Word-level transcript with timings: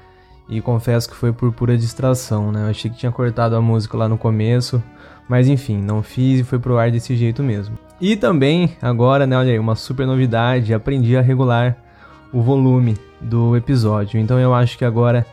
e 0.49 0.61
confesso 0.61 1.09
que 1.09 1.15
foi 1.15 1.33
por 1.33 1.51
pura 1.51 1.77
distração, 1.77 2.51
né? 2.51 2.63
Eu 2.63 2.69
achei 2.69 2.89
que 2.89 2.97
tinha 2.97 3.11
cortado 3.11 3.55
a 3.55 3.61
música 3.61 3.97
lá 3.97 4.07
no 4.07 4.17
começo, 4.17 4.81
mas 5.27 5.47
enfim, 5.47 5.81
não 5.81 6.01
fiz 6.01 6.39
e 6.39 6.43
foi 6.43 6.59
pro 6.59 6.77
ar 6.77 6.91
desse 6.91 7.15
jeito 7.15 7.43
mesmo. 7.43 7.77
E 7.99 8.15
também, 8.15 8.75
agora, 8.81 9.25
né, 9.25 9.37
olha 9.37 9.51
aí, 9.51 9.59
uma 9.59 9.75
super 9.75 10.05
novidade, 10.05 10.73
aprendi 10.73 11.15
a 11.15 11.21
regular 11.21 11.77
o 12.33 12.41
volume 12.41 12.97
do 13.21 13.55
episódio. 13.55 14.19
Então 14.19 14.39
eu 14.39 14.53
acho 14.53 14.77
que 14.77 14.85
agora 14.85 15.25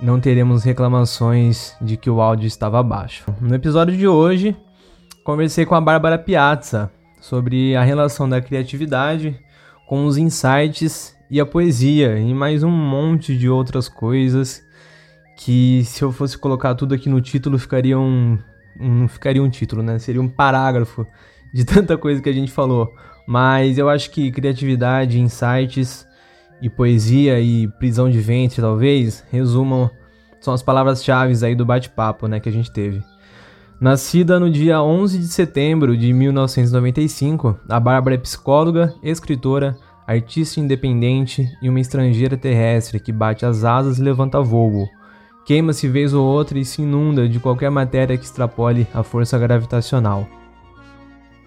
não 0.00 0.20
teremos 0.20 0.64
reclamações 0.64 1.74
de 1.80 1.96
que 1.96 2.10
o 2.10 2.20
áudio 2.20 2.46
estava 2.46 2.82
baixo. 2.82 3.24
No 3.40 3.54
episódio 3.54 3.96
de 3.96 4.06
hoje, 4.06 4.56
conversei 5.24 5.64
com 5.64 5.74
a 5.74 5.80
Bárbara 5.80 6.18
Piazza 6.18 6.90
sobre 7.20 7.74
a 7.74 7.82
relação 7.82 8.28
da 8.28 8.40
criatividade 8.40 9.38
com 9.88 10.04
os 10.04 10.16
insights 10.16 11.16
e 11.30 11.40
a 11.40 11.46
poesia 11.46 12.18
e 12.18 12.34
mais 12.34 12.62
um 12.62 12.70
monte 12.70 13.36
de 13.36 13.48
outras 13.48 13.88
coisas 13.88 14.62
que 15.38 15.82
se 15.84 16.02
eu 16.02 16.12
fosse 16.12 16.38
colocar 16.38 16.74
tudo 16.74 16.94
aqui 16.94 17.08
no 17.08 17.20
título 17.20 17.58
ficaria 17.58 17.98
um 17.98 18.38
não 18.78 19.08
ficaria 19.08 19.42
um 19.42 19.48
título, 19.48 19.82
né? 19.82 19.98
Seria 19.98 20.20
um 20.20 20.28
parágrafo 20.28 21.06
de 21.52 21.64
tanta 21.64 21.96
coisa 21.96 22.20
que 22.20 22.28
a 22.28 22.32
gente 22.32 22.52
falou. 22.52 22.92
Mas 23.26 23.78
eu 23.78 23.88
acho 23.88 24.10
que 24.10 24.30
criatividade, 24.30 25.18
insights 25.18 26.05
e 26.60 26.70
poesia 26.70 27.40
e 27.40 27.68
prisão 27.68 28.10
de 28.10 28.18
ventre, 28.20 28.60
talvez, 28.60 29.24
resumam, 29.30 29.90
são 30.40 30.54
as 30.54 30.62
palavras-chave 30.62 31.44
aí 31.44 31.54
do 31.54 31.66
bate-papo 31.66 32.26
né, 32.26 32.40
que 32.40 32.48
a 32.48 32.52
gente 32.52 32.70
teve. 32.70 33.02
Nascida 33.80 34.40
no 34.40 34.50
dia 34.50 34.82
11 34.82 35.18
de 35.18 35.28
setembro 35.28 35.96
de 35.96 36.12
1995, 36.12 37.60
a 37.68 37.78
Bárbara 37.78 38.14
é 38.14 38.18
psicóloga, 38.18 38.94
escritora, 39.02 39.76
artista 40.06 40.60
independente 40.60 41.46
e 41.60 41.68
uma 41.68 41.80
estrangeira 41.80 42.36
terrestre 42.36 43.00
que 43.00 43.12
bate 43.12 43.44
as 43.44 43.64
asas 43.64 43.98
e 43.98 44.02
levanta 44.02 44.40
voo. 44.40 44.88
Queima-se 45.44 45.88
vez 45.88 46.14
ou 46.14 46.24
outra 46.24 46.58
e 46.58 46.64
se 46.64 46.82
inunda 46.82 47.28
de 47.28 47.38
qualquer 47.38 47.70
matéria 47.70 48.16
que 48.16 48.24
extrapole 48.24 48.86
a 48.94 49.02
força 49.02 49.38
gravitacional. 49.38 50.26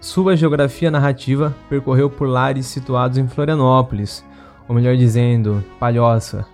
Sua 0.00 0.36
geografia 0.36 0.90
narrativa 0.90 1.54
percorreu 1.68 2.08
por 2.08 2.28
lares 2.28 2.66
situados 2.66 3.18
em 3.18 3.28
Florianópolis, 3.28 4.24
ou 4.70 4.76
melhor 4.76 4.96
dizendo, 4.96 5.64
Palhoça, 5.80 6.46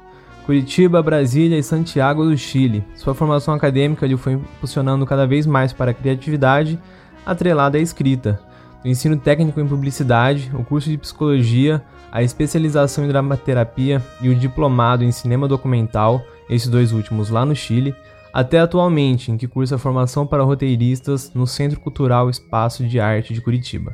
Curitiba, 0.47 1.03
Brasília 1.03 1.59
e 1.59 1.63
Santiago 1.63 2.25
do 2.25 2.35
Chile. 2.35 2.83
Sua 2.95 3.15
formação 3.15 3.53
acadêmica 3.53 4.07
lhe 4.07 4.17
foi 4.17 4.33
impulsionando 4.33 5.05
cada 5.05 5.27
vez 5.27 5.45
mais 5.45 5.71
para 5.71 5.91
a 5.91 5.95
criatividade 5.95 6.79
atrelada 7.27 7.77
à 7.77 7.81
escrita. 7.81 8.41
Do 8.83 8.89
ensino 8.89 9.19
técnico 9.19 9.61
em 9.61 9.69
publicidade, 9.69 10.51
o 10.55 10.65
curso 10.65 10.89
de 10.89 10.97
psicologia, 10.97 11.83
a 12.11 12.23
especialização 12.23 13.05
em 13.05 13.09
dramaterapia 13.09 14.03
e 14.23 14.31
o 14.31 14.35
diplomado 14.35 15.05
em 15.05 15.13
cinema 15.13 15.47
documental, 15.47 16.25
esses 16.49 16.69
dois 16.69 16.93
últimos 16.93 17.29
lá 17.29 17.45
no 17.45 17.55
Chile, 17.55 17.95
até 18.33 18.61
atualmente, 18.61 19.31
em 19.31 19.37
que 19.37 19.47
cursa 19.47 19.77
formação 19.77 20.27
para 20.27 20.43
roteiristas 20.43 21.35
no 21.35 21.47
Centro 21.47 21.79
Cultural 21.81 22.31
Espaço 22.31 22.83
de 22.83 22.99
Arte 22.99 23.35
de 23.35 23.43
Curitiba. 23.43 23.93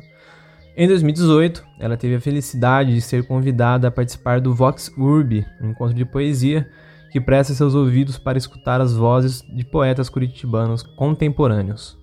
Em 0.75 0.87
2018, 0.87 1.63
ela 1.79 1.95
teve 1.95 2.15
a 2.15 2.21
felicidade 2.21 2.95
de 2.95 3.01
ser 3.01 3.27
convidada 3.27 3.87
a 3.87 3.91
participar 3.91 4.41
do 4.41 4.55
Vox 4.55 4.91
Urbi, 4.97 5.45
um 5.61 5.69
encontro 5.69 5.93
de 5.93 6.03
poesia 6.03 6.67
que 7.11 7.21
presta 7.21 7.53
seus 7.53 7.75
ouvidos 7.75 8.17
para 8.17 8.39
escutar 8.39 8.81
as 8.81 8.95
vozes 8.95 9.43
de 9.53 9.63
poetas 9.63 10.09
curitibanos 10.09 10.81
contemporâneos. 10.81 11.95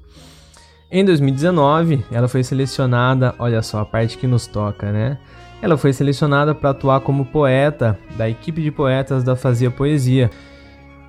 Em 0.88 1.04
2019, 1.04 2.04
ela 2.12 2.28
foi 2.28 2.44
selecionada, 2.44 3.34
olha 3.40 3.60
só 3.60 3.80
a 3.80 3.84
parte 3.84 4.16
que 4.16 4.28
nos 4.28 4.46
toca, 4.46 4.92
né? 4.92 5.18
Ela 5.60 5.76
foi 5.76 5.92
selecionada 5.92 6.54
para 6.54 6.70
atuar 6.70 7.00
como 7.00 7.26
poeta 7.26 7.98
da 8.16 8.30
equipe 8.30 8.62
de 8.62 8.70
poetas 8.70 9.24
da 9.24 9.34
Fazia 9.34 9.70
Poesia, 9.70 10.30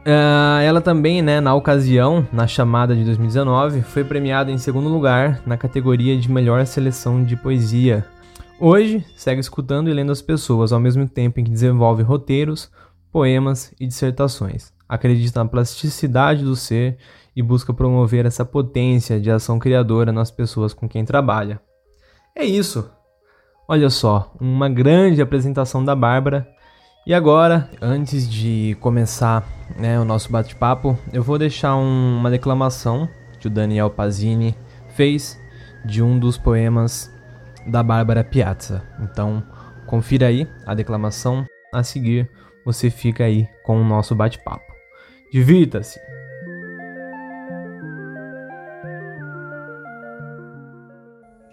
Uh, 0.02 0.60
ela 0.64 0.82
também, 0.82 1.22
né, 1.22 1.40
na 1.40 1.54
ocasião, 1.54 2.28
na 2.34 2.48
chamada 2.48 2.96
de 2.96 3.04
2019, 3.04 3.84
foi 3.84 4.04
premiada 4.04 4.52
em 4.52 4.58
segundo 4.58 4.90
lugar 4.90 5.44
na 5.46 5.56
categoria 5.56 6.18
de 6.18 6.32
melhor 6.32 6.66
seleção 6.66 7.24
de 7.24 7.36
poesia. 7.36 8.04
Hoje, 8.60 9.06
segue 9.16 9.40
escutando 9.40 9.90
e 9.90 9.94
lendo 9.94 10.12
as 10.12 10.22
pessoas, 10.22 10.72
ao 10.72 10.80
mesmo 10.80 11.08
tempo 11.08 11.40
em 11.40 11.44
que 11.44 11.52
desenvolve 11.52 12.02
roteiros, 12.02 12.72
poemas 13.12 13.74
e 13.80 13.86
dissertações. 13.86 14.74
Acredita 14.90 15.44
na 15.44 15.50
plasticidade 15.50 16.44
do 16.44 16.56
ser 16.56 16.98
e 17.36 17.44
busca 17.44 17.72
promover 17.72 18.26
essa 18.26 18.44
potência 18.44 19.20
de 19.20 19.30
ação 19.30 19.60
criadora 19.60 20.12
nas 20.12 20.32
pessoas 20.32 20.74
com 20.74 20.90
quem 20.90 21.06
trabalha. 21.06 21.62
É 22.36 22.44
isso. 22.44 22.90
Olha 23.68 23.90
só, 23.90 24.34
uma 24.40 24.68
grande 24.68 25.22
apresentação 25.22 25.86
da 25.86 25.96
Bárbara 25.96 26.48
e 27.04 27.16
agora, 27.16 27.68
antes 27.82 28.30
de 28.30 28.78
começar 28.80 29.44
né, 29.76 30.00
o 30.00 30.06
nosso 30.06 30.32
bate-papo, 30.32 30.96
eu 31.12 31.24
vou 31.24 31.40
deixar 31.40 31.76
um, 31.76 32.18
uma 32.20 32.30
declamação 32.30 33.10
que 33.40 33.48
o 33.48 33.50
Daniel 33.50 33.90
Pazini 33.90 34.56
fez 34.90 35.42
de 35.84 36.04
um 36.04 36.20
dos 36.20 36.38
poemas 36.38 37.12
da 37.66 37.82
Bárbara 37.82 38.24
Piazza. 38.24 38.84
Então, 39.00 39.44
confira 39.88 40.28
aí 40.28 40.48
a 40.64 40.76
declamação. 40.76 41.44
A 41.74 41.82
seguir, 41.84 42.30
você 42.64 42.92
fica 42.92 43.24
aí 43.24 43.48
com 43.64 43.82
o 43.82 43.84
nosso 43.84 44.14
bate-papo. 44.14 44.72
Divirta-se! 45.34 46.00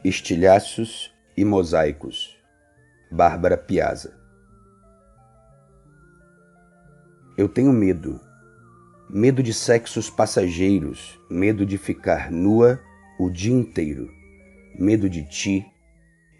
Estilhaços 0.05 1.11
e 1.35 1.43
mosaicos. 1.43 2.37
Bárbara 3.11 3.57
Piazza 3.57 4.18
Eu 7.38 7.49
tenho 7.49 7.72
medo. 7.72 8.21
Medo 9.09 9.44
de 9.44 9.54
sexos 9.54 10.10
passageiros, 10.10 11.21
medo 11.31 11.65
de 11.65 11.78
ficar 11.78 12.32
nua 12.32 12.81
o 13.16 13.31
dia 13.31 13.54
inteiro, 13.54 14.10
medo 14.76 15.09
de 15.09 15.22
ti 15.22 15.65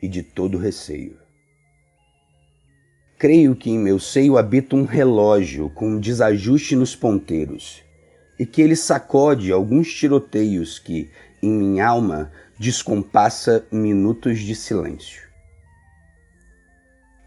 e 0.03 0.09
de 0.09 0.25
todo 0.25 0.59
receio. 0.59 1.17
Creio 3.17 3.55
que 3.55 3.71
em 3.71 3.79
meu 3.79 4.01
seio 4.01 4.37
habita 4.37 4.75
um 4.75 4.85
relógio 4.85 5.71
com 5.71 5.89
um 5.89 6.01
desajuste 6.01 6.75
nos 6.75 6.97
ponteiros, 6.97 7.81
e 8.37 8.45
que 8.45 8.61
ele 8.61 8.75
sacode 8.75 9.53
alguns 9.53 9.95
tiroteios 9.95 10.81
que, 10.81 11.09
em 11.41 11.53
minha 11.53 11.87
alma, 11.87 12.33
descompassa 12.59 13.65
minutos 13.71 14.41
de 14.41 14.57
silêncio. 14.57 15.28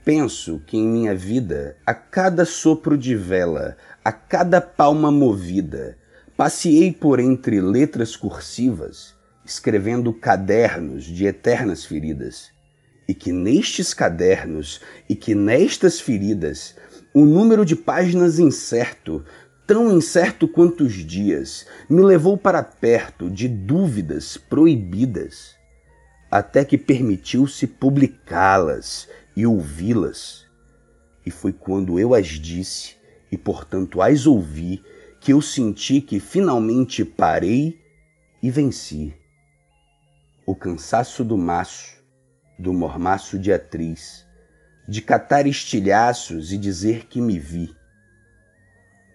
Penso 0.04 0.60
que 0.66 0.78
em 0.78 0.88
minha 0.88 1.14
vida, 1.14 1.78
a 1.86 1.94
cada 1.94 2.44
sopro 2.44 2.98
de 2.98 3.16
vela, 3.16 3.78
a 4.04 4.12
cada 4.12 4.60
palma 4.60 5.12
movida, 5.12 5.96
passei 6.36 6.92
por 6.92 7.20
entre 7.20 7.62
letras 7.62 8.16
cursivas, 8.16 9.14
escrevendo 9.46 10.12
cadernos 10.12 11.04
de 11.04 11.28
eternas 11.28 11.86
feridas, 11.86 12.50
e 13.08 13.14
que 13.14 13.32
nestes 13.32 13.94
cadernos 13.94 14.82
e 15.08 15.16
que 15.16 15.36
nestas 15.36 16.02
feridas, 16.02 16.76
o 17.14 17.24
número 17.24 17.64
de 17.64 17.76
páginas 17.76 18.40
incerto, 18.40 19.24
tão 19.68 19.96
incerto 19.96 20.48
quanto 20.48 20.84
os 20.84 20.94
dias, 20.94 21.68
me 21.88 22.02
levou 22.02 22.36
para 22.36 22.64
perto 22.64 23.30
de 23.30 23.48
dúvidas 23.48 24.36
proibidas, 24.36 25.56
até 26.32 26.66
que 26.66 26.78
permitiu-se 26.78 27.68
publicá-las 27.68 29.08
e 29.36 29.46
ouvi-las. 29.46 30.46
E 31.26 31.32
foi 31.32 31.54
quando 31.54 32.00
eu 32.00 32.14
as 32.14 32.28
disse, 32.28 32.96
e 33.32 33.38
portanto 33.38 34.02
as 34.02 34.26
ouvi, 34.26 34.84
que 35.20 35.34
eu 35.34 35.42
senti 35.42 36.02
que 36.02 36.20
finalmente 36.20 37.06
parei 37.06 37.80
e 38.42 38.50
venci. 38.50 39.14
O 40.46 40.56
cansaço 40.56 41.24
do 41.24 41.38
maço, 41.38 41.96
do 42.58 42.74
mormaço 42.74 43.38
de 43.38 43.54
atriz, 43.54 44.26
de 44.88 45.02
catar 45.02 45.46
estilhaços 45.46 46.52
e 46.52 46.58
dizer 46.58 47.06
que 47.06 47.22
me 47.22 47.38
vi. 47.38 47.74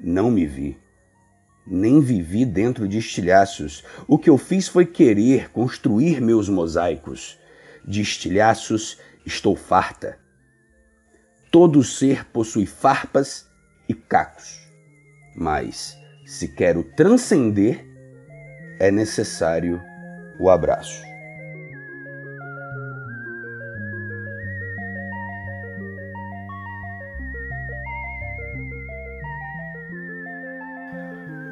Não 0.00 0.30
me 0.30 0.46
vi. 0.46 0.78
Nem 1.66 2.00
vivi 2.00 2.44
dentro 2.44 2.86
de 2.86 2.98
estilhaços. 2.98 3.82
O 4.06 4.16
que 4.16 4.30
eu 4.30 4.38
fiz 4.38 4.68
foi 4.68 4.86
querer 4.86 5.50
construir 5.50 6.20
meus 6.20 6.48
mosaicos. 6.48 7.38
De 7.84 8.00
estilhaços 8.00 8.98
estou 9.26 9.56
farta. 9.56 10.18
Todo 11.50 11.82
ser 11.82 12.24
possui 12.26 12.64
farpas 12.64 13.50
e 13.88 13.94
cacos. 13.94 14.60
Mas, 15.36 15.98
se 16.24 16.48
quero 16.48 16.82
transcender, 16.82 17.84
é 18.78 18.90
necessário 18.90 19.82
o 20.38 20.48
abraço. 20.48 21.04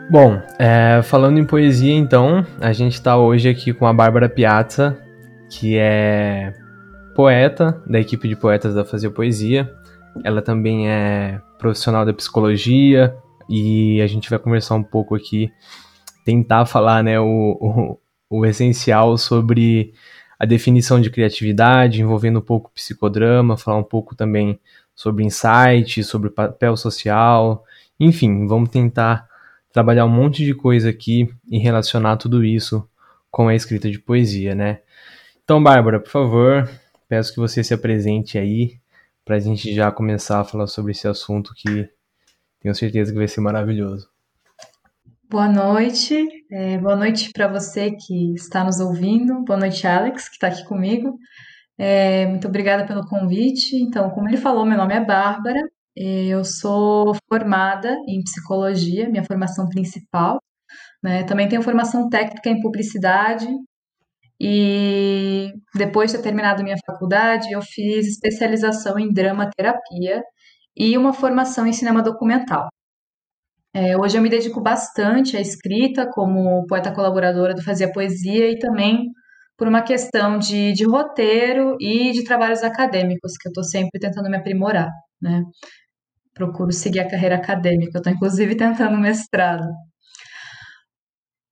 Bom, 0.09 0.41
é, 0.59 1.03
falando 1.03 1.41
em 1.41 1.45
poesia, 1.45 1.93
então, 1.93 2.47
a 2.61 2.73
gente 2.73 2.93
está 2.93 3.17
hoje 3.17 3.49
aqui 3.49 3.73
com 3.73 3.87
a 3.87 3.93
Bárbara 3.93 4.29
Piazza, 4.29 4.97
que 5.49 5.77
é 5.77 6.53
poeta 7.15 7.83
da 7.87 8.01
equipe 8.01 8.29
de 8.29 8.37
poetas 8.37 8.75
da 8.75 8.85
Fazer 8.85 9.11
Poesia. 9.11 9.73
Ela 10.23 10.43
também 10.43 10.89
é 10.89 11.41
profissional 11.59 12.05
da 12.05 12.13
psicologia 12.13 13.17
e 13.49 14.01
a 14.01 14.07
gente 14.07 14.29
vai 14.29 14.39
conversar 14.39 14.75
um 14.75 14.83
pouco 14.83 15.15
aqui, 15.15 15.51
tentar 16.25 16.67
falar 16.67 17.03
né, 17.03 17.19
o, 17.21 17.99
o, 18.31 18.39
o 18.39 18.47
essencial 18.47 19.17
sobre 19.17 19.93
a 20.39 20.45
definição 20.45 21.01
de 21.01 21.11
criatividade, 21.11 22.01
envolvendo 22.01 22.39
um 22.39 22.43
pouco 22.43 22.71
psicodrama, 22.73 23.57
falar 23.57 23.79
um 23.79 23.85
pouco 23.85 24.15
também 24.15 24.59
sobre 24.95 25.25
insight, 25.25 26.03
sobre 26.05 26.31
papel 26.31 26.77
social, 26.77 27.65
enfim, 27.99 28.47
vamos 28.47 28.71
tentar 28.71 29.27
trabalhar 29.73 30.05
um 30.05 30.11
monte 30.11 30.45
de 30.45 30.55
coisa 30.55 30.91
aqui 30.91 31.29
e 31.49 31.59
relacionar 31.59 32.17
tudo 32.17 32.45
isso 32.45 32.89
com 33.31 33.49
a 33.49 33.55
escrita 33.55 33.91
de 33.91 33.99
poesia, 33.99 34.55
né? 34.55 34.81
Então, 35.43 35.63
Bárbara, 35.63 36.01
por 36.01 36.11
favor, 36.11 36.69
peço 37.15 37.33
que 37.33 37.39
você 37.39 37.63
se 37.63 37.73
apresente 37.73 38.37
aí 38.37 38.81
para 39.25 39.37
a 39.37 39.39
gente 39.39 39.73
já 39.73 39.89
começar 39.93 40.41
a 40.41 40.45
falar 40.45 40.67
sobre 40.67 40.91
esse 40.91 41.07
assunto 41.07 41.55
que 41.57 41.89
tenho 42.59 42.75
certeza 42.75 43.13
que 43.13 43.19
vai 43.19 43.29
ser 43.29 43.41
maravilhoso. 43.41 44.09
Boa 45.31 45.49
noite, 45.49 46.27
é, 46.51 46.77
boa 46.77 46.97
noite 46.97 47.31
para 47.33 47.47
você 47.47 47.93
que 47.93 48.35
está 48.35 48.65
nos 48.65 48.81
ouvindo, 48.81 49.45
boa 49.45 49.57
noite, 49.57 49.87
Alex, 49.87 50.29
que 50.29 50.35
está 50.35 50.49
aqui 50.49 50.65
comigo. 50.65 51.17
É, 51.79 52.27
muito 52.27 52.49
obrigada 52.49 52.85
pelo 52.85 53.07
convite. 53.07 53.77
Então, 53.77 54.11
como 54.11 54.29
ele 54.29 54.37
falou, 54.37 54.67
meu 54.67 54.77
nome 54.77 54.95
é 54.95 55.05
Bárbara, 55.05 55.61
eu 55.97 56.45
sou 56.45 57.15
formada 57.29 57.97
em 58.09 58.25
psicologia, 58.25 59.09
minha 59.09 59.25
formação 59.25 59.69
principal. 59.69 60.43
Né? 61.01 61.23
Também 61.23 61.49
tenho 61.49 61.63
formação 61.63 62.09
técnica 62.09 62.51
em 62.51 62.61
publicidade. 62.61 63.47
E 64.41 65.53
depois 65.75 66.11
de 66.11 66.19
ter 66.19 66.25
terminado 66.25 66.63
minha 66.63 66.77
faculdade, 66.87 67.53
eu 67.53 67.63
fiz 67.63 68.07
especialização 68.09 68.99
em 68.99 69.13
drama 69.13 69.49
terapia 69.57 70.23
e 70.77 70.97
uma 70.99 71.13
formação 71.13 71.67
em 71.67 71.73
cinema 71.73 72.03
documental. 72.03 72.69
É, 73.73 73.97
hoje 73.97 74.17
eu 74.17 74.23
me 74.23 74.31
dedico 74.31 74.61
bastante 74.61 75.37
à 75.37 75.41
escrita, 75.41 76.09
como 76.11 76.67
poeta 76.67 76.93
colaboradora 76.93 77.55
do 77.55 77.63
Fazia 77.63 77.91
Poesia 77.93 78.51
e 78.51 78.59
também 78.59 79.11
por 79.57 79.69
uma 79.69 79.83
questão 79.83 80.39
de, 80.39 80.73
de 80.73 80.85
roteiro 80.85 81.77
e 81.81 82.13
de 82.13 82.25
trabalhos 82.25 82.63
acadêmicos, 82.63 83.33
que 83.37 83.49
eu 83.49 83.51
estou 83.51 83.65
sempre 83.65 84.01
tentando 84.01 84.31
me 84.31 84.37
aprimorar. 84.37 84.91
Né? 85.21 85.43
procuro 86.35 86.73
seguir 86.73 87.01
a 87.01 87.09
carreira 87.09 87.37
acadêmica. 87.37 87.99
Estou, 87.99 88.13
inclusive, 88.13 88.57
tentando 88.57 88.99
mestrado. 88.99 89.65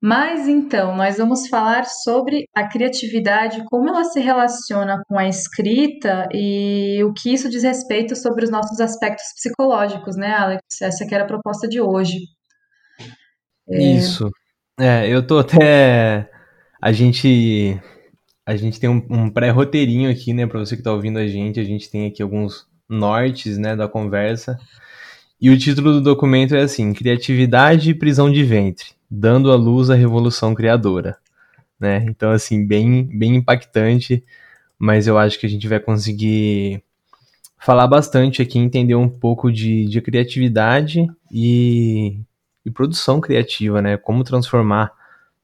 Mas 0.05 0.49
então, 0.49 0.97
nós 0.97 1.17
vamos 1.17 1.47
falar 1.47 1.85
sobre 1.85 2.47
a 2.53 2.67
criatividade, 2.67 3.63
como 3.71 3.89
ela 3.89 4.03
se 4.03 4.19
relaciona 4.19 5.01
com 5.07 5.17
a 5.17 5.29
escrita 5.29 6.29
e 6.33 7.01
o 7.05 7.13
que 7.13 7.33
isso 7.33 7.49
diz 7.49 7.63
respeito 7.63 8.17
sobre 8.17 8.45
os 8.45 8.51
nossos 8.51 8.81
aspectos 8.81 9.27
psicológicos, 9.37 10.17
né, 10.17 10.35
Alex? 10.35 10.63
Essa 10.83 11.07
que 11.07 11.15
era 11.15 11.23
a 11.23 11.29
proposta 11.29 11.69
de 11.69 11.81
hoje. 11.81 12.19
É... 13.69 13.81
Isso. 13.81 14.29
É, 14.81 15.09
eu 15.09 15.25
tô 15.25 15.39
até. 15.39 16.29
A 16.81 16.91
gente. 16.91 17.81
A 18.45 18.57
gente 18.57 18.81
tem 18.81 18.91
um, 18.91 19.07
um 19.09 19.31
pré-roteirinho 19.31 20.11
aqui, 20.11 20.33
né, 20.33 20.49
para 20.49 20.59
você 20.59 20.77
que 20.77 20.83
tá 20.83 20.93
ouvindo 20.93 21.21
a 21.21 21.29
gente. 21.29 21.61
A 21.61 21.65
gente 21.65 21.89
tem 21.89 22.09
aqui 22.09 22.21
alguns 22.21 22.67
nortes, 22.89 23.57
né, 23.57 23.77
da 23.77 23.87
conversa. 23.87 24.59
E 25.41 25.49
o 25.49 25.57
título 25.57 25.93
do 25.93 26.01
documento 26.01 26.57
é 26.57 26.63
assim: 26.63 26.93
Criatividade 26.93 27.91
e 27.91 27.95
prisão 27.95 28.33
de 28.33 28.43
ventre, 28.43 28.87
dando 29.15 29.53
à 29.53 29.57
luz 29.57 29.91
a 29.91 29.95
revolução 29.95 30.55
criadora. 30.55 31.19
Né? 31.79 32.03
Então, 32.09 32.31
assim, 32.31 32.67
bem, 32.67 33.05
bem 33.05 33.37
impactante, 33.37 34.25
mas 34.79 35.07
eu 35.07 35.19
acho 35.19 35.39
que 35.39 35.45
a 35.45 35.49
gente 35.49 35.69
vai 35.69 35.79
conseguir 35.79 36.83
falar 37.59 37.87
bastante 37.87 38.41
aqui, 38.41 38.59
entender 38.59 38.95
um 38.95 39.09
pouco 39.09 39.53
de, 39.53 39.85
de 39.85 40.01
criatividade 40.01 41.07
e, 41.31 42.19
e 42.65 42.71
produção 42.71 43.21
criativa, 43.21 43.83
né? 43.83 43.97
Como 43.97 44.25
transformar 44.25 44.93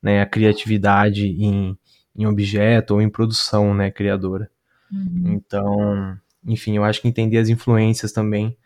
né, 0.02 0.22
a 0.22 0.26
criatividade 0.26 1.26
em, 1.26 1.76
em 2.16 2.26
objeto 2.26 2.94
ou 2.94 3.02
em 3.02 3.10
produção 3.10 3.74
né, 3.74 3.90
criadora. 3.90 4.50
Uhum. 4.90 5.34
Então, 5.34 6.18
enfim, 6.44 6.76
eu 6.76 6.84
acho 6.84 7.02
que 7.02 7.08
entender 7.08 7.38
as 7.38 7.48
influências 7.48 8.12
também 8.12 8.56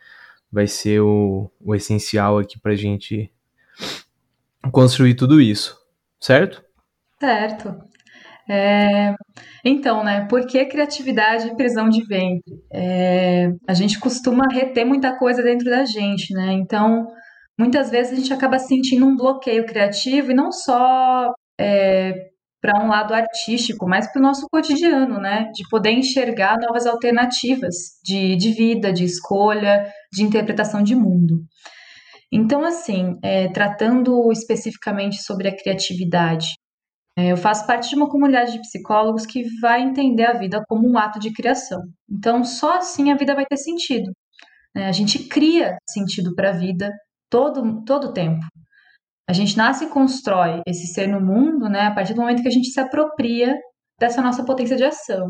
vai 0.50 0.66
ser 0.66 1.00
o, 1.00 1.50
o 1.60 1.74
essencial 1.74 2.38
aqui 2.38 2.58
para 2.58 2.72
a 2.72 2.76
gente 2.76 3.30
construir 4.70 5.14
tudo 5.14 5.40
isso, 5.40 5.76
certo? 6.20 6.62
Certo. 7.18 7.74
É, 8.48 9.14
então, 9.64 10.02
né, 10.02 10.26
por 10.28 10.46
que 10.46 10.64
criatividade 10.66 11.48
e 11.48 11.56
prisão 11.56 11.88
de 11.88 12.04
ventre? 12.04 12.52
É, 12.72 13.48
a 13.68 13.74
gente 13.74 13.98
costuma 13.98 14.44
reter 14.50 14.84
muita 14.84 15.16
coisa 15.16 15.42
dentro 15.42 15.70
da 15.70 15.84
gente, 15.84 16.34
né? 16.34 16.52
Então, 16.52 17.06
muitas 17.58 17.90
vezes 17.90 18.12
a 18.12 18.16
gente 18.16 18.32
acaba 18.32 18.58
sentindo 18.58 19.06
um 19.06 19.16
bloqueio 19.16 19.64
criativo 19.64 20.32
e 20.32 20.34
não 20.34 20.50
só 20.50 21.32
é, 21.58 22.14
para 22.60 22.84
um 22.84 22.88
lado 22.88 23.14
artístico, 23.14 23.88
mas 23.88 24.10
para 24.10 24.20
o 24.20 24.22
nosso 24.22 24.46
cotidiano, 24.50 25.18
né? 25.20 25.50
De 25.54 25.62
poder 25.70 25.90
enxergar 25.90 26.58
novas 26.60 26.86
alternativas 26.86 27.74
de, 28.04 28.36
de 28.36 28.52
vida, 28.52 28.92
de 28.92 29.04
escolha, 29.04 29.86
de 30.12 30.22
interpretação 30.22 30.82
de 30.82 30.94
mundo. 30.94 31.40
Então, 32.32 32.64
assim, 32.64 33.18
é, 33.22 33.48
tratando 33.52 34.32
especificamente 34.32 35.22
sobre 35.22 35.48
a 35.48 35.56
criatividade, 35.56 36.54
é, 37.16 37.30
eu 37.30 37.36
faço 37.36 37.66
parte 37.66 37.90
de 37.90 37.96
uma 37.96 38.08
comunidade 38.08 38.52
de 38.52 38.60
psicólogos 38.60 39.26
que 39.26 39.44
vai 39.60 39.82
entender 39.82 40.24
a 40.24 40.32
vida 40.32 40.64
como 40.66 40.88
um 40.88 40.96
ato 40.96 41.18
de 41.18 41.32
criação. 41.32 41.82
Então, 42.10 42.42
só 42.42 42.78
assim 42.78 43.12
a 43.12 43.16
vida 43.16 43.34
vai 43.34 43.44
ter 43.44 43.58
sentido. 43.58 44.10
Né? 44.74 44.86
A 44.86 44.92
gente 44.92 45.28
cria 45.28 45.76
sentido 45.86 46.34
para 46.34 46.50
a 46.50 46.52
vida 46.52 46.90
todo 47.30 47.84
todo 47.84 48.14
tempo. 48.14 48.44
A 49.28 49.32
gente 49.34 49.56
nasce 49.56 49.84
e 49.84 49.88
constrói 49.90 50.62
esse 50.66 50.86
ser 50.88 51.06
no 51.06 51.20
mundo, 51.20 51.68
né, 51.68 51.86
a 51.86 51.94
partir 51.94 52.14
do 52.14 52.20
momento 52.20 52.42
que 52.42 52.48
a 52.48 52.52
gente 52.52 52.68
se 52.68 52.80
apropria 52.80 53.56
dessa 53.98 54.20
nossa 54.20 54.44
potência 54.44 54.76
de 54.76 54.84
ação. 54.84 55.28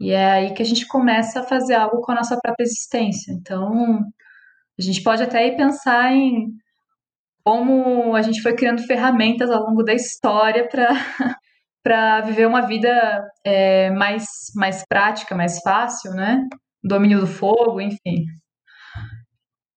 E 0.00 0.10
é 0.10 0.30
aí 0.32 0.54
que 0.54 0.62
a 0.62 0.66
gente 0.66 0.86
começa 0.86 1.40
a 1.40 1.44
fazer 1.44 1.74
algo 1.74 2.00
com 2.02 2.12
a 2.12 2.16
nossa 2.16 2.38
própria 2.40 2.64
existência. 2.64 3.32
Então, 3.32 4.00
a 4.78 4.82
gente 4.82 5.02
pode 5.02 5.22
até 5.22 5.46
ir 5.46 5.56
pensar 5.56 6.12
em 6.12 6.48
como 7.44 8.14
a 8.14 8.22
gente 8.22 8.40
foi 8.40 8.54
criando 8.54 8.86
ferramentas 8.86 9.50
ao 9.50 9.64
longo 9.64 9.82
da 9.82 9.92
história 9.92 10.66
para 10.70 10.92
para 11.82 12.20
viver 12.20 12.46
uma 12.46 12.64
vida 12.64 13.28
é, 13.44 13.90
mais, 13.90 14.24
mais 14.54 14.84
prática, 14.88 15.34
mais 15.34 15.58
fácil, 15.60 16.12
né? 16.12 16.46
Domínio 16.82 17.20
do 17.20 17.26
fogo, 17.26 17.80
enfim. 17.80 18.24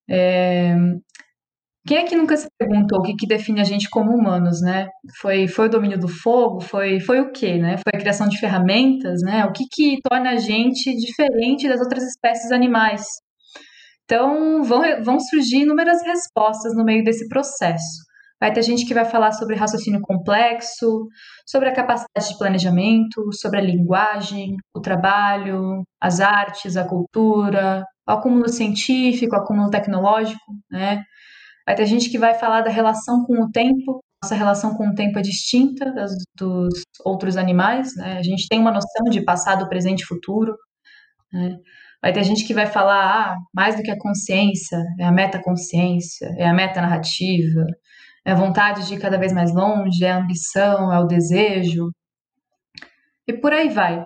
É, 0.07 0.75
quem 1.87 1.97
é 1.97 2.03
que 2.03 2.15
nunca 2.15 2.37
se 2.37 2.47
perguntou 2.57 2.99
o 2.99 3.03
que, 3.03 3.15
que 3.15 3.27
define 3.27 3.61
a 3.61 3.63
gente 3.63 3.89
como 3.89 4.11
humanos, 4.11 4.61
né? 4.61 4.87
Foi, 5.19 5.47
foi 5.47 5.67
o 5.67 5.69
domínio 5.69 5.99
do 5.99 6.07
fogo? 6.07 6.59
Foi, 6.61 6.99
foi 6.99 7.21
o 7.21 7.31
quê, 7.31 7.57
né? 7.57 7.77
Foi 7.77 7.91
a 7.95 7.99
criação 7.99 8.27
de 8.27 8.39
ferramentas, 8.39 9.21
né? 9.23 9.45
O 9.45 9.51
que, 9.51 9.65
que 9.71 9.99
torna 10.07 10.31
a 10.31 10.37
gente 10.37 10.95
diferente 10.95 11.67
das 11.67 11.79
outras 11.79 12.03
espécies 12.03 12.51
animais? 12.51 13.03
Então, 14.05 14.63
vão, 14.63 14.81
vão 15.03 15.19
surgir 15.19 15.63
inúmeras 15.63 16.01
respostas 16.03 16.75
no 16.75 16.83
meio 16.85 17.03
desse 17.03 17.27
processo. 17.27 18.05
Vai 18.39 18.53
ter 18.53 18.61
gente 18.63 18.85
que 18.85 18.93
vai 18.93 19.05
falar 19.05 19.31
sobre 19.31 19.55
raciocínio 19.55 20.01
complexo, 20.01 21.07
sobre 21.47 21.69
a 21.69 21.73
capacidade 21.73 22.29
de 22.29 22.37
planejamento, 22.37 23.31
sobre 23.33 23.59
a 23.59 23.63
linguagem, 23.63 24.57
o 24.73 24.81
trabalho, 24.81 25.83
as 25.99 26.19
artes, 26.19 26.77
a 26.77 26.83
cultura, 26.83 27.83
o 28.07 28.11
acúmulo 28.11 28.49
científico, 28.49 29.35
o 29.35 29.39
acúmulo 29.39 29.69
tecnológico, 29.69 30.53
né? 30.69 31.03
Vai 31.65 31.75
ter 31.75 31.85
gente 31.87 32.09
que 32.09 32.19
vai 32.19 32.35
falar 32.35 32.61
da 32.61 32.69
relação 32.69 33.23
com 33.25 33.41
o 33.41 33.51
tempo. 33.51 34.03
Nossa 34.23 34.35
relação 34.35 34.75
com 34.75 34.89
o 34.89 34.95
tempo 34.95 35.17
é 35.17 35.21
distinta 35.21 35.91
das, 35.91 36.11
dos 36.35 36.83
outros 37.03 37.37
animais, 37.37 37.95
né? 37.95 38.17
A 38.19 38.23
gente 38.23 38.47
tem 38.47 38.59
uma 38.59 38.71
noção 38.71 39.05
de 39.09 39.21
passado, 39.23 39.67
presente 39.69 40.01
e 40.01 40.05
futuro. 40.05 40.55
Né? 41.33 41.57
Vai 42.05 42.13
ter 42.13 42.23
gente 42.23 42.45
que 42.45 42.53
vai 42.53 42.67
falar, 42.67 43.31
ah, 43.31 43.35
mais 43.51 43.75
do 43.75 43.81
que 43.81 43.89
a 43.89 43.97
consciência, 43.97 44.77
é 44.99 45.05
a 45.05 45.11
metaconsciência, 45.11 46.35
é 46.37 46.47
a 46.47 46.53
metanarrativa, 46.53 47.65
é 48.23 48.31
a 48.31 48.35
vontade 48.35 48.85
de 48.85 48.93
ir 48.93 48.99
cada 48.99 49.17
vez 49.17 49.33
mais 49.33 49.51
longe, 49.51 50.05
é 50.05 50.11
a 50.11 50.19
ambição, 50.19 50.93
é 50.93 50.99
o 50.99 51.07
desejo. 51.07 51.89
E 53.27 53.33
por 53.33 53.51
aí 53.51 53.69
vai. 53.69 54.03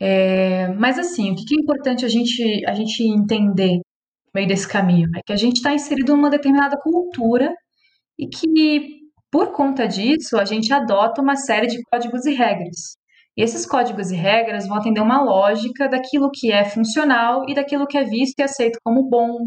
É, 0.00 0.68
mas 0.74 1.00
assim, 1.00 1.32
o 1.32 1.34
que 1.34 1.52
é 1.52 1.60
importante 1.60 2.04
a 2.04 2.08
gente, 2.08 2.64
a 2.64 2.74
gente 2.74 3.02
entender 3.02 3.78
no 3.78 4.32
meio 4.32 4.46
desse 4.46 4.68
caminho? 4.68 5.08
É 5.16 5.20
que 5.26 5.32
a 5.32 5.36
gente 5.36 5.56
está 5.56 5.74
inserido 5.74 6.14
numa 6.14 6.30
determinada 6.30 6.78
cultura 6.80 7.52
e 8.16 8.28
que, 8.28 9.00
por 9.32 9.50
conta 9.50 9.88
disso, 9.88 10.38
a 10.38 10.44
gente 10.44 10.72
adota 10.72 11.22
uma 11.22 11.34
série 11.34 11.66
de 11.66 11.82
códigos 11.90 12.24
e 12.24 12.32
regras. 12.32 13.01
E 13.36 13.42
esses 13.42 13.64
códigos 13.66 14.10
e 14.10 14.16
regras 14.16 14.66
vão 14.66 14.76
atender 14.76 15.00
uma 15.00 15.22
lógica 15.22 15.88
daquilo 15.88 16.30
que 16.30 16.52
é 16.52 16.64
funcional 16.64 17.44
e 17.48 17.54
daquilo 17.54 17.86
que 17.86 17.96
é 17.96 18.04
visto 18.04 18.38
e 18.38 18.42
aceito 18.42 18.78
como 18.84 19.08
bom, 19.08 19.46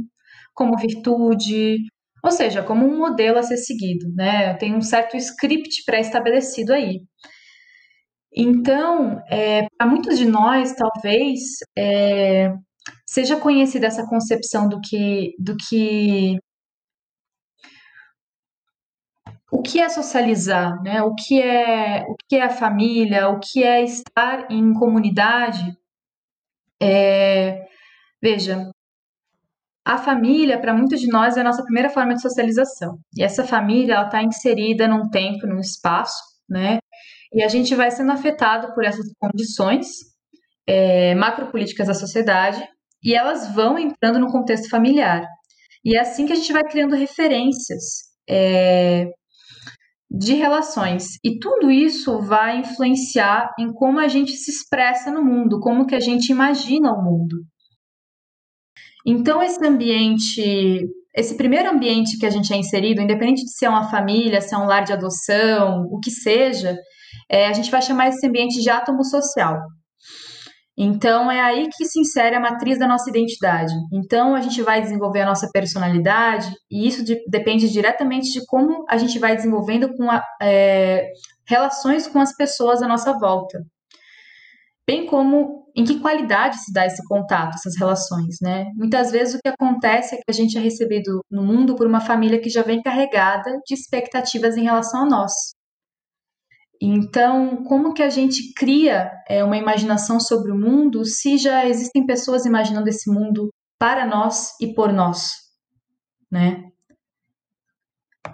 como 0.53 0.77
virtude, 0.77 1.77
ou 2.23 2.31
seja, 2.31 2.63
como 2.63 2.85
um 2.85 2.97
modelo 2.97 3.37
a 3.37 3.43
ser 3.43 3.57
seguido, 3.57 4.07
né? 4.15 4.55
Tem 4.55 4.75
um 4.75 4.81
certo 4.81 5.15
script 5.17 5.83
pré-estabelecido 5.85 6.73
aí. 6.73 7.01
Então, 8.35 9.21
é, 9.29 9.67
para 9.77 9.87
muitos 9.87 10.17
de 10.17 10.25
nós, 10.25 10.73
talvez 10.73 11.39
é, 11.77 12.51
seja 13.07 13.37
conhecida 13.37 13.87
essa 13.87 14.05
concepção 14.07 14.67
do 14.67 14.79
que, 14.81 15.33
do 15.39 15.55
que 15.55 16.37
o 19.51 19.61
que 19.61 19.79
é 19.79 19.89
socializar, 19.89 20.81
né? 20.81 21.01
O 21.03 21.13
que 21.15 21.41
é 21.41 22.03
o 22.07 22.15
que 22.27 22.35
é 22.35 22.43
a 22.43 22.49
família, 22.49 23.29
o 23.29 23.39
que 23.39 23.63
é 23.63 23.83
estar 23.83 24.51
em 24.51 24.73
comunidade. 24.73 25.77
É, 26.81 27.65
veja, 28.21 28.69
a 29.85 29.97
família 29.97 30.59
para 30.59 30.73
muitos 30.73 30.99
de 30.99 31.07
nós 31.07 31.37
é 31.37 31.41
a 31.41 31.43
nossa 31.43 31.63
primeira 31.63 31.89
forma 31.89 32.15
de 32.15 32.21
socialização. 32.21 32.97
E 33.15 33.23
essa 33.23 33.45
família 33.45 33.93
ela 33.95 34.05
está 34.05 34.23
inserida 34.23 34.87
num 34.87 35.09
tempo, 35.09 35.45
num 35.45 35.59
espaço, 35.59 36.21
né? 36.49 36.79
E 37.31 37.43
a 37.43 37.47
gente 37.47 37.75
vai 37.75 37.91
sendo 37.91 38.11
afetado 38.11 38.73
por 38.73 38.83
essas 38.83 39.05
condições 39.19 39.87
é, 40.67 41.13
macropolíticas 41.15 41.87
da 41.87 41.93
sociedade 41.93 42.65
e 43.03 43.13
elas 43.13 43.53
vão 43.53 43.77
entrando 43.77 44.19
no 44.19 44.31
contexto 44.31 44.69
familiar. 44.69 45.23
E 45.83 45.95
é 45.95 45.99
assim 45.99 46.25
que 46.25 46.33
a 46.33 46.35
gente 46.35 46.51
vai 46.51 46.63
criando 46.63 46.95
referências 46.95 48.05
é, 48.27 49.07
de 50.17 50.33
relações. 50.33 51.17
E 51.23 51.37
tudo 51.39 51.69
isso 51.69 52.19
vai 52.19 52.59
influenciar 52.59 53.53
em 53.59 53.73
como 53.73 53.99
a 53.99 54.07
gente 54.07 54.31
se 54.31 54.49
expressa 54.49 55.11
no 55.11 55.23
mundo, 55.23 55.59
como 55.59 55.85
que 55.85 55.95
a 55.95 55.99
gente 55.99 56.29
imagina 56.31 56.93
o 56.93 57.03
mundo. 57.03 57.37
Então 59.05 59.43
esse 59.43 59.63
ambiente, 59.63 60.87
esse 61.13 61.35
primeiro 61.35 61.69
ambiente 61.69 62.17
que 62.17 62.25
a 62.25 62.29
gente 62.29 62.53
é 62.53 62.57
inserido, 62.57 63.01
independente 63.01 63.43
de 63.43 63.51
ser 63.51 63.67
uma 63.67 63.89
família, 63.89 64.41
se 64.41 64.55
é 64.55 64.57
um 64.57 64.65
lar 64.65 64.83
de 64.83 64.93
adoção, 64.93 65.83
o 65.91 65.99
que 65.99 66.09
seja, 66.09 66.77
é, 67.29 67.47
a 67.47 67.53
gente 67.53 67.69
vai 67.69 67.81
chamar 67.81 68.07
esse 68.07 68.25
ambiente 68.25 68.61
de 68.61 68.69
átomo 68.69 69.03
social. 69.03 69.59
Então 70.77 71.31
é 71.31 71.39
aí 71.39 71.69
que 71.69 71.85
se 71.85 71.99
insere 71.99 72.35
a 72.35 72.39
matriz 72.39 72.77
da 72.77 72.87
nossa 72.87 73.09
identidade. 73.09 73.73
Então 73.93 74.35
a 74.35 74.41
gente 74.41 74.61
vai 74.61 74.81
desenvolver 74.81 75.21
a 75.21 75.25
nossa 75.25 75.49
personalidade 75.53 76.51
e 76.69 76.85
isso 76.85 77.03
de, 77.03 77.17
depende 77.29 77.69
diretamente 77.69 78.31
de 78.31 78.45
como 78.45 78.83
a 78.89 78.97
gente 78.97 79.17
vai 79.17 79.35
desenvolvendo 79.35 79.93
com 79.95 80.11
a, 80.11 80.21
é, 80.41 81.07
relações 81.47 82.07
com 82.07 82.19
as 82.19 82.35
pessoas 82.35 82.81
à 82.81 82.87
nossa 82.87 83.17
volta, 83.17 83.59
bem 84.85 85.05
como 85.05 85.65
em 85.75 85.83
que 85.83 85.99
qualidade 85.99 86.57
se 86.57 86.73
dá 86.73 86.85
esse 86.85 87.05
contato, 87.07 87.55
essas 87.55 87.77
relações, 87.77 88.37
né? 88.41 88.65
Muitas 88.75 89.11
vezes 89.11 89.35
o 89.35 89.39
que 89.43 89.49
acontece 89.49 90.15
é 90.15 90.17
que 90.17 90.23
a 90.29 90.33
gente 90.33 90.57
é 90.57 90.61
recebido 90.61 91.21
no 91.29 91.43
mundo 91.43 91.75
por 91.75 91.85
uma 91.87 91.99
família 91.99 92.39
que 92.39 92.49
já 92.49 92.61
vem 92.61 92.81
carregada 92.81 93.51
de 93.65 93.73
expectativas 93.73 94.55
em 94.55 94.63
relação 94.63 95.03
a 95.03 95.05
nós. 95.05 95.33
Então, 96.81 97.63
como 97.63 97.93
que 97.93 98.03
a 98.03 98.09
gente 98.09 98.53
cria 98.53 99.11
é, 99.27 99.43
uma 99.43 99.57
imaginação 99.57 100.19
sobre 100.19 100.51
o 100.51 100.57
mundo 100.57 101.05
se 101.05 101.37
já 101.37 101.65
existem 101.65 102.05
pessoas 102.05 102.45
imaginando 102.45 102.89
esse 102.89 103.09
mundo 103.11 103.49
para 103.79 104.05
nós 104.05 104.51
e 104.61 104.73
por 104.73 104.91
nós, 104.91 105.31
né? 106.31 106.63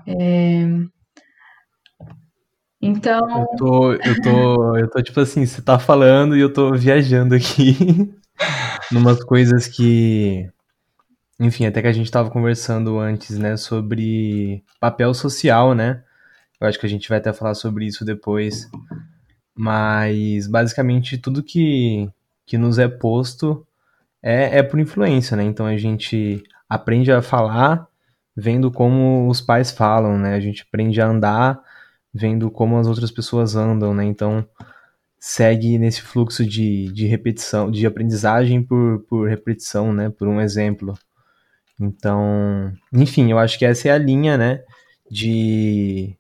É... 0.08 0.66
Então. 2.82 3.20
Eu 3.30 3.58
tô, 3.58 3.94
eu 3.94 4.22
tô, 4.22 4.78
eu 4.78 4.90
tô 4.90 5.02
tipo 5.04 5.20
assim, 5.20 5.46
você 5.46 5.62
tá 5.62 5.78
falando 5.78 6.36
e 6.36 6.40
eu 6.40 6.52
tô 6.52 6.74
viajando 6.74 7.36
aqui 7.36 7.76
numas 8.92 9.24
coisas 9.24 9.68
que. 9.68 10.50
Enfim, 11.40 11.66
até 11.66 11.82
que 11.82 11.88
a 11.88 11.94
gente 11.94 12.12
tava 12.12 12.30
conversando 12.30 13.00
antes, 13.00 13.38
né, 13.38 13.58
sobre 13.58 14.64
papel 14.80 15.14
social, 15.14 15.74
né? 15.74 16.04
Eu 16.62 16.68
acho 16.68 16.80
que 16.80 16.86
a 16.86 16.90
gente 16.90 17.10
vai 17.10 17.18
até 17.18 17.34
falar 17.34 17.56
sobre 17.56 17.86
isso 17.86 18.06
depois. 18.06 18.70
Mas 19.56 20.48
basicamente 20.48 21.18
tudo 21.18 21.44
que, 21.44 22.08
que 22.46 22.58
nos 22.58 22.78
é 22.80 22.88
posto 22.88 23.66
é, 24.22 24.60
é 24.60 24.64
por 24.64 24.80
influência, 24.80 25.36
né? 25.36 25.44
Então 25.44 25.66
a 25.66 25.76
gente 25.76 26.44
aprende 26.70 27.12
a 27.12 27.22
falar 27.22 27.88
vendo 28.36 28.72
como 28.72 29.28
os 29.28 29.42
pais 29.42 29.72
falam, 29.72 30.18
né? 30.18 30.36
A 30.36 30.40
gente 30.40 30.64
aprende 30.68 31.02
a 31.02 31.08
andar 31.08 31.60
vendo 32.14 32.52
como 32.52 32.78
as 32.78 32.88
outras 32.88 33.12
pessoas 33.12 33.56
andam, 33.56 33.94
né? 33.94 34.06
Então 34.06 34.48
segue 35.20 35.78
nesse 35.78 36.02
fluxo 36.02 36.46
de, 36.46 36.92
de 36.92 37.06
repetição, 37.08 37.70
de 37.70 37.86
aprendizagem 37.86 38.64
por, 38.64 39.00
por 39.08 39.28
repetição, 39.30 39.94
né? 39.94 40.10
Por 40.10 40.28
um 40.28 40.40
exemplo. 40.40 40.98
Então, 41.80 42.72
enfim, 42.94 43.32
eu 43.32 43.40
acho 43.40 43.58
que 43.58 43.66
essa 43.66 43.90
é 43.90 43.92
a 43.92 43.98
linha, 43.98 44.38
né? 44.38 44.64
De, 45.10 46.16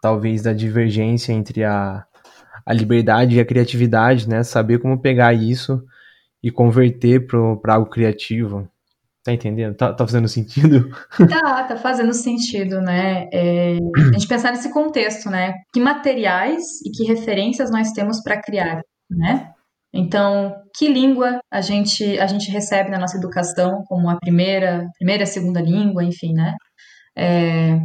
talvez 0.00 0.42
da 0.42 0.52
divergência 0.52 1.32
entre 1.32 1.64
a, 1.64 2.04
a 2.64 2.72
liberdade 2.72 3.36
e 3.36 3.40
a 3.40 3.44
criatividade, 3.44 4.28
né? 4.28 4.42
Saber 4.42 4.78
como 4.78 5.00
pegar 5.00 5.32
isso 5.32 5.82
e 6.42 6.50
converter 6.50 7.26
para 7.26 7.74
algo 7.74 7.90
criativo. 7.90 8.68
Tá 9.24 9.32
entendendo? 9.32 9.74
Tá, 9.74 9.92
tá, 9.92 10.06
fazendo 10.06 10.28
sentido? 10.28 10.88
Tá, 11.28 11.64
tá 11.64 11.76
fazendo 11.76 12.14
sentido, 12.14 12.80
né? 12.80 13.28
É, 13.32 13.76
a 13.96 14.12
gente 14.12 14.26
pensar 14.26 14.52
nesse 14.52 14.72
contexto, 14.72 15.28
né? 15.28 15.54
Que 15.72 15.80
materiais 15.80 16.62
e 16.84 16.90
que 16.90 17.04
referências 17.04 17.70
nós 17.70 17.92
temos 17.92 18.22
para 18.22 18.40
criar, 18.40 18.80
né? 19.10 19.52
Então, 19.92 20.54
que 20.76 20.88
língua 20.88 21.40
a 21.50 21.60
gente 21.60 22.18
a 22.18 22.26
gente 22.26 22.50
recebe 22.50 22.90
na 22.90 22.98
nossa 22.98 23.16
educação 23.16 23.82
como 23.88 24.08
a 24.08 24.16
primeira, 24.16 24.86
primeira, 24.98 25.26
segunda 25.26 25.60
língua, 25.60 26.04
enfim, 26.04 26.32
né? 26.32 26.54
É, 27.16 27.78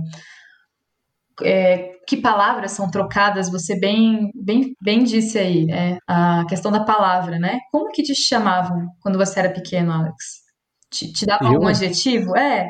é, 1.41 1.92
que 2.07 2.17
palavras 2.17 2.71
são 2.71 2.89
trocadas, 2.89 3.49
você 3.49 3.79
bem, 3.79 4.31
bem, 4.35 4.75
bem 4.81 5.03
disse 5.03 5.37
aí, 5.37 5.65
né? 5.65 5.97
A 6.07 6.45
questão 6.47 6.71
da 6.71 6.83
palavra, 6.83 7.39
né? 7.39 7.59
Como 7.71 7.91
que 7.91 8.03
te 8.03 8.13
chamavam 8.15 8.87
quando 9.01 9.17
você 9.17 9.39
era 9.39 9.49
pequeno, 9.49 9.91
Alex? 9.91 10.43
Te, 10.91 11.11
te 11.11 11.25
dava 11.25 11.47
algum 11.47 11.67
adjetivo? 11.67 12.35
É. 12.37 12.69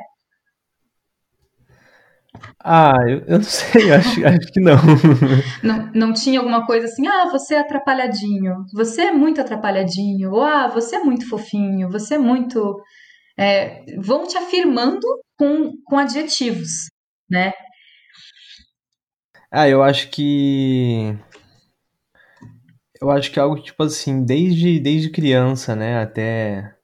Ah, 2.63 2.96
eu, 3.08 3.20
eu 3.28 3.38
não 3.38 3.44
sei, 3.44 3.92
acho, 3.92 4.25
acho 4.25 4.52
que 4.52 4.60
não. 4.60 4.78
não. 5.63 5.92
Não 5.94 6.13
tinha 6.13 6.40
alguma 6.40 6.66
coisa 6.66 6.86
assim, 6.86 7.08
ah, 7.08 7.30
você 7.30 7.56
é 7.56 7.60
atrapalhadinho, 7.60 8.66
você 8.74 9.04
é 9.04 9.12
muito 9.12 9.42
atrapalhadinho, 9.42 10.32
ou 10.32 10.42
ah, 10.42 10.68
você 10.68 10.96
é 10.96 11.04
muito 11.04 11.28
fofinho, 11.28 11.90
você 11.90 12.16
é 12.16 12.18
muito. 12.18 12.82
É, 13.38 13.84
vão 13.98 14.28
te 14.28 14.38
afirmando 14.38 15.08
com, 15.38 15.72
com 15.86 15.98
adjetivos, 15.98 16.88
né? 17.30 17.52
Ah, 19.56 19.70
eu 19.70 19.84
acho 19.84 20.10
que. 20.10 21.16
Eu 23.00 23.12
acho 23.12 23.32
que 23.32 23.38
é 23.38 23.42
algo 23.44 23.62
tipo 23.62 23.84
assim, 23.84 24.26
desde, 24.26 24.80
desde 24.80 25.12
criança, 25.12 25.76
né, 25.76 26.02
até 26.02 26.76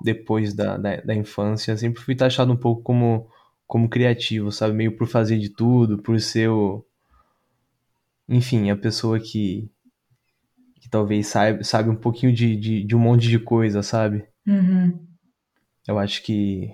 depois 0.00 0.54
da, 0.54 0.78
da, 0.78 0.96
da 1.02 1.14
infância, 1.14 1.76
sempre 1.76 2.00
fui 2.00 2.16
taxado 2.16 2.50
um 2.50 2.56
pouco 2.56 2.82
como, 2.82 3.28
como 3.66 3.90
criativo, 3.90 4.50
sabe? 4.50 4.72
Meio 4.72 4.96
por 4.96 5.06
fazer 5.06 5.38
de 5.38 5.50
tudo, 5.50 5.98
por 5.98 6.18
ser 6.18 6.48
o. 6.48 6.82
Enfim, 8.26 8.70
a 8.70 8.76
pessoa 8.76 9.20
que, 9.20 9.70
que 10.80 10.88
talvez 10.88 11.26
sabe, 11.26 11.62
sabe 11.62 11.90
um 11.90 11.96
pouquinho 11.96 12.32
de, 12.32 12.56
de, 12.56 12.84
de 12.84 12.96
um 12.96 13.00
monte 13.00 13.28
de 13.28 13.38
coisa, 13.38 13.82
sabe? 13.82 14.26
Uhum. 14.46 14.98
Eu 15.86 15.98
acho 15.98 16.22
que 16.22 16.72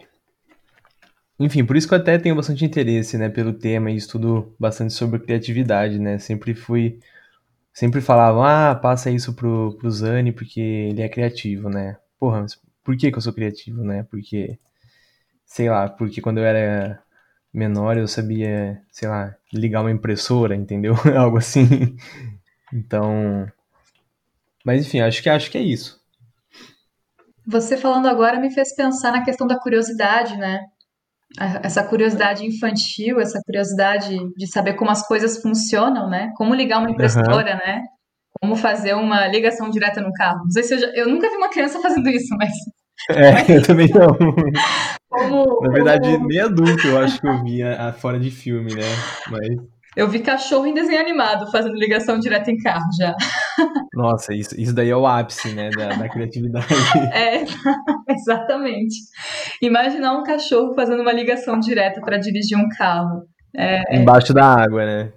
enfim, 1.40 1.64
por 1.64 1.76
isso 1.76 1.88
que 1.88 1.94
eu 1.94 1.98
até 1.98 2.18
tenho 2.18 2.36
bastante 2.36 2.64
interesse, 2.64 3.16
né, 3.18 3.30
pelo 3.30 3.54
tema 3.54 3.90
e 3.90 3.96
estudo 3.96 4.54
bastante 4.60 4.92
sobre 4.92 5.18
criatividade, 5.20 5.98
né? 5.98 6.18
Sempre 6.18 6.54
fui 6.54 6.98
sempre 7.72 8.00
falavam: 8.02 8.44
"Ah, 8.44 8.74
passa 8.74 9.10
isso 9.10 9.34
pro 9.34 9.76
pro 9.78 9.90
Zani 9.90 10.32
porque 10.32 10.60
ele 10.60 11.02
é 11.02 11.08
criativo, 11.08 11.70
né?". 11.70 11.96
Porra, 12.18 12.42
mas 12.42 12.60
por 12.84 12.96
que 12.96 13.10
que 13.10 13.18
eu 13.18 13.22
sou 13.22 13.32
criativo, 13.32 13.82
né? 13.84 14.04
Porque 14.10 14.58
sei 15.46 15.70
lá, 15.70 15.88
porque 15.88 16.20
quando 16.20 16.38
eu 16.38 16.44
era 16.44 17.02
menor 17.52 17.96
eu 17.98 18.08
sabia, 18.08 18.82
sei 18.92 19.08
lá, 19.08 19.34
ligar 19.52 19.82
uma 19.82 19.90
impressora, 19.92 20.54
entendeu? 20.56 20.94
Algo 21.16 21.38
assim. 21.38 21.96
Então, 22.72 23.46
mas 24.64 24.86
enfim, 24.86 25.00
acho 25.00 25.22
que 25.22 25.28
acho 25.28 25.50
que 25.50 25.58
é 25.58 25.62
isso. 25.62 26.00
Você 27.46 27.76
falando 27.76 28.06
agora 28.06 28.38
me 28.38 28.52
fez 28.52 28.74
pensar 28.74 29.12
na 29.12 29.24
questão 29.24 29.46
da 29.46 29.58
curiosidade, 29.58 30.36
né? 30.36 30.60
Essa 31.38 31.84
curiosidade 31.84 32.44
infantil, 32.44 33.20
essa 33.20 33.40
curiosidade 33.44 34.16
de 34.36 34.46
saber 34.50 34.74
como 34.74 34.90
as 34.90 35.06
coisas 35.06 35.40
funcionam, 35.40 36.10
né? 36.10 36.32
Como 36.36 36.54
ligar 36.54 36.80
uma 36.80 36.90
impressora, 36.90 37.52
uhum. 37.52 37.58
né? 37.66 37.82
Como 38.40 38.56
fazer 38.56 38.94
uma 38.94 39.28
ligação 39.28 39.70
direta 39.70 40.00
no 40.00 40.12
carro. 40.12 40.40
Não 40.44 40.50
sei 40.50 40.62
se 40.64 40.74
eu, 40.74 40.78
já... 40.78 40.86
eu 40.88 41.08
nunca 41.08 41.28
vi 41.28 41.36
uma 41.36 41.50
criança 41.50 41.80
fazendo 41.80 42.08
isso, 42.08 42.34
mas. 42.36 42.50
É, 43.08 43.56
eu 43.56 43.62
também 43.62 43.88
não. 43.88 44.14
Como, 45.08 45.60
Na 45.62 45.72
verdade, 45.72 46.12
como... 46.12 46.26
nem 46.26 46.38
adulto 46.38 46.86
eu 46.86 46.98
acho 46.98 47.18
que 47.18 47.26
eu 47.26 47.42
vi 47.42 47.62
fora 47.96 48.20
de 48.20 48.30
filme, 48.30 48.74
né? 48.74 48.82
Mas. 49.30 49.48
Eu 49.96 50.08
vi 50.08 50.20
cachorro 50.20 50.66
em 50.66 50.74
desenho 50.74 51.00
animado 51.00 51.50
fazendo 51.50 51.74
ligação 51.74 52.18
direta 52.18 52.50
em 52.50 52.56
carro 52.56 52.86
já. 52.96 53.14
Nossa, 53.92 54.32
isso, 54.32 54.58
isso 54.58 54.72
daí 54.72 54.88
é 54.88 54.96
o 54.96 55.06
ápice, 55.06 55.52
né, 55.52 55.68
da, 55.70 55.88
da 55.88 56.08
criatividade. 56.08 56.66
É, 57.12 57.42
exatamente. 58.08 58.94
Imaginar 59.60 60.12
um 60.16 60.22
cachorro 60.22 60.74
fazendo 60.74 61.02
uma 61.02 61.12
ligação 61.12 61.58
direta 61.58 62.00
para 62.00 62.18
dirigir 62.18 62.56
um 62.56 62.68
carro. 62.78 63.26
É... 63.56 63.96
Embaixo 63.96 64.32
da 64.32 64.44
água, 64.44 64.84
né? 64.86 65.12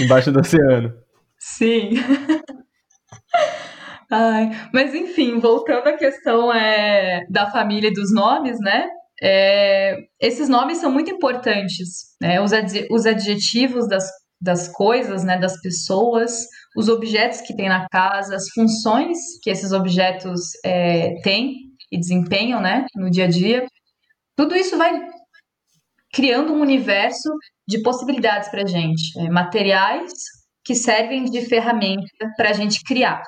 Embaixo 0.00 0.32
do 0.32 0.40
oceano. 0.40 0.94
Sim. 1.38 1.90
Ai, 4.10 4.50
mas 4.72 4.94
enfim, 4.94 5.38
voltando 5.38 5.88
à 5.88 5.92
questão 5.92 6.52
é, 6.52 7.26
da 7.28 7.50
família 7.50 7.88
e 7.88 7.92
dos 7.92 8.12
nomes, 8.14 8.58
né? 8.60 8.88
É, 9.22 9.96
esses 10.20 10.48
nomes 10.48 10.78
são 10.78 10.90
muito 10.90 11.10
importantes, 11.10 12.16
né? 12.20 12.40
Os, 12.40 12.52
ad, 12.52 12.86
os 12.90 13.06
adjetivos 13.06 13.88
das, 13.88 14.04
das 14.40 14.68
coisas, 14.68 15.24
né? 15.24 15.38
Das 15.38 15.60
pessoas, 15.60 16.46
os 16.76 16.88
objetos 16.88 17.40
que 17.40 17.56
tem 17.56 17.68
na 17.68 17.88
casa, 17.88 18.36
as 18.36 18.48
funções 18.50 19.18
que 19.42 19.50
esses 19.50 19.72
objetos 19.72 20.50
é, 20.64 21.20
têm 21.22 21.54
e 21.90 21.98
desempenham, 21.98 22.60
né? 22.60 22.86
No 22.94 23.10
dia 23.10 23.24
a 23.24 23.28
dia. 23.28 23.66
Tudo 24.36 24.54
isso 24.54 24.76
vai 24.76 24.92
criando 26.12 26.52
um 26.52 26.60
universo 26.60 27.30
de 27.66 27.82
possibilidades 27.82 28.48
para 28.48 28.62
a 28.62 28.66
gente, 28.66 29.18
é, 29.18 29.30
materiais 29.30 30.12
que 30.64 30.74
servem 30.74 31.24
de 31.24 31.42
ferramenta 31.42 32.32
para 32.36 32.50
a 32.50 32.52
gente 32.52 32.82
criar 32.82 33.22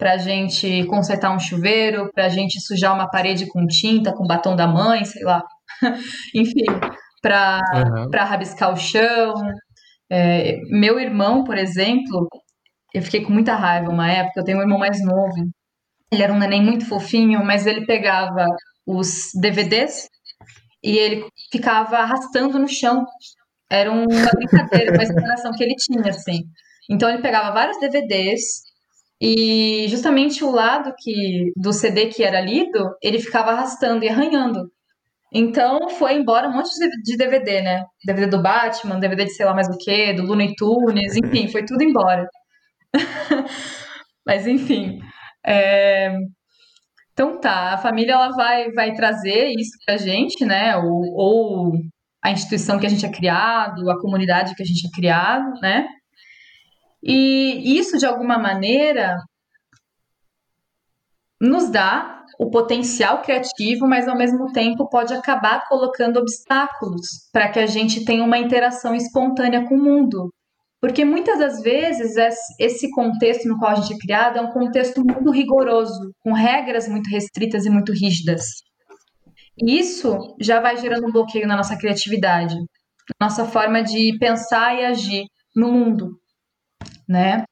para 0.00 0.14
a 0.14 0.16
gente 0.16 0.86
consertar 0.86 1.30
um 1.30 1.38
chuveiro, 1.38 2.10
para 2.14 2.24
a 2.24 2.28
gente 2.30 2.58
sujar 2.58 2.94
uma 2.94 3.10
parede 3.10 3.46
com 3.46 3.66
tinta, 3.66 4.14
com 4.14 4.26
batom 4.26 4.56
da 4.56 4.66
mãe, 4.66 5.04
sei 5.04 5.22
lá. 5.22 5.42
Enfim, 6.34 6.64
para 7.20 7.60
uhum. 7.74 8.08
rabiscar 8.10 8.72
o 8.72 8.78
chão. 8.78 9.34
É, 10.10 10.56
meu 10.70 10.98
irmão, 10.98 11.44
por 11.44 11.58
exemplo, 11.58 12.26
eu 12.94 13.02
fiquei 13.02 13.22
com 13.22 13.30
muita 13.30 13.54
raiva 13.54 13.90
uma 13.90 14.10
época. 14.10 14.40
Eu 14.40 14.44
tenho 14.44 14.56
um 14.56 14.62
irmão 14.62 14.78
mais 14.78 15.04
novo. 15.04 15.34
Ele 16.10 16.22
era 16.22 16.32
um 16.32 16.38
neném 16.38 16.64
muito 16.64 16.86
fofinho, 16.86 17.44
mas 17.44 17.66
ele 17.66 17.84
pegava 17.84 18.46
os 18.86 19.28
DVDs 19.38 20.08
e 20.82 20.96
ele 20.96 21.26
ficava 21.52 21.98
arrastando 21.98 22.58
no 22.58 22.66
chão. 22.66 23.04
Era 23.70 23.92
uma 23.92 24.30
brincadeira, 24.34 24.94
uma 24.94 25.02
explanação 25.02 25.52
que 25.52 25.62
ele 25.62 25.74
tinha, 25.74 26.08
assim. 26.08 26.40
Então 26.90 27.10
ele 27.10 27.20
pegava 27.20 27.52
vários 27.52 27.78
DVDs 27.78 28.69
e 29.20 29.86
justamente 29.88 30.42
o 30.42 30.50
lado 30.50 30.94
que 30.98 31.52
do 31.56 31.72
CD 31.72 32.06
que 32.06 32.22
era 32.24 32.40
lido, 32.40 32.96
ele 33.02 33.18
ficava 33.20 33.50
arrastando 33.50 34.04
e 34.04 34.08
arranhando. 34.08 34.70
Então 35.32 35.90
foi 35.90 36.14
embora 36.14 36.48
um 36.48 36.52
monte 36.52 36.70
de 37.04 37.16
DVD, 37.16 37.60
né? 37.62 37.84
DVD 38.04 38.26
do 38.26 38.42
Batman, 38.42 38.98
DVD 38.98 39.24
de 39.24 39.32
sei 39.32 39.46
lá 39.46 39.54
mais 39.54 39.68
o 39.68 39.76
que, 39.78 40.12
do 40.14 40.24
Looney 40.24 40.54
Tunes, 40.56 41.16
enfim, 41.16 41.48
foi 41.48 41.64
tudo 41.64 41.82
embora. 41.84 42.26
Mas 44.26 44.46
enfim. 44.46 45.00
É... 45.46 46.16
Então 47.12 47.38
tá, 47.38 47.74
a 47.74 47.78
família 47.78 48.12
ela 48.14 48.30
vai, 48.30 48.72
vai 48.72 48.94
trazer 48.94 49.48
isso 49.58 49.72
pra 49.84 49.96
gente, 49.98 50.44
né? 50.44 50.76
Ou, 50.76 51.14
ou 51.14 51.72
a 52.22 52.30
instituição 52.30 52.78
que 52.78 52.86
a 52.86 52.88
gente 52.88 53.04
é 53.06 53.10
criado, 53.12 53.90
a 53.90 54.00
comunidade 54.00 54.54
que 54.54 54.62
a 54.62 54.66
gente 54.66 54.86
é 54.86 54.90
criado, 54.90 55.60
né? 55.60 55.86
E 57.02 57.78
isso, 57.78 57.96
de 57.96 58.04
alguma 58.04 58.38
maneira, 58.38 59.16
nos 61.40 61.70
dá 61.70 62.24
o 62.38 62.50
potencial 62.50 63.22
criativo, 63.22 63.86
mas 63.86 64.06
ao 64.06 64.16
mesmo 64.16 64.52
tempo 64.52 64.88
pode 64.88 65.14
acabar 65.14 65.66
colocando 65.66 66.18
obstáculos 66.18 67.06
para 67.32 67.48
que 67.48 67.58
a 67.58 67.66
gente 67.66 68.04
tenha 68.04 68.22
uma 68.22 68.38
interação 68.38 68.94
espontânea 68.94 69.66
com 69.66 69.74
o 69.74 69.82
mundo. 69.82 70.32
Porque 70.80 71.04
muitas 71.04 71.38
das 71.38 71.60
vezes 71.62 72.14
esse 72.58 72.90
contexto 72.90 73.46
no 73.48 73.58
qual 73.58 73.72
a 73.72 73.74
gente 73.74 73.94
é 73.94 73.98
criado 73.98 74.38
é 74.38 74.40
um 74.40 74.52
contexto 74.52 75.02
muito 75.04 75.30
rigoroso, 75.30 76.12
com 76.20 76.32
regras 76.32 76.88
muito 76.88 77.08
restritas 77.10 77.66
e 77.66 77.70
muito 77.70 77.92
rígidas. 77.92 78.42
E 79.58 79.78
isso 79.78 80.34
já 80.40 80.60
vai 80.60 80.76
gerando 80.78 81.06
um 81.06 81.12
bloqueio 81.12 81.46
na 81.46 81.56
nossa 81.56 81.76
criatividade, 81.76 82.54
na 83.20 83.28
nossa 83.28 83.44
forma 83.44 83.82
de 83.82 84.16
pensar 84.18 84.74
e 84.74 84.84
agir 84.84 85.24
no 85.54 85.70
mundo 85.70 86.19
né? 87.10 87.42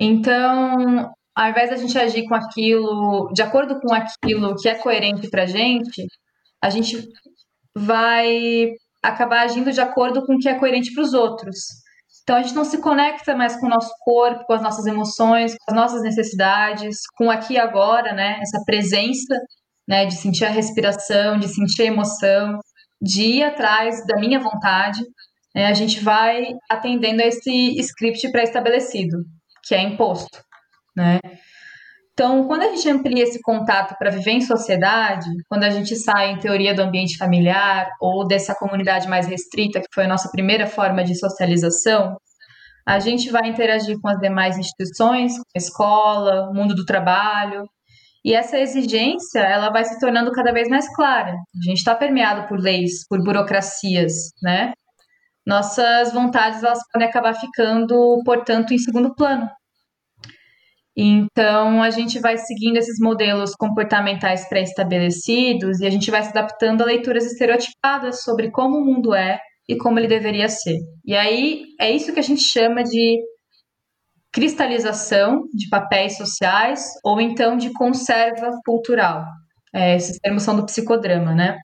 Então, 0.00 1.12
ao 1.34 1.50
invés 1.50 1.70
da 1.70 1.76
gente 1.76 1.96
agir 1.96 2.24
com 2.26 2.34
aquilo, 2.34 3.30
de 3.32 3.42
acordo 3.42 3.80
com 3.80 3.94
aquilo 3.94 4.56
que 4.56 4.68
é 4.68 4.74
coerente 4.74 5.30
para 5.30 5.46
gente, 5.46 6.04
a 6.60 6.68
gente 6.68 7.08
vai 7.76 8.72
acabar 9.00 9.42
agindo 9.42 9.72
de 9.72 9.80
acordo 9.80 10.26
com 10.26 10.34
o 10.34 10.38
que 10.38 10.48
é 10.48 10.58
coerente 10.58 10.92
para 10.92 11.04
os 11.04 11.14
outros. 11.14 11.58
Então 12.22 12.36
a 12.36 12.42
gente 12.42 12.54
não 12.54 12.64
se 12.64 12.78
conecta 12.78 13.36
mais 13.36 13.58
com 13.58 13.66
o 13.66 13.70
nosso 13.70 13.92
corpo, 14.00 14.44
com 14.44 14.52
as 14.52 14.62
nossas 14.62 14.84
emoções, 14.84 15.54
com 15.54 15.70
as 15.72 15.76
nossas 15.76 16.02
necessidades, 16.02 16.98
com 17.16 17.30
aqui 17.30 17.54
e 17.54 17.58
agora, 17.58 18.12
né? 18.12 18.40
Essa 18.40 18.62
presença, 18.66 19.34
né? 19.88 20.06
De 20.06 20.14
sentir 20.14 20.44
a 20.44 20.50
respiração, 20.50 21.38
de 21.38 21.48
sentir 21.48 21.82
a 21.82 21.86
emoção, 21.86 22.58
de 23.00 23.22
ir 23.22 23.44
atrás 23.44 24.04
da 24.06 24.16
minha 24.18 24.40
vontade 24.40 25.00
é, 25.58 25.66
a 25.66 25.74
gente 25.74 25.98
vai 26.00 26.54
atendendo 26.70 27.20
a 27.20 27.26
esse 27.26 27.76
script 27.80 28.30
pré-estabelecido, 28.30 29.24
que 29.66 29.74
é 29.74 29.82
imposto, 29.82 30.38
né? 30.96 31.18
Então, 32.12 32.46
quando 32.46 32.62
a 32.62 32.68
gente 32.68 32.88
amplia 32.88 33.24
esse 33.24 33.40
contato 33.40 33.96
para 33.98 34.10
viver 34.10 34.32
em 34.32 34.40
sociedade, 34.40 35.28
quando 35.48 35.64
a 35.64 35.70
gente 35.70 35.96
sai 35.96 36.30
em 36.30 36.38
teoria 36.38 36.74
do 36.74 36.82
ambiente 36.82 37.16
familiar 37.16 37.88
ou 38.00 38.26
dessa 38.26 38.54
comunidade 38.54 39.08
mais 39.08 39.26
restrita, 39.26 39.80
que 39.80 39.86
foi 39.92 40.04
a 40.04 40.08
nossa 40.08 40.28
primeira 40.30 40.66
forma 40.66 41.02
de 41.02 41.18
socialização, 41.18 42.16
a 42.86 43.00
gente 43.00 43.28
vai 43.30 43.48
interagir 43.48 44.00
com 44.00 44.08
as 44.08 44.18
demais 44.18 44.56
instituições, 44.56 45.32
escola, 45.56 46.52
mundo 46.52 46.74
do 46.74 46.84
trabalho, 46.84 47.64
e 48.24 48.32
essa 48.32 48.58
exigência 48.58 49.40
ela 49.40 49.70
vai 49.70 49.84
se 49.84 49.98
tornando 49.98 50.30
cada 50.32 50.52
vez 50.52 50.68
mais 50.68 50.92
clara. 50.94 51.32
A 51.32 51.64
gente 51.64 51.78
está 51.78 51.94
permeado 51.94 52.46
por 52.48 52.58
leis, 52.58 53.06
por 53.08 53.22
burocracias, 53.22 54.30
né? 54.42 54.72
Nossas 55.48 56.12
vontades 56.12 56.62
elas 56.62 56.80
podem 56.92 57.08
acabar 57.08 57.32
ficando, 57.32 58.22
portanto, 58.22 58.74
em 58.74 58.78
segundo 58.78 59.14
plano. 59.14 59.48
Então, 60.94 61.82
a 61.82 61.88
gente 61.88 62.18
vai 62.18 62.36
seguindo 62.36 62.76
esses 62.76 63.00
modelos 63.00 63.54
comportamentais 63.54 64.46
pré-estabelecidos 64.46 65.80
e 65.80 65.86
a 65.86 65.90
gente 65.90 66.10
vai 66.10 66.22
se 66.22 66.28
adaptando 66.28 66.82
a 66.82 66.84
leituras 66.84 67.24
estereotipadas 67.24 68.22
sobre 68.22 68.50
como 68.50 68.76
o 68.76 68.84
mundo 68.84 69.14
é 69.14 69.40
e 69.66 69.76
como 69.76 69.98
ele 69.98 70.06
deveria 70.08 70.50
ser. 70.50 70.76
E 71.02 71.16
aí 71.16 71.62
é 71.80 71.90
isso 71.90 72.12
que 72.12 72.20
a 72.20 72.22
gente 72.22 72.42
chama 72.42 72.84
de 72.84 73.18
cristalização 74.30 75.44
de 75.54 75.66
papéis 75.70 76.18
sociais 76.18 76.84
ou 77.02 77.18
então 77.20 77.56
de 77.56 77.72
conserva 77.72 78.50
cultural. 78.66 79.24
É, 79.74 79.96
esses 79.96 80.18
termos 80.18 80.42
são 80.42 80.56
do 80.56 80.66
psicodrama, 80.66 81.34
né? 81.34 81.58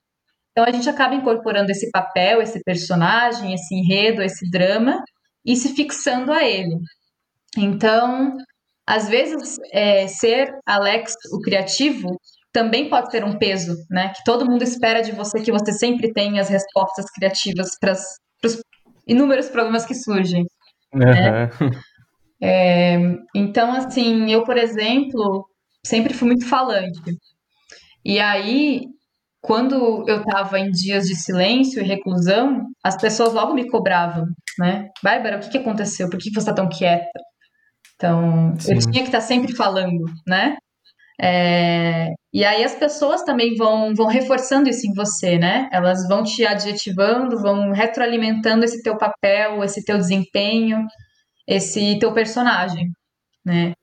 Então 0.54 0.64
a 0.64 0.70
gente 0.70 0.88
acaba 0.88 1.16
incorporando 1.16 1.72
esse 1.72 1.90
papel, 1.90 2.40
esse 2.40 2.62
personagem, 2.62 3.52
esse 3.52 3.74
enredo, 3.74 4.22
esse 4.22 4.48
drama 4.48 5.02
e 5.44 5.56
se 5.56 5.74
fixando 5.74 6.32
a 6.32 6.44
ele. 6.44 6.76
Então, 7.58 8.36
às 8.86 9.08
vezes, 9.08 9.56
é, 9.72 10.06
ser 10.06 10.48
Alex 10.64 11.14
o 11.32 11.40
criativo 11.40 12.16
também 12.52 12.88
pode 12.88 13.10
ser 13.10 13.24
um 13.24 13.36
peso, 13.36 13.74
né? 13.90 14.12
Que 14.14 14.22
todo 14.24 14.48
mundo 14.48 14.62
espera 14.62 15.02
de 15.02 15.10
você 15.10 15.42
que 15.42 15.50
você 15.50 15.72
sempre 15.72 16.12
tenha 16.12 16.40
as 16.40 16.48
respostas 16.48 17.10
criativas 17.10 17.70
para 17.80 17.92
os 18.44 18.62
inúmeros 19.08 19.48
problemas 19.48 19.84
que 19.84 19.94
surgem. 19.94 20.46
Uhum. 20.92 21.00
Né? 21.00 21.50
É, 22.42 22.96
então, 23.34 23.72
assim, 23.72 24.30
eu, 24.30 24.44
por 24.44 24.58
exemplo, 24.58 25.48
sempre 25.84 26.12
fui 26.12 26.28
muito 26.28 26.46
falante. 26.46 27.00
E 28.04 28.20
aí, 28.20 28.82
quando 29.44 30.08
eu 30.08 30.22
estava 30.22 30.58
em 30.58 30.70
dias 30.70 31.04
de 31.04 31.14
silêncio 31.14 31.78
e 31.78 31.86
reclusão, 31.86 32.66
as 32.82 32.96
pessoas 32.96 33.34
logo 33.34 33.52
me 33.52 33.68
cobravam, 33.68 34.24
né? 34.58 34.88
Bárbara, 35.02 35.36
o 35.36 35.40
que, 35.40 35.50
que 35.50 35.58
aconteceu? 35.58 36.08
Por 36.08 36.18
que 36.18 36.30
você 36.30 36.38
está 36.38 36.54
tão 36.54 36.66
quieta? 36.66 37.20
Então, 37.94 38.54
Sim. 38.58 38.72
eu 38.72 38.78
tinha 38.78 39.02
que 39.02 39.08
estar 39.08 39.18
tá 39.18 39.20
sempre 39.20 39.54
falando, 39.54 40.06
né? 40.26 40.56
É... 41.20 42.08
E 42.32 42.42
aí 42.42 42.64
as 42.64 42.74
pessoas 42.74 43.22
também 43.22 43.54
vão, 43.54 43.94
vão 43.94 44.06
reforçando 44.06 44.70
isso 44.70 44.86
em 44.86 44.94
você, 44.94 45.38
né? 45.38 45.68
Elas 45.70 46.08
vão 46.08 46.24
te 46.24 46.46
adjetivando, 46.46 47.38
vão 47.38 47.70
retroalimentando 47.70 48.64
esse 48.64 48.82
teu 48.82 48.96
papel, 48.96 49.62
esse 49.62 49.84
teu 49.84 49.98
desempenho, 49.98 50.86
esse 51.46 51.98
teu 51.98 52.14
personagem, 52.14 52.90
né? 53.44 53.74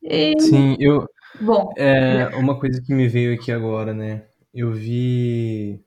E... 0.00 0.40
Sim, 0.40 0.76
eu, 0.78 1.04
Bom. 1.40 1.72
É, 1.76 2.28
uma 2.36 2.58
coisa 2.58 2.82
que 2.82 2.92
me 2.92 3.08
veio 3.08 3.34
aqui 3.34 3.50
agora, 3.50 3.94
né? 3.94 4.24
Eu 4.52 4.72
vi. 4.72 5.82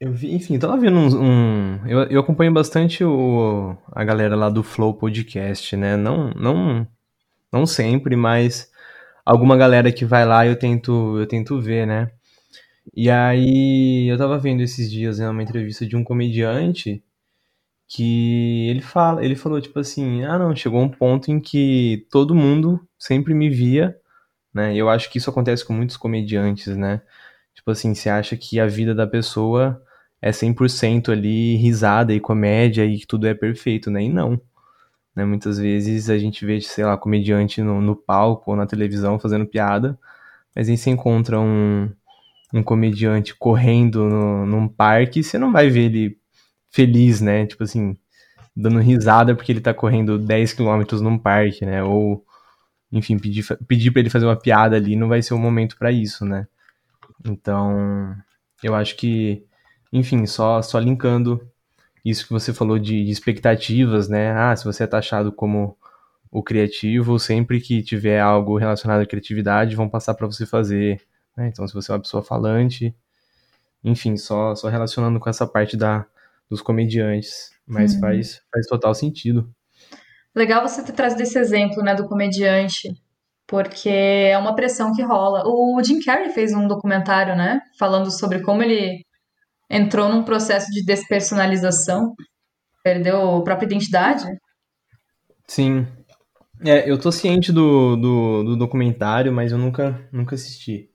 Eu 0.00 0.12
vi, 0.12 0.32
enfim, 0.34 0.58
tava 0.58 0.76
vendo 0.76 0.96
um. 0.98 1.22
um 1.22 1.86
eu, 1.86 2.02
eu 2.04 2.20
acompanho 2.20 2.52
bastante 2.52 3.02
o, 3.02 3.76
a 3.92 4.04
galera 4.04 4.36
lá 4.36 4.48
do 4.48 4.62
Flow 4.62 4.94
Podcast, 4.94 5.76
né? 5.76 5.96
Não, 5.96 6.30
não, 6.30 6.86
não 7.52 7.66
sempre, 7.66 8.14
mas 8.14 8.70
alguma 9.24 9.56
galera 9.56 9.90
que 9.92 10.04
vai 10.04 10.24
lá 10.24 10.46
eu 10.46 10.56
tento, 10.56 11.18
eu 11.18 11.26
tento 11.26 11.60
ver, 11.60 11.86
né? 11.86 12.10
E 12.94 13.10
aí 13.10 14.08
eu 14.08 14.16
tava 14.16 14.38
vendo 14.38 14.62
esses 14.62 14.90
dias 14.90 15.18
né, 15.18 15.28
uma 15.28 15.42
entrevista 15.42 15.84
de 15.86 15.96
um 15.96 16.04
comediante 16.04 17.02
que 17.86 18.68
ele 18.70 18.80
fala, 18.82 19.24
ele 19.24 19.36
falou 19.36 19.60
tipo 19.60 19.78
assim, 19.78 20.24
ah 20.24 20.38
não, 20.38 20.54
chegou 20.56 20.80
um 20.80 20.88
ponto 20.88 21.30
em 21.30 21.40
que 21.40 22.06
todo 22.10 22.34
mundo 22.34 22.87
sempre 22.98 23.34
me 23.34 23.48
via, 23.50 23.96
né? 24.52 24.74
Eu 24.74 24.88
acho 24.88 25.10
que 25.10 25.18
isso 25.18 25.30
acontece 25.30 25.64
com 25.64 25.72
muitos 25.72 25.96
comediantes, 25.96 26.76
né? 26.76 27.02
Tipo 27.54 27.70
assim, 27.70 27.94
você 27.94 28.08
acha 28.08 28.36
que 28.36 28.60
a 28.60 28.66
vida 28.66 28.94
da 28.94 29.06
pessoa 29.06 29.82
é 30.20 30.30
100% 30.32 31.10
ali 31.12 31.56
risada 31.56 32.12
e 32.12 32.20
comédia 32.20 32.84
e 32.84 32.98
que 32.98 33.06
tudo 33.06 33.26
é 33.26 33.34
perfeito, 33.34 33.90
né? 33.90 34.02
E 34.04 34.08
não. 34.08 34.40
Né? 35.14 35.24
Muitas 35.24 35.58
vezes 35.58 36.10
a 36.10 36.18
gente 36.18 36.46
vê, 36.46 36.60
sei 36.60 36.84
lá, 36.84 36.96
comediante 36.96 37.62
no, 37.62 37.80
no 37.80 37.96
palco 37.96 38.50
ou 38.52 38.56
na 38.56 38.66
televisão 38.66 39.18
fazendo 39.18 39.46
piada, 39.46 39.98
mas 40.54 40.68
aí 40.68 40.76
você 40.76 40.90
encontra 40.90 41.40
um, 41.40 41.90
um 42.54 42.62
comediante 42.62 43.34
correndo 43.34 44.08
no, 44.08 44.46
num 44.46 44.68
parque, 44.68 45.22
você 45.22 45.38
não 45.38 45.52
vai 45.52 45.68
ver 45.68 45.86
ele 45.86 46.18
feliz, 46.70 47.20
né? 47.20 47.46
Tipo 47.46 47.64
assim, 47.64 47.96
dando 48.56 48.78
risada 48.80 49.34
porque 49.34 49.52
ele 49.52 49.60
tá 49.60 49.74
correndo 49.74 50.18
10 50.18 50.52
km 50.52 50.82
num 51.02 51.18
parque, 51.18 51.66
né? 51.66 51.82
Ou, 51.82 52.24
enfim, 52.92 53.18
pedir, 53.18 53.44
pedir 53.66 53.90
pra 53.90 54.00
ele 54.00 54.10
fazer 54.10 54.26
uma 54.26 54.38
piada 54.38 54.76
ali 54.76 54.96
não 54.96 55.08
vai 55.08 55.22
ser 55.22 55.34
o 55.34 55.38
momento 55.38 55.76
para 55.76 55.92
isso, 55.92 56.24
né? 56.24 56.46
Então, 57.26 58.16
eu 58.62 58.74
acho 58.74 58.96
que, 58.96 59.44
enfim, 59.92 60.26
só, 60.26 60.62
só 60.62 60.78
linkando 60.78 61.40
isso 62.04 62.26
que 62.26 62.32
você 62.32 62.52
falou 62.52 62.78
de, 62.78 63.04
de 63.04 63.10
expectativas, 63.10 64.08
né? 64.08 64.32
Ah, 64.32 64.56
se 64.56 64.64
você 64.64 64.84
é 64.84 64.86
taxado 64.86 65.32
como 65.32 65.76
o 66.30 66.42
criativo, 66.42 67.18
sempre 67.18 67.60
que 67.60 67.82
tiver 67.82 68.20
algo 68.20 68.58
relacionado 68.58 69.00
à 69.00 69.06
criatividade, 69.06 69.76
vão 69.76 69.88
passar 69.88 70.14
para 70.14 70.26
você 70.26 70.46
fazer. 70.46 71.00
Né? 71.36 71.48
Então, 71.48 71.66
se 71.66 71.74
você 71.74 71.90
é 71.90 71.94
uma 71.94 72.00
pessoa 72.00 72.22
falante, 72.22 72.94
enfim, 73.82 74.16
só, 74.16 74.54
só 74.54 74.68
relacionando 74.68 75.18
com 75.20 75.30
essa 75.30 75.46
parte 75.46 75.76
da, 75.76 76.06
dos 76.48 76.60
comediantes, 76.60 77.50
mas 77.66 77.94
uhum. 77.94 78.00
faz, 78.00 78.42
faz 78.52 78.66
total 78.66 78.94
sentido. 78.94 79.52
Legal 80.34 80.66
você 80.66 80.82
ter 80.84 80.92
trazido 80.92 81.22
esse 81.22 81.38
exemplo, 81.38 81.82
né, 81.82 81.94
do 81.94 82.06
comediante, 82.06 82.88
porque 83.46 83.88
é 83.88 84.36
uma 84.38 84.54
pressão 84.54 84.94
que 84.94 85.02
rola. 85.02 85.42
O 85.46 85.82
Jim 85.82 86.00
Carrey 86.00 86.30
fez 86.30 86.52
um 86.52 86.68
documentário, 86.68 87.34
né, 87.34 87.60
falando 87.78 88.10
sobre 88.10 88.40
como 88.42 88.62
ele 88.62 89.04
entrou 89.70 90.08
num 90.08 90.22
processo 90.22 90.70
de 90.70 90.84
despersonalização, 90.84 92.14
perdeu 92.82 93.36
a 93.36 93.42
própria 93.42 93.66
identidade. 93.66 94.26
Sim. 95.46 95.86
É, 96.64 96.90
eu 96.90 96.98
tô 96.98 97.12
ciente 97.12 97.52
do, 97.52 97.96
do, 97.96 98.44
do 98.44 98.56
documentário, 98.56 99.32
mas 99.32 99.52
eu 99.52 99.58
nunca, 99.58 100.08
nunca 100.12 100.34
assisti. 100.34 100.90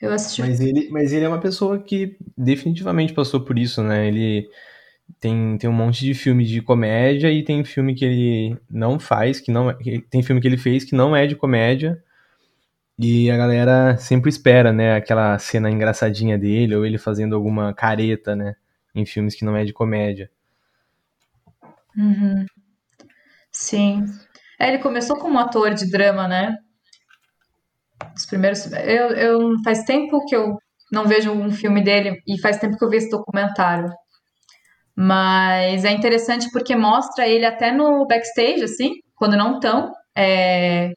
Eu 0.00 0.12
assisti. 0.12 0.42
Mas 0.42 0.60
ele, 0.60 0.88
mas 0.90 1.12
ele 1.12 1.24
é 1.24 1.28
uma 1.28 1.40
pessoa 1.40 1.78
que 1.78 2.16
definitivamente 2.36 3.14
passou 3.14 3.40
por 3.40 3.58
isso, 3.58 3.82
né? 3.82 4.08
Ele 4.08 4.48
tem, 5.20 5.56
tem 5.58 5.68
um 5.68 5.72
monte 5.72 6.04
de 6.04 6.14
filme 6.14 6.44
de 6.44 6.60
comédia 6.60 7.30
e 7.30 7.42
tem 7.42 7.64
filme 7.64 7.94
que 7.94 8.04
ele 8.04 8.58
não 8.70 8.98
faz, 8.98 9.40
que 9.40 9.50
não 9.50 9.70
é, 9.70 9.76
tem 10.10 10.22
filme 10.22 10.40
que 10.40 10.46
ele 10.46 10.58
fez 10.58 10.84
que 10.84 10.94
não 10.94 11.14
é 11.14 11.26
de 11.26 11.36
comédia. 11.36 12.02
E 12.98 13.30
a 13.30 13.36
galera 13.36 13.96
sempre 13.96 14.28
espera, 14.28 14.72
né, 14.72 14.94
aquela 14.94 15.38
cena 15.38 15.70
engraçadinha 15.70 16.38
dele 16.38 16.76
ou 16.76 16.86
ele 16.86 16.98
fazendo 16.98 17.34
alguma 17.34 17.74
careta, 17.74 18.36
né, 18.36 18.54
em 18.94 19.04
filmes 19.04 19.34
que 19.34 19.44
não 19.44 19.56
é 19.56 19.64
de 19.64 19.72
comédia. 19.72 20.30
Uhum. 21.96 22.46
Sim. 23.50 24.04
É, 24.58 24.68
ele 24.68 24.78
começou 24.78 25.16
como 25.18 25.38
ator 25.38 25.74
de 25.74 25.90
drama, 25.90 26.28
né? 26.28 26.56
Os 28.16 28.26
primeiros. 28.26 28.70
Eu, 28.72 29.08
eu 29.10 29.62
faz 29.64 29.84
tempo 29.84 30.24
que 30.26 30.34
eu 30.34 30.58
não 30.92 31.06
vejo 31.06 31.32
um 31.32 31.50
filme 31.50 31.82
dele 31.82 32.20
e 32.26 32.40
faz 32.40 32.58
tempo 32.58 32.76
que 32.76 32.84
eu 32.84 32.90
vi 32.90 32.98
esse 32.98 33.10
documentário. 33.10 33.90
Mas 34.96 35.84
é 35.84 35.90
interessante 35.90 36.50
porque 36.52 36.76
mostra 36.76 37.26
ele 37.26 37.44
até 37.44 37.72
no 37.72 38.06
backstage, 38.06 38.62
assim, 38.62 38.92
quando 39.16 39.36
não 39.36 39.54
estão 39.54 39.92
é, 40.16 40.92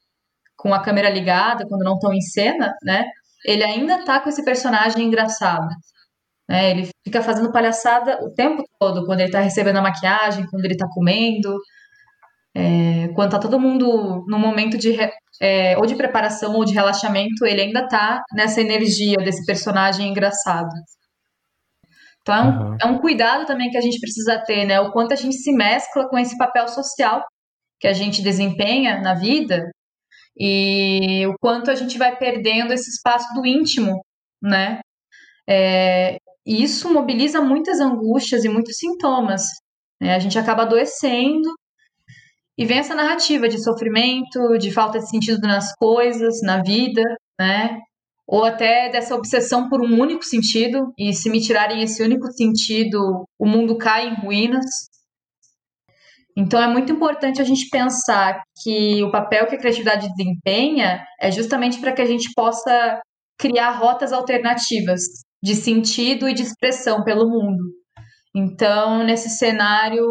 com 0.56 0.74
a 0.74 0.82
câmera 0.82 1.10
ligada, 1.10 1.66
quando 1.68 1.84
não 1.84 1.96
estão 1.96 2.14
em 2.14 2.22
cena, 2.22 2.74
né? 2.84 3.06
Ele 3.46 3.64
ainda 3.64 4.04
tá 4.04 4.20
com 4.20 4.30
esse 4.30 4.44
personagem 4.44 5.06
engraçado. 5.06 5.68
Né? 6.50 6.72
Ele 6.72 6.90
fica 7.06 7.22
fazendo 7.22 7.52
palhaçada 7.52 8.20
o 8.24 8.34
tempo 8.34 8.64
todo, 8.80 9.06
quando 9.06 9.22
ele 9.22 9.32
tá 9.32 9.40
recebendo 9.40 9.78
a 9.78 9.82
maquiagem, 9.82 10.48
quando 10.48 10.66
ele 10.66 10.78
tá 10.78 10.88
comendo. 10.94 11.58
É, 12.56 13.10
quando 13.10 13.32
tá 13.32 13.40
todo 13.40 13.60
mundo 13.60 14.26
no 14.28 14.40
momento 14.40 14.78
de 14.78 14.98
é, 15.40 15.78
ou 15.78 15.86
de 15.86 15.96
preparação 15.96 16.56
ou 16.56 16.66
de 16.66 16.74
relaxamento, 16.74 17.46
ele 17.46 17.62
ainda 17.62 17.88
tá 17.88 18.24
nessa 18.34 18.62
energia 18.62 19.18
desse 19.18 19.46
personagem 19.46 20.10
engraçado. 20.10 20.70
Então 22.28 22.36
é 22.36 22.42
um, 22.42 22.60
uhum. 22.60 22.78
é 22.82 22.86
um 22.86 23.00
cuidado 23.00 23.46
também 23.46 23.70
que 23.70 23.78
a 23.78 23.82
gente 23.82 24.00
precisa 24.02 24.38
ter, 24.46 24.66
né? 24.66 24.82
O 24.82 24.92
quanto 24.92 25.14
a 25.14 25.16
gente 25.16 25.38
se 25.38 25.54
mescla 25.54 26.10
com 26.10 26.18
esse 26.18 26.38
papel 26.38 26.68
social 26.68 27.24
que 27.80 27.88
a 27.88 27.94
gente 27.94 28.22
desempenha 28.22 29.00
na 29.00 29.14
vida 29.14 29.72
e 30.38 31.26
o 31.28 31.36
quanto 31.40 31.72
a 31.72 31.76
gente 31.76 31.98
vai 31.98 32.16
perdendo 32.18 32.74
esse 32.74 32.90
espaço 32.90 33.34
do 33.34 33.46
íntimo, 33.46 34.02
né? 34.42 34.82
É, 35.50 36.18
e 36.46 36.62
isso 36.62 36.92
mobiliza 36.94 37.42
muitas 37.42 37.80
angústias 37.80 38.44
e 38.44 38.50
muitos 38.50 38.76
sintomas. 38.78 39.44
Né? 40.02 40.14
A 40.14 40.20
gente 40.20 40.38
acaba 40.38 40.64
adoecendo 40.64 41.50
e 42.58 42.66
vem 42.66 42.80
essa 42.80 42.96
narrativa 42.96 43.48
de 43.48 43.64
sofrimento, 43.64 44.58
de 44.58 44.72
falta 44.72 45.00
de 45.00 45.10
sentido 45.10 45.40
nas 45.48 45.74
coisas, 45.76 46.42
na 46.42 46.62
vida, 46.62 47.04
né? 47.40 47.80
Ou 48.28 48.44
até 48.44 48.90
dessa 48.90 49.16
obsessão 49.16 49.70
por 49.70 49.82
um 49.82 50.00
único 50.00 50.24
sentido, 50.24 50.92
e 50.98 51.14
se 51.14 51.30
me 51.30 51.40
tirarem 51.40 51.82
esse 51.82 52.04
único 52.04 52.30
sentido, 52.32 53.26
o 53.40 53.46
mundo 53.46 53.78
cai 53.78 54.10
em 54.10 54.16
ruínas. 54.16 54.66
Então 56.36 56.62
é 56.62 56.68
muito 56.68 56.92
importante 56.92 57.42
a 57.42 57.46
gente 57.46 57.70
pensar 57.70 58.44
que 58.62 59.02
o 59.04 59.12
papel 59.12 59.48
que 59.48 59.56
a 59.56 59.58
criatividade 59.58 60.10
desempenha 60.10 61.04
é 61.20 61.32
justamente 61.32 61.80
para 61.80 61.94
que 61.94 62.02
a 62.02 62.06
gente 62.06 62.30
possa 62.36 63.02
criar 63.40 63.72
rotas 63.72 64.12
alternativas 64.12 65.02
de 65.42 65.56
sentido 65.56 66.28
e 66.28 66.34
de 66.34 66.44
expressão 66.44 67.04
pelo 67.04 67.30
mundo. 67.30 67.64
Então, 68.36 69.04
nesse 69.04 69.30
cenário, 69.30 70.06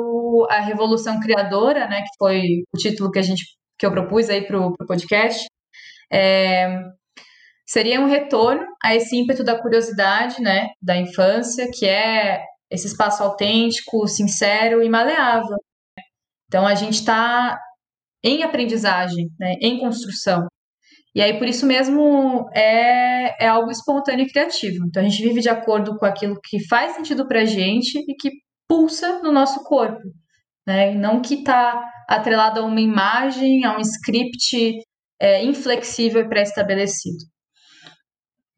a 0.50 0.60
revolução 0.60 1.20
criadora, 1.20 1.86
né, 1.86 2.02
que 2.02 2.16
foi 2.18 2.42
o 2.74 2.78
título 2.78 3.10
que 3.10 3.18
a 3.18 3.22
gente 3.22 3.44
que 3.78 3.84
eu 3.84 3.92
propus 3.92 4.30
aí 4.30 4.46
para 4.46 4.58
o 4.58 4.74
podcast, 4.86 5.46
é, 6.10 6.82
seria 7.66 8.00
um 8.00 8.06
retorno 8.06 8.64
a 8.82 8.94
esse 8.94 9.16
ímpeto 9.16 9.42
da 9.42 9.60
curiosidade, 9.60 10.40
né, 10.40 10.68
da 10.80 10.96
infância, 10.96 11.68
que 11.72 11.84
é 11.86 12.42
esse 12.70 12.86
espaço 12.86 13.22
autêntico, 13.22 14.06
sincero 14.06 14.82
e 14.82 14.88
maleável. 14.88 15.56
Então, 16.46 16.66
a 16.66 16.74
gente 16.74 16.94
está 16.94 17.58
em 18.22 18.42
aprendizagem, 18.42 19.28
né, 19.38 19.54
em 19.60 19.78
construção. 19.78 20.46
E 21.14 21.20
aí, 21.22 21.38
por 21.38 21.48
isso 21.48 21.66
mesmo, 21.66 22.48
é, 22.54 23.44
é 23.44 23.48
algo 23.48 23.70
espontâneo 23.70 24.26
e 24.26 24.30
criativo. 24.30 24.84
Então, 24.86 25.02
a 25.02 25.08
gente 25.08 25.22
vive 25.22 25.40
de 25.40 25.48
acordo 25.48 25.96
com 25.96 26.04
aquilo 26.04 26.38
que 26.44 26.64
faz 26.68 26.94
sentido 26.94 27.26
para 27.26 27.44
gente 27.44 27.98
e 27.98 28.14
que 28.14 28.30
pulsa 28.68 29.20
no 29.22 29.32
nosso 29.32 29.64
corpo. 29.64 30.02
Né? 30.66 30.94
Não 30.94 31.22
que 31.22 31.34
está 31.34 31.88
atrelado 32.08 32.60
a 32.60 32.64
uma 32.64 32.80
imagem, 32.80 33.64
a 33.64 33.76
um 33.76 33.80
script 33.80 34.78
é, 35.20 35.44
inflexível 35.44 36.20
e 36.20 36.28
pré-estabelecido. 36.28 37.24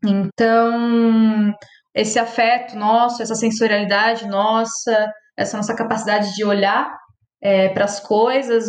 Então, 0.05 1.53
esse 1.95 2.19
afeto 2.19 2.77
nosso, 2.77 3.23
essa 3.23 3.35
sensorialidade 3.35 4.27
nossa, 4.27 5.13
essa 5.37 5.57
nossa 5.57 5.75
capacidade 5.75 6.35
de 6.35 6.45
olhar 6.45 6.97
é, 7.41 7.69
para 7.69 7.85
as 7.85 8.01
coisas 8.01 8.67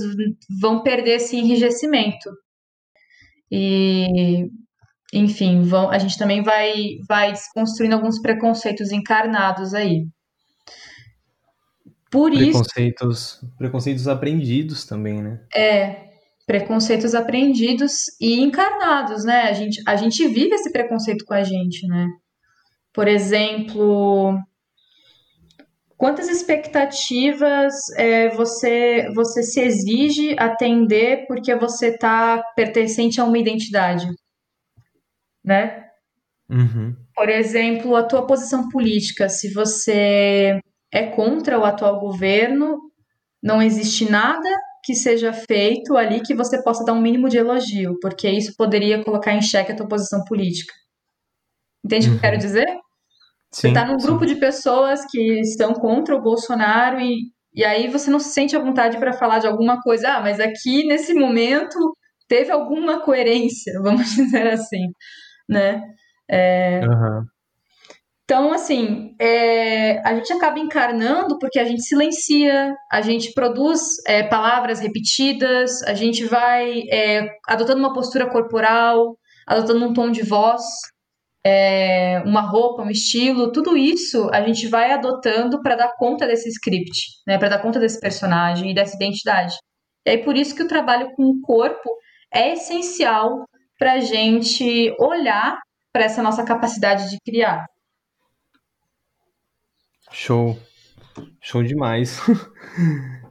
vão 0.61 0.81
perder 0.81 1.17
esse 1.17 1.37
enrijecimento. 1.37 2.29
E, 3.51 4.47
enfim, 5.13 5.61
vão, 5.63 5.89
a 5.89 5.97
gente 5.97 6.17
também 6.17 6.43
vai, 6.43 6.73
vai 7.07 7.31
desconstruindo 7.31 7.95
alguns 7.95 8.21
preconceitos 8.21 8.91
encarnados 8.91 9.73
aí. 9.73 10.05
Por 12.11 12.31
preconceitos, 12.31 13.17
isso. 13.17 13.55
Preconceitos 13.57 14.07
aprendidos 14.07 14.85
também, 14.85 15.21
né? 15.21 15.41
É, 15.53 16.08
preconceitos 16.49 17.13
aprendidos 17.13 18.05
e 18.19 18.41
encarnados, 18.41 19.23
né? 19.23 19.43
A 19.43 19.53
gente, 19.53 19.83
a 19.85 19.95
gente 19.95 20.27
vive 20.27 20.55
esse 20.55 20.71
preconceito 20.71 21.23
com 21.23 21.35
a 21.35 21.43
gente, 21.43 21.85
né? 21.85 22.07
Por 22.91 23.07
exemplo, 23.07 24.35
quantas 25.95 26.27
expectativas 26.27 27.75
é, 27.95 28.29
você, 28.29 29.11
você 29.13 29.43
se 29.43 29.61
exige 29.61 30.35
atender 30.39 31.27
porque 31.27 31.53
você 31.53 31.89
está 31.89 32.41
pertencente 32.55 33.21
a 33.21 33.25
uma 33.25 33.37
identidade, 33.37 34.07
né? 35.45 35.85
Uhum. 36.49 36.95
Por 37.13 37.29
exemplo, 37.29 37.95
a 37.95 38.01
tua 38.01 38.25
posição 38.25 38.69
política, 38.69 39.29
se 39.29 39.53
você 39.53 40.59
é 40.91 41.05
contra 41.11 41.59
o 41.59 41.63
atual 41.63 41.99
governo, 41.99 42.89
não 43.39 43.61
existe 43.61 44.09
nada 44.09 44.49
que 44.89 44.95
seja 44.95 45.31
feito 45.31 45.95
ali 45.95 46.19
que 46.19 46.33
você 46.33 46.63
possa 46.63 46.83
dar 46.83 46.93
um 46.93 47.01
mínimo 47.01 47.29
de 47.29 47.37
elogio, 47.37 47.95
porque 48.01 48.27
isso 48.27 48.55
poderia 48.57 49.03
colocar 49.03 49.33
em 49.35 49.41
xeque 49.41 49.71
a 49.71 49.75
tua 49.75 49.87
posição 49.87 50.23
política. 50.25 50.73
Entende 51.85 52.07
o 52.07 52.11
que 52.11 52.17
eu 52.17 52.21
quero 52.21 52.37
Uhum. 52.37 52.39
dizer? 52.39 52.65
Você 53.59 53.67
Sim, 53.67 53.69
está 53.69 53.85
num 53.85 53.99
sim. 53.99 54.01
grupo 54.01 54.25
de 54.25 54.35
pessoas 54.37 55.05
que 55.11 55.41
estão 55.41 55.73
contra 55.73 56.15
o 56.15 56.21
Bolsonaro 56.21 56.99
e, 57.01 57.31
e 57.53 57.65
aí 57.65 57.87
você 57.89 58.11
não 58.11 58.19
se 58.19 58.33
sente 58.33 58.55
à 58.55 58.59
vontade 58.59 58.99
para 58.99 59.13
falar 59.13 59.39
de 59.39 59.47
alguma 59.47 59.81
coisa. 59.81 60.15
Ah, 60.15 60.21
mas 60.21 60.39
aqui 60.39 60.85
nesse 60.87 61.13
momento 61.13 61.77
teve 62.27 62.51
alguma 62.51 63.01
coerência, 63.03 63.73
vamos 63.83 64.09
dizer 64.15 64.47
assim, 64.49 64.87
né? 65.49 65.81
Aham. 66.81 67.29
Então, 68.29 68.53
assim, 68.53 69.15
é, 69.19 70.07
a 70.07 70.13
gente 70.13 70.31
acaba 70.31 70.59
encarnando 70.59 71.39
porque 71.39 71.57
a 71.57 71.65
gente 71.65 71.81
silencia, 71.81 72.75
a 72.91 73.01
gente 73.01 73.33
produz 73.33 73.81
é, 74.05 74.21
palavras 74.21 74.79
repetidas, 74.79 75.81
a 75.81 75.95
gente 75.95 76.25
vai 76.25 76.83
é, 76.91 77.27
adotando 77.47 77.79
uma 77.79 77.91
postura 77.91 78.29
corporal, 78.29 79.17
adotando 79.47 79.83
um 79.83 79.93
tom 79.93 80.11
de 80.11 80.21
voz, 80.21 80.61
é, 81.43 82.21
uma 82.23 82.41
roupa, 82.41 82.83
um 82.83 82.91
estilo, 82.91 83.51
tudo 83.51 83.75
isso 83.75 84.29
a 84.31 84.43
gente 84.43 84.67
vai 84.67 84.91
adotando 84.91 85.59
para 85.63 85.75
dar 85.75 85.95
conta 85.97 86.27
desse 86.27 86.49
script, 86.49 87.23
né, 87.25 87.39
para 87.39 87.49
dar 87.49 87.63
conta 87.63 87.79
desse 87.79 87.99
personagem 87.99 88.69
e 88.69 88.75
dessa 88.75 88.95
identidade. 88.95 89.55
E 90.05 90.11
aí 90.11 90.17
por 90.19 90.37
isso 90.37 90.53
que 90.53 90.61
o 90.61 90.67
trabalho 90.67 91.09
com 91.15 91.23
o 91.23 91.41
corpo 91.41 91.89
é 92.31 92.53
essencial 92.53 93.43
para 93.75 93.93
a 93.93 93.99
gente 93.99 94.95
olhar 94.99 95.57
para 95.91 96.03
essa 96.03 96.21
nossa 96.21 96.45
capacidade 96.45 97.09
de 97.09 97.17
criar. 97.25 97.65
Show. 100.11 100.57
Show 101.41 101.63
demais. 101.63 102.19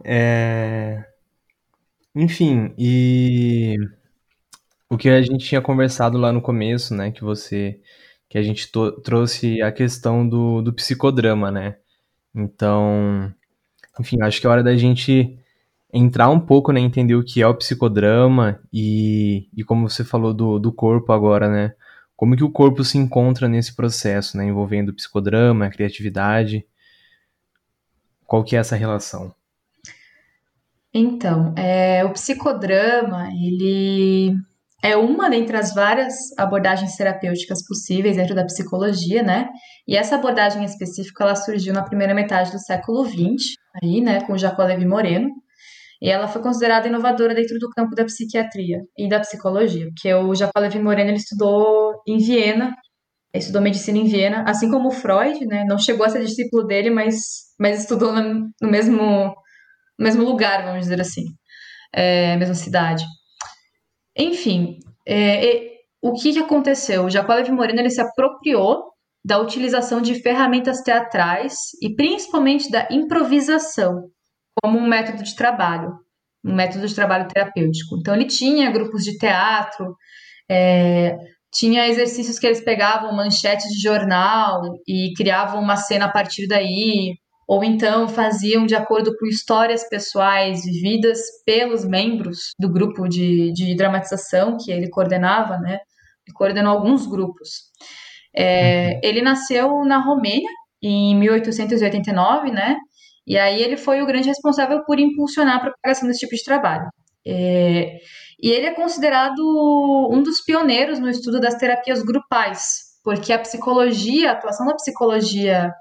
É, 0.05 1.05
Enfim, 2.15 2.75
e 2.79 3.77
o 4.91 4.97
que 4.97 5.09
a 5.09 5.21
gente 5.23 5.45
tinha 5.45 5.61
conversado 5.61 6.19
lá 6.19 6.33
no 6.33 6.41
começo, 6.41 6.95
né? 6.95 7.11
Que 7.11 7.23
você. 7.23 7.81
Que 8.29 8.37
a 8.39 8.43
gente 8.43 8.71
trouxe 9.03 9.63
a 9.63 9.73
questão 9.73 10.29
do, 10.29 10.61
do 10.63 10.73
psicodrama, 10.73 11.51
né? 11.51 11.77
Então, 12.35 13.33
enfim, 14.01 14.19
acho 14.23 14.41
que 14.41 14.47
é 14.47 14.51
hora 14.51 14.63
da 14.65 14.77
gente 14.77 15.39
entrar 15.93 16.31
um 16.31 16.41
pouco, 16.41 16.73
né? 16.73 16.81
Entender 16.81 17.17
o 17.17 17.25
que 17.25 17.43
é 17.43 17.49
o 17.49 17.55
psicodrama 17.57 18.61
e, 18.73 19.49
e 19.57 19.65
como 19.65 19.89
você 19.91 20.05
falou 20.05 20.35
do, 20.35 20.59
do 20.59 20.73
corpo 20.73 21.13
agora, 21.13 21.49
né? 21.51 21.75
Como 22.19 22.37
que 22.37 22.43
o 22.43 22.51
corpo 22.51 22.83
se 22.83 22.99
encontra 22.99 23.49
nesse 23.49 23.77
processo, 23.77 24.37
né? 24.37 24.45
Envolvendo 24.45 24.93
psicodrama, 24.93 25.67
a 25.67 25.71
criatividade. 25.71 26.67
Qual 28.27 28.43
que 28.43 28.57
é 28.57 28.59
essa 28.59 28.75
relação? 28.75 29.33
Então, 30.93 31.55
é, 31.57 32.05
o 32.05 32.11
psicodrama, 32.11 33.29
ele 33.29 34.35
é 34.83 34.97
uma 34.97 35.31
dentre 35.31 35.57
as 35.57 35.73
várias 35.73 36.37
abordagens 36.37 36.97
terapêuticas 36.97 37.65
possíveis 37.65 38.17
dentro 38.17 38.35
da 38.35 38.45
psicologia, 38.45 39.23
né? 39.23 39.49
E 39.87 39.97
essa 39.97 40.17
abordagem 40.17 40.65
específica, 40.65 41.23
ela 41.23 41.37
surgiu 41.37 41.73
na 41.73 41.85
primeira 41.85 42.15
metade 42.15 42.51
do 42.51 42.59
século 42.59 43.05
XX, 43.05 43.55
aí, 43.81 44.01
né, 44.01 44.23
com 44.23 44.37
Jacó 44.37 44.65
Levi 44.65 44.87
Moreno, 44.87 45.31
e 46.01 46.09
ela 46.09 46.29
foi 46.29 46.41
considerada 46.43 46.89
inovadora 46.89 47.35
dentro 47.35 47.59
do 47.59 47.69
campo 47.71 47.95
da 47.95 48.05
psiquiatria 48.05 48.79
e 48.97 49.09
da 49.09 49.21
psicologia, 49.21 49.87
porque 49.87 50.13
o 50.15 50.35
Jacó 50.35 50.61
Levi 50.61 50.79
Moreno, 50.79 51.11
ele 51.11 51.19
estudou 51.19 51.88
em 52.13 52.19
Viena, 52.19 52.75
estudou 53.35 53.63
medicina 53.63 53.99
em 53.99 54.07
Viena, 54.07 54.45
assim 54.49 54.71
como 54.71 54.91
Freud, 54.91 55.47
né? 55.47 55.65
Não 55.65 55.79
chegou 55.79 56.07
a 56.07 56.11
ser 56.11 56.25
discípulo 56.25 56.65
dele, 56.67 56.91
mas, 56.91 57.17
mas 57.59 57.81
estudou 57.83 58.13
no, 58.13 58.51
no 58.61 58.71
mesmo, 58.71 58.97
no 59.99 60.05
mesmo 60.05 60.25
lugar, 60.25 60.65
vamos 60.65 60.83
dizer 60.83 61.01
assim, 61.01 61.25
é, 61.95 62.37
mesma 62.37 62.55
cidade. 62.55 63.05
Enfim, 64.17 64.79
é, 65.07 65.45
e- 65.45 65.79
o 66.03 66.13
que, 66.15 66.33
que 66.33 66.39
aconteceu? 66.39 67.05
O 67.05 67.11
Jacó 67.11 67.35
Levi 67.35 67.51
Moreno 67.51 67.81
ele 67.81 67.91
se 67.91 68.01
apropriou 68.01 68.93
da 69.25 69.39
utilização 69.39 70.01
de 70.01 70.15
ferramentas 70.23 70.81
teatrais 70.83 71.55
e 71.83 71.95
principalmente 71.95 72.71
da 72.71 72.87
improvisação 72.91 74.09
como 74.63 74.79
um 74.79 74.87
método 74.89 75.23
de 75.23 75.35
trabalho, 75.37 75.93
um 76.45 76.55
método 76.55 76.87
de 76.87 76.95
trabalho 76.95 77.29
terapêutico. 77.29 77.97
Então 77.99 78.15
ele 78.15 78.27
tinha 78.27 78.71
grupos 78.71 79.05
de 79.05 79.19
teatro, 79.19 79.97
é, 80.51 81.17
tinha 81.53 81.89
exercícios 81.89 82.39
que 82.39 82.47
eles 82.47 82.61
pegavam 82.61 83.15
manchetes 83.15 83.69
de 83.69 83.81
jornal 83.81 84.61
e 84.87 85.13
criavam 85.17 85.61
uma 85.61 85.77
cena 85.77 86.07
a 86.07 86.13
partir 86.13 86.47
daí, 86.47 87.15
ou 87.47 87.65
então 87.65 88.07
faziam 88.07 88.67
de 88.67 88.75
acordo 88.75 89.17
com 89.17 89.27
histórias 89.27 89.89
pessoais 89.89 90.65
vividas 90.65 91.19
pelos 91.47 91.85
membros 91.85 92.53
do 92.59 92.71
grupo 92.71 93.09
de, 93.09 93.53
de 93.53 93.75
dramatização 93.75 94.57
que 94.59 94.71
ele 94.71 94.91
coordenava, 94.91 95.57
né? 95.59 95.79
Ele 96.27 96.35
coordenou 96.35 96.77
alguns 96.77 97.07
grupos. 97.07 97.49
É, 98.37 99.01
ele 99.03 99.23
nasceu 99.23 99.83
na 99.85 99.99
Romênia 99.99 100.51
em 100.83 101.17
1889, 101.17 102.51
né? 102.51 102.77
E 103.27 103.39
aí 103.39 103.63
ele 103.63 103.77
foi 103.77 104.03
o 104.03 104.07
grande 104.07 104.29
responsável 104.29 104.85
por 104.85 104.99
impulsionar 104.99 105.57
a 105.57 105.61
propagação 105.61 106.07
desse 106.07 106.21
tipo 106.21 106.35
de 106.35 106.45
trabalho. 106.45 106.89
É, 107.27 107.99
e 108.41 108.51
ele 108.51 108.67
é 108.67 108.75
considerado 108.75 109.41
um 110.11 110.23
dos 110.23 110.41
pioneiros 110.41 110.99
no 110.99 111.09
estudo 111.09 111.41
das 111.41 111.57
terapias 111.57 112.03
grupais, 112.03 112.99
porque 113.03 113.33
a 113.33 113.39
psicologia, 113.39 114.31
a 114.31 114.33
atuação 114.35 114.67
da 114.67 114.75
psicologia 114.75 115.73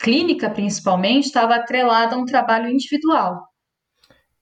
clínica, 0.00 0.50
principalmente, 0.50 1.26
estava 1.26 1.54
atrelada 1.54 2.16
a 2.16 2.18
um 2.18 2.24
trabalho 2.24 2.68
individual. 2.68 3.46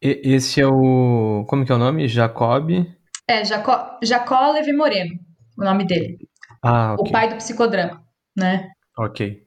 E- 0.02 0.20
esse 0.24 0.60
é 0.60 0.66
o. 0.66 1.44
Como 1.46 1.64
que 1.66 1.72
é 1.72 1.74
o 1.74 1.78
nome? 1.78 2.08
Jacob? 2.08 2.70
É, 3.28 3.44
Jacó, 3.44 3.98
Jacó 4.02 4.52
Levi 4.52 4.72
Moreno, 4.72 5.12
o 5.58 5.64
nome 5.64 5.84
dele, 5.84 6.18
Ah, 6.62 6.94
o 6.98 7.02
ok. 7.02 7.12
pai 7.12 7.28
do 7.28 7.36
psicodrama, 7.36 8.02
né? 8.36 8.70
Ok. 8.98 9.46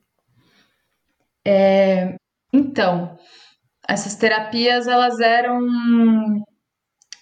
Então, 2.53 3.17
essas 3.89 4.15
terapias, 4.15 4.87
elas 4.87 5.19
eram 5.19 5.59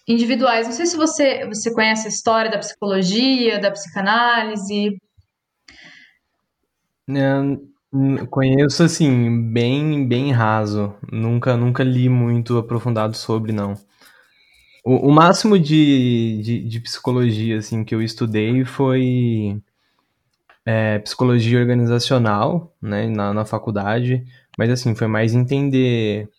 individuais. 0.08 0.68
Não 0.68 0.74
sei 0.74 0.86
se 0.86 0.98
você, 0.98 1.46
você 1.48 1.74
conhece 1.74 2.08
a 2.08 2.10
história 2.10 2.52
da 2.52 2.58
psicologia, 2.60 3.60
da 3.60 3.72
psicanálise. 3.72 4.98
É, 7.10 8.26
conheço 8.30 8.84
assim, 8.84 9.52
bem, 9.52 10.08
bem 10.08 10.32
raso. 10.32 10.94
Nunca, 11.12 11.58
nunca 11.58 11.84
li 11.84 12.08
muito 12.10 12.58
aprofundado 12.58 13.16
sobre, 13.16 13.52
não. 13.52 13.76
O, 14.84 15.10
o 15.10 15.12
máximo 15.12 15.60
de, 15.60 16.42
de, 16.42 16.60
de 16.68 16.80
psicologia 16.80 17.58
assim, 17.60 17.84
que 17.84 17.94
eu 17.94 18.02
estudei 18.02 18.66
foi 18.66 19.62
é, 20.66 21.00
psicologia 21.00 21.60
organizacional, 21.60 22.74
né, 22.82 23.08
na, 23.08 23.34
na 23.34 23.46
faculdade. 23.46 24.24
Mas 24.58 24.70
assim, 24.70 24.96
foi 24.96 25.08
mais 25.08 25.34
entender 25.34 26.30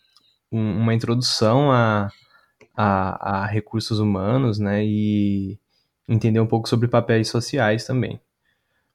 um- 0.51 0.77
uma 0.79 0.93
introdução 0.93 1.71
a, 1.71 2.09
a, 2.75 3.43
a 3.43 3.45
recursos 3.45 3.99
humanos, 3.99 4.59
né, 4.59 4.83
e 4.83 5.59
entender 6.07 6.39
um 6.39 6.47
pouco 6.47 6.67
sobre 6.67 6.87
papéis 6.87 7.29
sociais 7.29 7.85
também. 7.85 8.19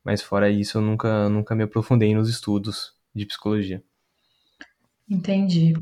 Mas 0.04 0.22
fora 0.22 0.50
isso, 0.50 0.78
eu 0.78 0.82
nunca, 0.82 1.28
nunca 1.28 1.54
me 1.54 1.64
aprofundei 1.64 2.14
nos 2.14 2.28
estudos 2.28 2.92
de 3.14 3.26
psicologia. 3.26 3.82
Entendi. 5.08 5.74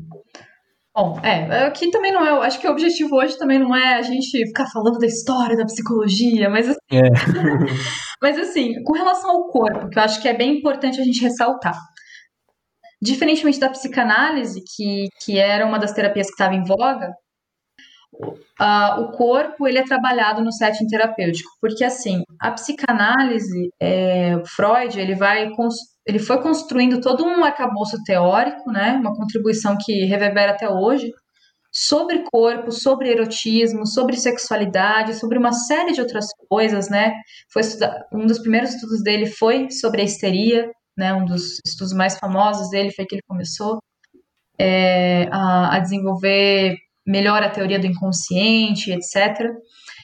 Bom, 0.95 1.19
é, 1.23 1.65
aqui 1.67 1.91
também 1.91 2.11
não 2.11 2.25
é. 2.25 2.45
Acho 2.47 2.59
que 2.59 2.67
o 2.67 2.71
objetivo 2.71 3.15
hoje 3.15 3.37
também 3.37 3.59
não 3.59 3.75
é 3.75 3.95
a 3.95 4.01
gente 4.01 4.31
ficar 4.47 4.65
falando 4.71 4.97
da 4.97 5.05
história 5.05 5.55
da 5.55 5.65
psicologia, 5.65 6.49
mas, 6.49 6.67
assim- 6.69 6.79
É. 6.91 7.01
mas 8.21 8.37
assim, 8.39 8.81
com 8.83 8.93
relação 8.93 9.29
ao 9.29 9.47
corpo, 9.49 9.89
que 9.89 9.99
eu 9.99 10.03
acho 10.03 10.21
que 10.21 10.27
é 10.27 10.35
bem 10.35 10.57
importante 10.57 10.99
a 10.99 11.03
gente 11.03 11.21
ressaltar. 11.21 11.77
Diferentemente 12.99 13.59
da 13.59 13.69
psicanálise, 13.69 14.63
que, 14.75 15.07
que 15.23 15.37
era 15.37 15.67
uma 15.67 15.77
das 15.77 15.93
terapias 15.93 16.27
que 16.27 16.33
estava 16.33 16.55
em 16.55 16.63
voga, 16.63 17.13
ah, 18.59 18.99
o 19.01 19.11
corpo 19.11 19.67
ele 19.67 19.79
é 19.79 19.83
trabalhado 19.83 20.43
no 20.43 20.51
setting 20.51 20.87
terapêutico, 20.87 21.49
porque 21.61 21.83
assim, 21.83 22.23
a 22.41 22.51
psicanálise, 22.51 23.69
é, 23.81 24.41
Freud, 24.45 24.99
ele 24.99 25.15
vai 25.15 25.49
ele 26.05 26.19
foi 26.19 26.41
construindo 26.41 27.01
todo 27.01 27.25
um 27.25 27.43
arcabouço 27.43 27.97
teórico, 28.03 28.71
né, 28.71 28.93
uma 28.93 29.13
contribuição 29.15 29.77
que 29.79 30.05
reverbera 30.05 30.53
até 30.53 30.69
hoje, 30.69 31.11
sobre 31.71 32.23
corpo, 32.31 32.71
sobre 32.71 33.09
erotismo, 33.11 33.85
sobre 33.85 34.17
sexualidade, 34.17 35.15
sobre 35.15 35.37
uma 35.37 35.51
série 35.51 35.93
de 35.93 36.01
outras 36.01 36.27
coisas, 36.49 36.89
né? 36.89 37.13
Foi 37.51 37.61
um 38.13 38.25
dos 38.25 38.39
primeiros 38.39 38.73
estudos 38.73 39.03
dele 39.03 39.27
foi 39.27 39.69
sobre 39.69 40.01
a 40.01 40.05
histeria, 40.05 40.71
né? 40.97 41.13
Um 41.13 41.25
dos 41.25 41.59
estudos 41.65 41.93
mais 41.93 42.17
famosos 42.17 42.69
dele 42.69 42.91
foi 42.91 43.05
que 43.05 43.15
ele 43.15 43.23
começou. 43.27 43.79
é, 44.59 45.27
a, 45.31 45.75
a 45.75 45.79
desenvolver 45.79 46.77
melhor 47.07 47.41
a 47.41 47.49
teoria 47.49 47.79
do 47.79 47.87
inconsciente, 47.87 48.91
etc. 48.91 49.49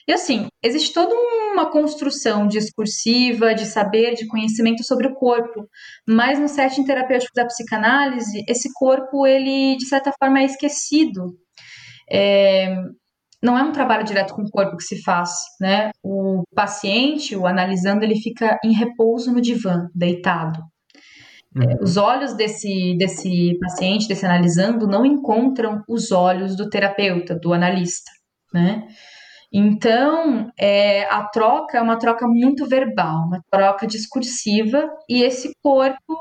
E 0.08 0.14
assim, 0.14 0.48
existe 0.62 0.94
toda 0.94 1.14
uma 1.52 1.70
construção 1.70 2.48
discursiva, 2.48 3.54
de 3.54 3.66
saber, 3.66 4.16
de 4.16 4.28
conhecimento 4.28 4.84
sobre 4.84 5.08
o 5.08 5.14
corpo, 5.14 5.68
mas 6.08 6.40
no 6.40 6.48
setting 6.48 6.84
terapêutico 6.84 7.34
da 7.36 7.46
psicanálise, 7.46 8.44
esse 8.48 8.72
corpo, 8.74 9.28
ele, 9.28 9.78
de 9.78 9.86
certa 9.86 10.12
forma, 10.18 10.40
é 10.40 10.46
esquecido. 10.46 11.38
É, 12.12 12.76
não 13.42 13.58
é 13.58 13.64
um 13.64 13.72
trabalho 13.74 14.06
direto 14.06 14.34
com 14.34 14.44
o 14.44 14.50
corpo 14.50 14.78
que 14.78 14.84
se 14.84 15.02
faz, 15.04 15.32
né? 15.60 15.92
O 16.02 16.44
paciente, 16.56 17.36
o 17.36 17.46
analisando, 17.46 18.04
ele 18.04 18.16
fica 18.16 18.58
em 18.64 18.74
repouso 18.74 19.34
no 19.34 19.42
divã, 19.42 19.90
deitado. 19.94 20.60
Uhum. 21.56 21.78
os 21.82 21.98
olhos 21.98 22.34
desse, 22.34 22.96
desse 22.98 23.58
paciente, 23.60 24.08
desse 24.08 24.26
analisando, 24.26 24.88
não 24.88 25.06
encontram 25.06 25.84
os 25.88 26.12
olhos 26.12 26.56
do 26.56 26.70
terapeuta, 26.70 27.36
do 27.36 27.54
analista, 27.54 28.12
né? 28.52 28.88
Então, 29.52 30.52
é, 30.60 31.04
a 31.06 31.24
troca 31.28 31.78
é 31.78 31.82
uma 31.82 32.00
troca 32.00 32.28
muito 32.28 32.66
verbal, 32.66 33.28
uma 33.28 33.40
troca 33.52 33.86
discursiva, 33.86 34.90
e 35.08 35.22
esse 35.22 35.54
corpo 35.62 36.18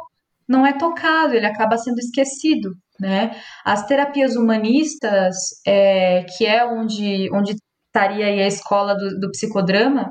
não 0.47 0.67
é 0.67 0.75
tocado, 0.75 1.35
ele 1.35 1.47
acaba 1.47 1.79
sendo 1.79 1.99
esquecido, 1.99 2.75
né? 3.01 3.35
As 3.65 3.87
terapias 3.87 4.37
humanistas, 4.37 5.35
é, 5.67 6.25
que 6.25 6.45
é 6.45 6.63
onde, 6.67 7.31
onde 7.33 7.57
estaria 7.87 8.27
a 8.27 8.47
escola 8.47 8.95
do, 8.95 9.19
do 9.19 9.31
psicodrama, 9.31 10.11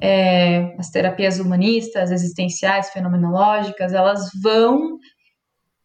é, 0.00 0.76
as 0.78 0.90
terapias 0.90 1.38
humanistas, 1.38 2.10
existenciais, 2.10 2.90
fenomenológicas, 2.90 3.92
elas 3.92 4.30
vão 4.42 4.98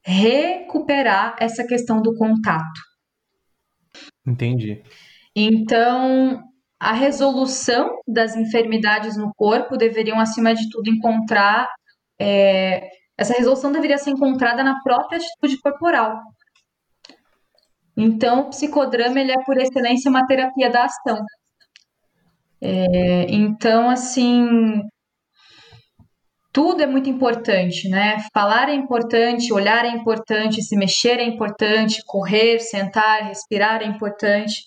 recuperar 0.05 1.35
essa 1.39 1.65
questão 1.65 2.01
do 2.01 2.15
contato. 2.15 2.81
Entendi. 4.25 4.83
Então, 5.35 6.41
a 6.79 6.93
resolução 6.93 8.01
das 8.07 8.35
enfermidades 8.35 9.17
no 9.17 9.33
corpo 9.35 9.77
deveriam, 9.77 10.19
acima 10.19 10.53
de 10.53 10.69
tudo, 10.69 10.89
encontrar. 10.89 11.67
É, 12.19 12.89
essa 13.17 13.33
resolução 13.33 13.71
deveria 13.71 13.97
ser 13.97 14.11
encontrada 14.11 14.63
na 14.63 14.81
própria 14.81 15.17
atitude 15.17 15.59
corporal. 15.61 16.19
Então, 17.95 18.41
o 18.41 18.49
psicodrama 18.49 19.19
ele 19.19 19.31
é, 19.31 19.43
por 19.45 19.57
excelência, 19.57 20.09
uma 20.09 20.25
terapia 20.25 20.69
da 20.69 20.85
ação. 20.85 21.17
É, 22.65 23.25
então, 23.29 23.89
assim, 23.89 24.81
tudo 26.53 26.81
é 26.81 26.87
muito 26.87 27.09
importante, 27.09 27.89
né? 27.89 28.19
Falar 28.33 28.69
é 28.69 28.73
importante, 28.73 29.51
olhar 29.51 29.83
é 29.83 29.89
importante, 29.89 30.61
se 30.61 30.77
mexer 30.77 31.19
é 31.19 31.25
importante, 31.25 32.01
correr, 32.05 32.59
sentar, 32.59 33.23
respirar 33.27 33.81
é 33.81 33.85
importante. 33.85 34.63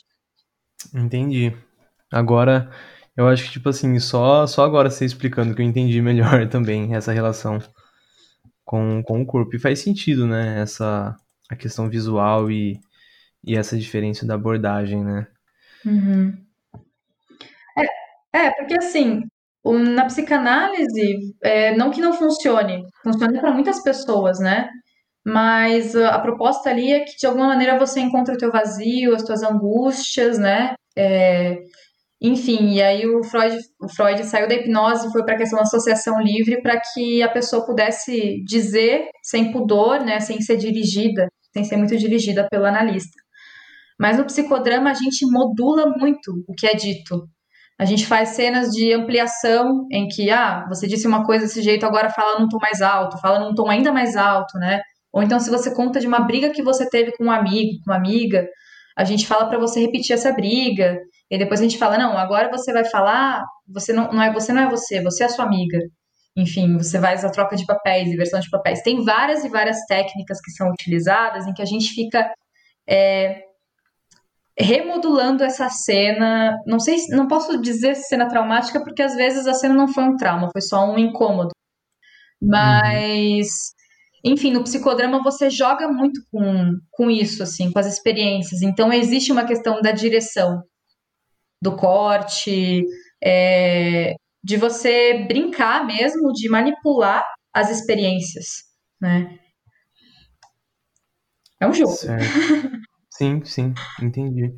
Entendi. 0.95 1.57
Agora, 2.13 2.71
eu 3.17 3.27
acho 3.27 3.45
que, 3.45 3.53
tipo 3.53 3.71
assim, 3.71 3.99
só, 3.99 4.47
só 4.47 4.63
agora 4.65 4.91
você 4.91 5.07
explicando 5.07 5.55
que 5.55 5.63
eu 5.63 5.67
entendi 5.67 6.03
melhor 6.03 6.47
também 6.51 6.95
essa 6.95 7.13
relação 7.13 7.59
com, 8.63 9.03
com 9.03 9.23
o 9.23 9.27
corpo. 9.27 9.57
E 9.57 9.59
faz 9.59 9.81
sentido, 9.81 10.27
né? 10.27 10.61
Essa 10.61 11.17
a 11.49 11.57
questão 11.57 11.89
visual 11.89 12.51
e, 12.51 12.79
e 13.43 13.57
essa 13.57 13.79
diferença 13.79 14.27
da 14.27 14.35
abordagem, 14.35 15.03
né? 15.03 15.27
Uhum. 15.85 16.46
É, 18.37 18.51
porque 18.51 18.75
assim, 18.77 19.23
na 19.65 20.05
psicanálise, 20.05 21.35
é, 21.43 21.75
não 21.75 21.91
que 21.91 22.03
não 22.03 22.13
funcione, 22.13 22.85
funciona 23.03 23.41
para 23.41 23.53
muitas 23.53 23.83
pessoas, 23.83 24.39
né? 24.39 24.69
Mas 25.25 25.97
a 25.97 26.19
proposta 26.21 26.71
ali 26.71 26.93
é 26.93 27.01
que 27.01 27.17
de 27.17 27.27
alguma 27.27 27.49
maneira 27.49 27.79
você 27.79 28.01
encontra 28.01 28.35
o 28.35 28.39
teu 28.39 28.53
vazio, 28.53 29.15
as 29.15 29.23
tuas 29.25 29.43
angústias, 29.43 30.39
né? 30.39 30.75
É, 30.97 31.57
enfim, 32.21 32.75
e 32.75 32.83
aí 32.83 33.07
o 33.07 33.23
Freud, 33.25 33.57
o 33.81 33.89
Freud 33.89 34.25
saiu 34.25 34.49
da 34.49 34.55
hipnose 34.55 35.09
e 35.09 35.13
foi 35.13 35.25
para 35.25 35.35
a 35.35 35.39
questão 35.39 35.59
da 35.59 35.65
associação 35.65 36.21
livre 36.21 36.63
para 36.63 36.81
que 36.81 37.23
a 37.23 37.29
pessoa 37.31 37.67
pudesse 37.67 38.43
dizer 38.45 39.09
sem 39.23 39.53
pudor, 39.53 40.01
né, 40.05 40.21
sem 40.21 40.41
ser 40.41 40.57
dirigida, 40.57 41.29
sem 41.53 41.65
ser 41.65 41.77
muito 41.77 41.97
dirigida 41.97 42.47
pelo 42.51 42.67
analista. 42.67 43.17
Mas 43.99 44.19
no 44.19 44.25
psicodrama 44.27 44.91
a 44.91 44.95
gente 44.95 45.27
modula 45.31 45.87
muito 45.99 46.45
o 46.49 46.55
que 46.55 46.67
é 46.67 46.75
dito. 46.75 47.29
A 47.79 47.85
gente 47.85 48.07
faz 48.07 48.31
cenas 48.31 48.71
de 48.71 48.93
ampliação 48.93 49.87
em 49.93 50.09
que, 50.09 50.31
ah, 50.31 50.67
você 50.69 50.87
disse 50.87 51.07
uma 51.07 51.25
coisa 51.25 51.45
desse 51.45 51.63
jeito, 51.63 51.85
agora 51.85 52.09
fala 52.11 52.41
num 52.41 52.49
tom 52.49 52.59
mais 52.61 52.81
alto, 52.81 53.19
fala 53.19 53.39
num 53.39 53.55
tom 53.55 53.69
ainda 53.69 53.93
mais 53.93 54.17
alto, 54.17 54.59
né? 54.59 54.81
Ou 55.13 55.23
então 55.23 55.39
se 55.39 55.51
você 55.51 55.75
conta 55.75 56.01
de 56.01 56.07
uma 56.07 56.21
briga 56.21 56.51
que 56.51 56.63
você 56.63 56.89
teve 56.89 57.13
com 57.17 57.25
um 57.25 57.31
amigo, 57.31 57.79
com 57.85 57.91
uma 57.91 57.97
amiga, 57.97 58.47
a 58.97 59.05
gente 59.05 59.27
fala 59.27 59.47
para 59.49 59.59
você 59.59 59.81
repetir 59.81 60.15
essa 60.15 60.33
briga. 60.33 60.99
E 61.31 61.39
depois 61.39 61.61
a 61.61 61.63
gente 61.65 61.79
fala, 61.79 61.99
não, 61.99 62.17
agora 62.17 62.51
você 62.51 62.73
vai 62.73 62.85
falar, 62.85 63.45
você 63.69 63.93
não, 63.93 64.11
não 64.13 64.23
é 64.23 64.33
você 64.33 64.53
não 64.53 64.63
é 64.63 64.71
você, 64.71 65.03
você 65.03 65.25
é 65.25 65.27
a 65.27 65.29
sua 65.29 65.45
amiga. 65.45 65.79
Enfim, 66.37 66.77
você 66.77 67.01
faz 67.01 67.25
a 67.25 67.31
troca 67.31 67.57
de 67.57 67.67
papéis, 67.67 68.09
inversão 68.09 68.41
de 68.41 68.51
papéis. 68.51 68.83
Tem 68.83 69.03
várias 69.05 69.45
e 69.45 69.49
várias 69.49 69.79
técnicas 69.87 70.41
que 70.41 70.51
são 70.51 70.71
utilizadas 70.71 71.47
em 71.47 71.53
que 71.53 71.63
a 71.63 71.67
gente 71.67 71.91
fica 71.95 72.31
é, 72.89 73.41
remodulando 74.59 75.45
essa 75.45 75.69
cena. 75.69 76.57
Não 76.67 76.81
sei, 76.81 76.97
não 77.11 77.29
posso 77.29 77.61
dizer 77.61 77.95
cena 77.95 78.29
traumática 78.29 78.83
porque 78.83 79.03
às 79.03 79.15
vezes 79.15 79.47
a 79.47 79.55
cena 79.55 79.75
não 79.75 79.89
foi 79.89 80.05
um 80.05 80.17
trauma, 80.17 80.51
foi 80.53 80.63
só 80.63 80.85
um 80.91 80.99
incômodo. 80.99 81.51
Mas 82.41 83.47
uhum. 84.25 84.33
enfim, 84.33 84.53
no 84.53 84.63
psicodrama 84.63 85.23
você 85.23 85.51
joga 85.51 85.89
muito 85.89 86.21
com, 86.31 86.79
com 86.91 87.11
isso, 87.11 87.43
assim, 87.43 87.71
com 87.73 87.79
as 87.79 87.87
experiências. 87.87 88.63
Então 88.63 88.93
existe 88.93 89.33
uma 89.33 89.45
questão 89.45 89.81
da 89.81 89.93
direção 89.93 90.63
do 91.63 91.77
corte, 91.77 92.85
é, 93.23 94.15
de 94.45 94.57
você 94.57 95.25
brincar 95.27 95.87
mesmo, 95.87 96.33
de 96.33 96.49
manipular 96.49 97.25
as 97.53 97.71
experiências, 97.71 98.47
né? 99.01 99.39
É 101.59 101.67
um 101.67 101.73
jogo. 101.73 101.93
Certo. 101.93 102.23
Sim, 103.17 103.43
sim, 103.45 103.75
entendi. 104.01 104.55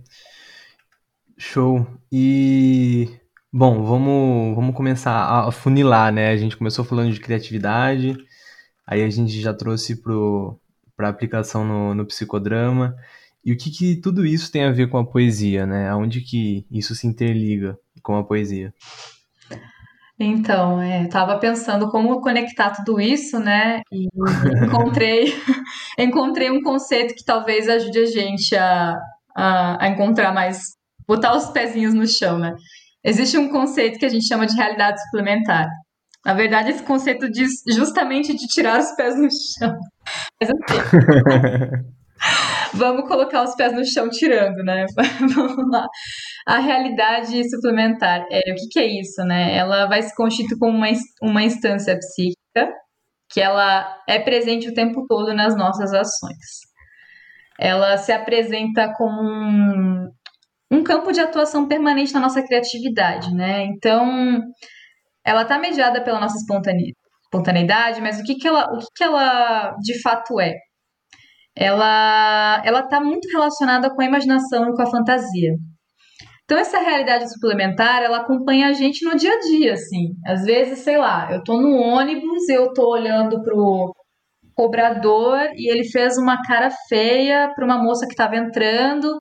Show. 1.37 1.87
E 2.13 3.09
bom, 3.53 3.83
vamos, 3.85 4.55
vamos 4.57 4.75
começar 4.75 5.13
a 5.47 5.51
funilar, 5.53 6.13
né? 6.13 6.31
A 6.31 6.37
gente 6.37 6.57
começou 6.57 6.85
falando 6.85 7.13
de 7.13 7.21
criatividade, 7.21 8.17
aí 8.87 9.03
a 9.03 9.11
gente 9.11 9.41
já 9.41 9.55
trouxe 9.55 9.97
para 10.97 11.09
aplicação 11.09 11.65
no, 11.67 11.95
no 11.95 12.07
psicodrama. 12.07 12.97
E 13.45 13.53
o 13.53 13.59
que, 13.59 13.71
que 13.71 13.97
tudo 13.97 14.27
isso 14.27 14.53
tem 14.53 14.65
a 14.65 14.73
ver 14.73 14.89
com 14.91 14.99
a 14.99 15.07
poesia, 15.07 15.67
né? 15.67 15.89
Aonde 15.91 16.21
que 16.23 16.67
isso 16.71 16.95
se 16.95 17.07
interliga 17.07 17.79
com 18.03 18.17
a 18.17 18.25
poesia? 18.25 18.75
Então, 20.21 20.81
é, 20.83 21.05
estava 21.05 21.39
pensando 21.39 21.89
como 21.91 22.21
conectar 22.21 22.71
tudo 22.71 23.01
isso, 23.01 23.39
né? 23.39 23.83
E 23.93 24.09
encontrei, 24.65 25.33
encontrei 25.97 26.51
um 26.51 26.61
conceito 26.61 27.15
que 27.15 27.25
talvez 27.25 27.69
ajude 27.69 27.99
a 28.01 28.07
gente 28.07 28.57
a, 28.57 28.97
a, 29.37 29.85
a, 29.85 29.89
encontrar 29.89 30.33
mais, 30.35 30.59
botar 31.07 31.37
os 31.37 31.47
pezinhos 31.51 31.95
no 31.95 32.07
chão, 32.07 32.37
né? 32.37 32.53
Existe 33.05 33.39
um 33.39 33.49
conceito 33.49 33.99
que 33.99 34.07
a 34.07 34.09
gente 34.09 34.27
chama 34.27 34.45
de 34.45 34.57
realidade 34.57 35.01
suplementar. 35.05 35.69
Na 36.27 36.35
verdade, 36.35 36.71
esse 36.71 36.83
conceito 36.83 37.31
diz 37.31 37.51
justamente 37.73 38.35
de 38.35 38.47
tirar 38.49 38.81
os 38.81 38.91
pés 38.97 39.17
no 39.17 39.29
chão. 39.31 39.79
Mas 40.41 40.51
assim. 40.51 41.89
Vamos 42.75 43.09
colocar 43.09 43.43
os 43.43 43.55
pés 43.55 43.73
no 43.73 43.85
chão 43.85 44.09
tirando, 44.09 44.63
né? 44.65 44.87
Vamos 45.35 45.71
lá. 45.71 45.87
A 46.47 46.59
realidade 46.59 47.49
suplementar. 47.49 48.27
É, 48.31 48.53
o 48.53 48.55
que, 48.55 48.69
que, 48.71 48.79
é 48.79 49.01
isso, 49.01 49.23
né? 49.25 49.57
Ela 49.57 49.87
vai 49.87 50.03
se 50.03 50.15
constituir 50.15 50.59
como 50.59 50.77
uma, 50.77 50.89
uma 51.23 51.43
instância 51.43 51.97
psíquica 51.97 52.73
que 53.31 53.41
ela 53.41 53.87
é 54.09 54.19
presente 54.19 54.69
o 54.69 54.75
tempo 54.75 55.07
todo 55.07 55.35
nas 55.35 55.55
nossas 55.57 55.93
ações. 55.93 56.69
Ela 57.59 57.99
se 57.99 58.13
apresenta 58.13 58.93
como 58.97 59.21
um, 59.21 60.09
um 60.71 60.83
campo 60.83 61.13
de 61.13 61.21
atuação 61.21 61.69
permanente 61.69 62.15
na 62.15 62.21
nossa 62.21 62.43
criatividade, 62.43 63.35
né? 63.35 63.65
Então, 63.65 64.41
ela 65.25 65.43
está 65.43 65.59
mediada 65.59 66.03
pela 66.03 66.21
nossa 66.21 66.37
espontaneidade, 66.39 68.01
mas 68.01 68.19
o 68.19 68.23
que, 68.23 68.37
que, 68.37 68.49
ela, 68.49 68.73
o 68.73 68.79
que, 68.79 68.87
que 68.97 69.05
ela 69.05 69.75
de 69.81 70.01
fato 70.01 70.41
é? 70.41 70.55
Ela 71.59 72.63
ela 72.65 72.81
está 72.81 73.01
muito 73.01 73.29
relacionada 73.29 73.91
com 73.91 74.01
a 74.01 74.05
imaginação 74.05 74.71
e 74.71 74.75
com 74.75 74.83
a 74.83 74.91
fantasia. 74.91 75.55
Então 76.45 76.59
essa 76.59 76.79
realidade 76.79 77.31
suplementar, 77.33 78.03
ela 78.03 78.19
acompanha 78.19 78.69
a 78.69 78.73
gente 78.73 79.05
no 79.05 79.17
dia 79.17 79.35
a 79.35 79.41
dia, 79.41 79.75
assim. 79.75 80.15
Às 80.27 80.45
vezes, 80.45 80.79
sei 80.81 80.97
lá, 80.97 81.31
eu 81.33 81.43
tô 81.45 81.61
no 81.61 81.77
ônibus, 81.77 82.49
eu 82.49 82.73
tô 82.73 82.91
olhando 82.91 83.43
pro 83.43 83.95
cobrador 84.55 85.41
e 85.57 85.71
ele 85.71 85.85
fez 85.85 86.17
uma 86.19 86.43
cara 86.43 86.71
feia 86.89 87.53
para 87.55 87.65
uma 87.65 87.79
moça 87.83 88.07
que 88.07 88.13
estava 88.13 88.37
entrando. 88.37 89.19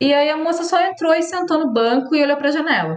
E 0.00 0.14
aí 0.14 0.30
a 0.30 0.36
moça 0.36 0.64
só 0.64 0.80
entrou 0.80 1.14
e 1.14 1.22
sentou 1.22 1.58
no 1.58 1.72
banco 1.72 2.14
e 2.14 2.22
olhou 2.22 2.36
para 2.36 2.48
a 2.50 2.52
janela. 2.52 2.96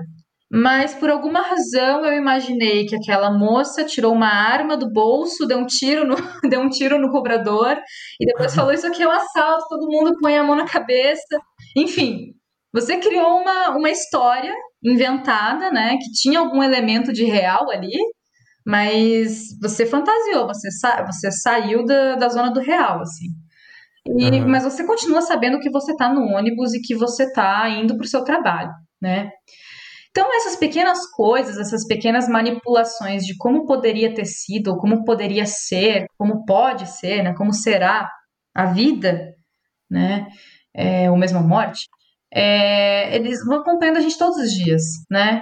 Mas 0.52 0.94
por 0.94 1.10
alguma 1.10 1.42
razão 1.42 2.06
eu 2.06 2.14
imaginei 2.14 2.86
que 2.86 2.96
aquela 2.96 3.32
moça 3.32 3.86
tirou 3.86 4.14
uma 4.14 4.28
arma 4.28 4.76
do 4.76 4.92
bolso, 4.92 5.48
deu 5.48 5.58
um 5.58 5.66
tiro 5.66 6.06
no, 6.06 6.16
deu 6.50 6.60
um 6.60 6.70
tiro 6.70 7.00
no 7.00 7.10
cobrador 7.10 7.78
e 8.20 8.26
depois 8.26 8.54
falou 8.54 8.74
isso 8.74 8.86
aqui 8.86 9.02
é 9.02 9.08
um 9.08 9.12
assalto, 9.12 9.68
todo 9.70 9.90
mundo 9.90 10.18
põe 10.22 10.38
a 10.38 10.44
mão 10.44 10.56
na 10.56 10.66
cabeça. 10.66 11.38
Enfim, 11.78 12.34
você 12.74 12.98
criou 12.98 13.40
uma, 13.40 13.70
uma 13.78 13.90
história 13.90 14.54
inventada, 14.84 15.72
né, 15.72 15.98
que 15.98 16.12
tinha 16.12 16.40
algum 16.40 16.62
elemento 16.62 17.14
de 17.14 17.24
real 17.24 17.72
ali, 17.72 17.98
mas 18.66 19.58
você 19.62 19.86
fantasiou, 19.86 20.48
você, 20.48 20.70
sa 20.72 21.06
você 21.06 21.32
saiu 21.32 21.86
da, 21.86 22.16
da 22.16 22.28
zona 22.28 22.52
do 22.52 22.60
real, 22.60 23.02
assim. 23.02 23.28
E, 24.06 24.26
uhum. 24.26 24.50
Mas 24.50 24.64
você 24.64 24.86
continua 24.86 25.22
sabendo 25.22 25.60
que 25.60 25.70
você 25.70 25.92
está 25.92 26.12
no 26.12 26.26
ônibus 26.26 26.74
e 26.74 26.82
que 26.82 26.96
você 26.96 27.24
está 27.24 27.70
indo 27.70 27.96
para 27.96 28.04
o 28.04 28.10
seu 28.10 28.24
trabalho, 28.24 28.72
né? 29.02 29.32
Então, 30.12 30.36
essas 30.36 30.58
pequenas 30.58 31.10
coisas, 31.12 31.58
essas 31.58 31.88
pequenas 31.88 32.28
manipulações 32.28 33.24
de 33.24 33.36
como 33.38 33.66
poderia 33.66 34.14
ter 34.14 34.26
sido, 34.26 34.72
ou 34.72 34.78
como 34.78 35.06
poderia 35.06 35.46
ser, 35.46 36.06
como 36.18 36.46
pode 36.46 36.86
ser, 36.88 37.24
né, 37.24 37.34
como 37.34 37.54
será 37.54 38.10
a 38.54 38.66
vida, 38.66 39.34
né, 39.90 40.28
é, 40.74 41.10
ou 41.10 41.18
mesmo 41.18 41.40
a 41.40 41.44
morte, 41.44 41.88
é, 42.34 43.16
eles 43.16 43.44
vão 43.46 43.60
acompanhando 43.60 43.98
a 43.98 44.02
gente 44.02 44.18
todos 44.18 44.38
os 44.38 44.52
dias, 44.52 44.82
né? 45.10 45.42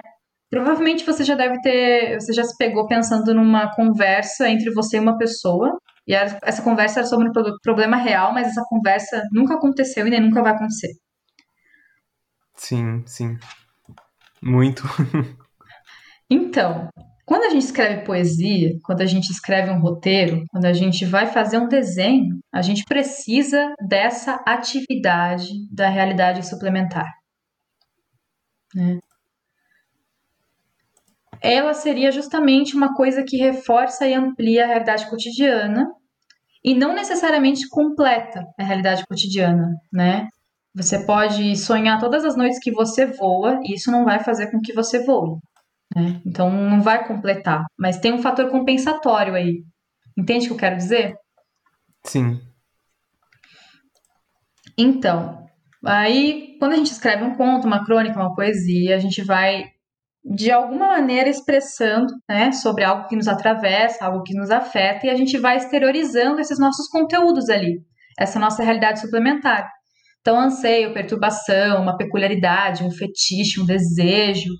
Provavelmente 0.49 1.05
você 1.05 1.23
já 1.23 1.35
deve 1.35 1.61
ter, 1.61 2.19
você 2.19 2.33
já 2.33 2.43
se 2.43 2.57
pegou 2.57 2.87
pensando 2.87 3.33
numa 3.33 3.73
conversa 3.75 4.49
entre 4.49 4.71
você 4.71 4.97
e 4.97 4.99
uma 4.99 5.17
pessoa, 5.17 5.77
e 6.07 6.15
essa 6.15 6.63
conversa 6.63 7.01
era 7.01 7.07
sobre 7.07 7.29
um 7.29 7.31
problema 7.61 7.95
real, 7.97 8.33
mas 8.33 8.47
essa 8.47 8.63
conversa 8.67 9.23
nunca 9.31 9.55
aconteceu 9.55 10.07
e 10.07 10.09
nem 10.09 10.21
nunca 10.21 10.41
vai 10.41 10.53
acontecer. 10.53 10.89
Sim, 12.55 13.03
sim. 13.05 13.37
Muito. 14.41 14.83
então, 16.29 16.89
quando 17.29 17.43
a 17.43 17.49
gente 17.51 17.61
escreve 17.61 18.03
poesia, 18.03 18.71
quando 18.83 19.01
a 19.01 19.05
gente 19.05 19.29
escreve 19.29 19.69
um 19.69 19.79
roteiro, 19.79 20.43
quando 20.49 20.65
a 20.65 20.73
gente 20.73 21.05
vai 21.05 21.27
fazer 21.27 21.59
um 21.59 21.67
desenho, 21.67 22.39
a 22.51 22.61
gente 22.61 22.83
precisa 22.85 23.71
dessa 23.87 24.41
atividade 24.47 25.47
da 25.71 25.89
realidade 25.89 26.47
suplementar. 26.47 27.05
Né? 28.73 28.97
Ela 31.39 31.75
seria 31.75 32.11
justamente 32.11 32.75
uma 32.75 32.95
coisa 32.95 33.23
que 33.23 33.37
reforça 33.37 34.07
e 34.07 34.13
amplia 34.15 34.63
a 34.63 34.67
realidade 34.67 35.07
cotidiana 35.09 35.87
e 36.63 36.73
não 36.73 36.93
necessariamente 36.93 37.67
completa 37.69 38.43
a 38.59 38.63
realidade 38.63 39.05
cotidiana, 39.05 39.75
né? 39.93 40.27
Você 40.75 41.05
pode 41.05 41.55
sonhar 41.57 41.99
todas 41.99 42.23
as 42.23 42.35
noites 42.35 42.59
que 42.59 42.71
você 42.71 43.05
voa 43.05 43.59
e 43.63 43.73
isso 43.73 43.91
não 43.91 44.05
vai 44.05 44.23
fazer 44.23 44.51
com 44.51 44.61
que 44.61 44.73
você 44.73 45.03
voe. 45.03 45.37
Né? 45.95 46.21
Então 46.25 46.49
não 46.51 46.81
vai 46.81 47.07
completar. 47.07 47.65
Mas 47.77 47.97
tem 47.97 48.13
um 48.13 48.21
fator 48.21 48.49
compensatório 48.49 49.33
aí. 49.33 49.63
Entende 50.17 50.45
o 50.45 50.49
que 50.49 50.53
eu 50.53 50.59
quero 50.59 50.77
dizer? 50.77 51.15
Sim. 52.05 52.39
Então, 54.77 55.45
aí 55.85 56.55
quando 56.59 56.73
a 56.73 56.75
gente 56.75 56.91
escreve 56.91 57.23
um 57.23 57.35
conto, 57.35 57.65
uma 57.65 57.83
crônica, 57.83 58.19
uma 58.19 58.35
poesia, 58.35 58.95
a 58.95 58.99
gente 58.99 59.23
vai 59.23 59.65
de 60.23 60.51
alguma 60.51 60.87
maneira 60.87 61.29
expressando 61.29 62.13
né, 62.27 62.51
sobre 62.51 62.83
algo 62.83 63.07
que 63.07 63.15
nos 63.15 63.27
atravessa, 63.27 64.05
algo 64.05 64.21
que 64.23 64.35
nos 64.35 64.51
afeta, 64.51 65.07
e 65.07 65.09
a 65.09 65.15
gente 65.15 65.37
vai 65.37 65.57
exteriorizando 65.57 66.39
esses 66.39 66.59
nossos 66.59 66.87
conteúdos 66.89 67.49
ali, 67.49 67.81
essa 68.17 68.37
nossa 68.37 68.61
realidade 68.61 68.99
suplementar. 68.99 69.67
Então, 70.21 70.39
anseio, 70.39 70.93
perturbação, 70.93 71.81
uma 71.81 71.97
peculiaridade, 71.97 72.83
um 72.83 72.91
fetiche, 72.91 73.59
um 73.59 73.65
desejo, 73.65 74.53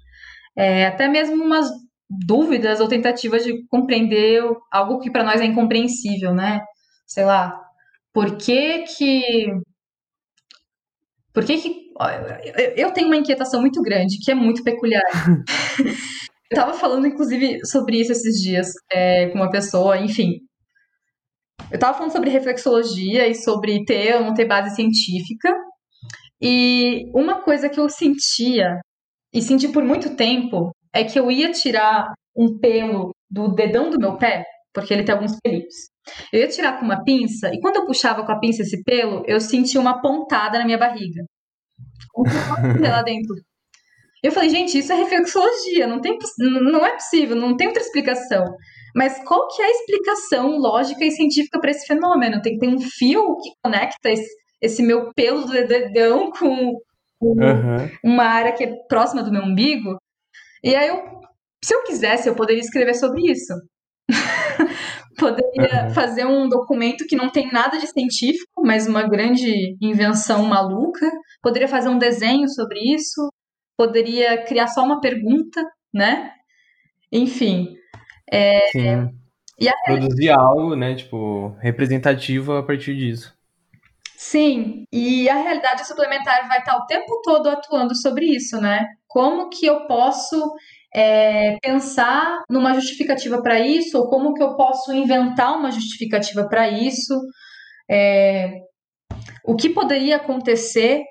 é, 0.58 0.88
até 0.88 1.08
mesmo 1.08 1.44
umas 1.44 1.70
dúvidas 2.10 2.80
ou 2.80 2.88
tentativas 2.88 3.44
de 3.44 3.66
compreender 3.68 4.42
algo 4.72 5.00
que 5.00 5.12
para 5.12 5.24
nós 5.24 5.42
é 5.42 5.46
incompreensível, 5.46 6.34
né? 6.34 6.62
Sei 7.06 7.26
lá, 7.26 7.60
por 8.14 8.38
que 8.38 8.80
que. 8.84 9.46
Por 11.34 11.46
que 11.46 11.58
que. 11.58 11.90
Eu 12.76 12.92
tenho 12.94 13.08
uma 13.08 13.18
inquietação 13.18 13.62
muito 13.62 13.82
grande, 13.82 14.18
que 14.24 14.32
é 14.32 14.36
muito 14.36 14.64
peculiar. 14.64 15.04
Eu 16.52 16.56
estava 16.56 16.74
falando, 16.74 17.06
inclusive, 17.06 17.64
sobre 17.64 18.00
isso 18.02 18.12
esses 18.12 18.42
dias 18.42 18.72
é, 18.92 19.28
com 19.30 19.36
uma 19.36 19.52
pessoa, 19.52 20.00
enfim. 20.00 20.40
Eu 21.72 21.76
estava 21.76 21.96
falando 21.96 22.12
sobre 22.12 22.30
reflexologia 22.30 23.28
e 23.28 23.36
sobre 23.36 23.84
ter 23.86 24.16
ou 24.16 24.22
não 24.22 24.34
ter 24.34 24.46
base 24.46 24.76
científica. 24.76 25.54
E 26.42 27.06
uma 27.14 27.42
coisa 27.42 27.70
que 27.70 27.80
eu 27.80 27.90
sentia, 27.90 28.80
e 29.34 29.42
senti 29.42 29.68
por 29.68 29.84
muito 29.84 30.16
tempo, 30.16 30.72
é 30.94 31.04
que 31.04 31.20
eu 31.20 31.30
ia 31.30 31.52
tirar 31.52 32.14
um 32.36 32.58
pelo 32.58 33.14
do 33.30 33.50
dedão 33.54 33.90
do 33.90 34.00
meu 34.00 34.18
pé, 34.18 34.44
porque 34.74 34.94
ele 34.94 35.04
tem 35.04 35.14
alguns 35.14 35.38
pelinhos. 35.44 35.76
Eu 36.34 36.40
ia 36.40 36.48
tirar 36.48 36.80
com 36.80 36.86
uma 36.86 37.04
pinça, 37.04 37.54
e 37.54 37.60
quando 37.60 37.76
eu 37.76 37.86
puxava 37.86 38.26
com 38.26 38.32
a 38.32 38.40
pinça 38.40 38.64
esse 38.64 38.82
pelo, 38.84 39.24
eu 39.28 39.40
sentia 39.40 39.80
uma 39.80 40.02
pontada 40.02 40.58
na 40.58 40.66
minha 40.66 40.78
barriga. 40.78 41.24
lá 42.90 43.04
dentro. 43.04 43.36
Eu 44.24 44.32
falei, 44.32 44.50
gente, 44.50 44.78
isso 44.78 44.92
é 44.92 44.96
reflexologia, 44.96 45.88
não, 45.88 46.02
tem, 46.02 46.18
não 46.40 46.86
é 46.86 46.94
possível, 46.94 47.36
não 47.36 47.56
tem 47.56 47.68
outra 47.68 47.84
explicação. 47.84 48.44
Mas 49.00 49.18
qual 49.24 49.48
que 49.48 49.62
é 49.62 49.66
a 49.66 49.72
explicação 49.72 50.58
lógica 50.58 51.06
e 51.06 51.12
científica 51.12 51.58
para 51.58 51.72
esse 51.72 51.88
fenômeno? 51.88 52.42
Tem 52.42 52.56
que 52.56 52.60
ter 52.60 52.68
um 52.68 52.82
fio 52.82 53.38
que 53.38 53.52
conecta 53.64 54.12
esse, 54.12 54.30
esse 54.62 54.84
meu 54.84 55.14
pelo 55.14 55.46
do 55.46 55.54
dedão 55.54 56.30
com, 56.32 56.74
com 57.18 57.28
uhum. 57.28 57.90
uma 58.04 58.26
área 58.26 58.52
que 58.52 58.66
é 58.66 58.76
próxima 58.90 59.24
do 59.24 59.32
meu 59.32 59.44
umbigo. 59.44 59.98
E 60.62 60.76
aí, 60.76 60.90
eu, 60.90 61.02
se 61.64 61.74
eu 61.74 61.82
quisesse, 61.86 62.28
eu 62.28 62.36
poderia 62.36 62.60
escrever 62.60 62.94
sobre 62.94 63.22
isso. 63.32 63.54
poderia 65.18 65.86
uhum. 65.86 65.94
fazer 65.94 66.26
um 66.26 66.50
documento 66.50 67.06
que 67.08 67.16
não 67.16 67.30
tem 67.30 67.50
nada 67.54 67.78
de 67.78 67.88
científico, 67.88 68.62
mas 68.66 68.86
uma 68.86 69.08
grande 69.08 69.78
invenção 69.82 70.44
maluca. 70.44 71.10
Poderia 71.42 71.70
fazer 71.70 71.88
um 71.88 71.98
desenho 71.98 72.50
sobre 72.50 72.78
isso. 72.94 73.32
Poderia 73.78 74.44
criar 74.44 74.68
só 74.68 74.84
uma 74.84 75.00
pergunta, 75.00 75.64
né? 75.94 76.34
Enfim, 77.14 77.79
é, 78.32 78.68
Sim. 78.72 79.10
E. 79.60 79.70
Produzir 79.86 80.30
algo, 80.30 80.76
né, 80.76 80.96
tipo, 80.96 81.56
representativo 81.60 82.54
a 82.54 82.64
partir 82.64 82.96
disso. 82.96 83.38
Sim, 84.16 84.84
e 84.92 85.30
a 85.30 85.36
realidade 85.36 85.88
suplementar 85.88 86.48
vai 86.48 86.60
estar 86.60 86.76
o 86.76 86.86
tempo 86.86 87.22
todo 87.24 87.48
atuando 87.48 87.96
sobre 87.96 88.26
isso, 88.26 88.60
né? 88.60 88.86
Como 89.08 89.50
que 89.50 89.66
eu 89.66 89.88
posso 89.88 90.54
é, 90.94 91.58
pensar 91.62 92.44
numa 92.50 92.74
justificativa 92.74 93.42
para 93.42 93.60
isso, 93.60 93.98
ou 93.98 94.10
como 94.10 94.34
que 94.34 94.44
eu 94.44 94.56
posso 94.56 94.92
inventar 94.94 95.58
uma 95.58 95.72
justificativa 95.72 96.48
para 96.48 96.68
isso? 96.68 97.18
É, 97.90 98.52
o 99.46 99.56
que 99.56 99.70
poderia 99.70 100.18
acontecer 100.18 101.04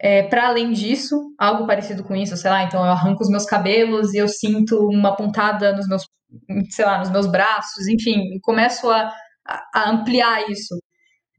é, 0.00 0.22
para 0.22 0.48
além 0.48 0.72
disso, 0.72 1.34
algo 1.38 1.66
parecido 1.66 2.04
com 2.04 2.14
isso, 2.14 2.36
sei 2.36 2.50
lá, 2.50 2.62
então 2.64 2.84
eu 2.84 2.90
arranco 2.90 3.22
os 3.22 3.30
meus 3.30 3.44
cabelos 3.44 4.12
e 4.12 4.18
eu 4.18 4.28
sinto 4.28 4.78
uma 4.88 5.16
pontada 5.16 5.72
nos 5.72 5.88
meus, 5.88 6.04
sei 6.70 6.84
lá, 6.84 6.98
nos 6.98 7.10
meus 7.10 7.26
braços, 7.26 7.86
enfim, 7.88 8.38
começo 8.42 8.90
a, 8.90 9.12
a 9.74 9.90
ampliar 9.90 10.48
isso. 10.50 10.76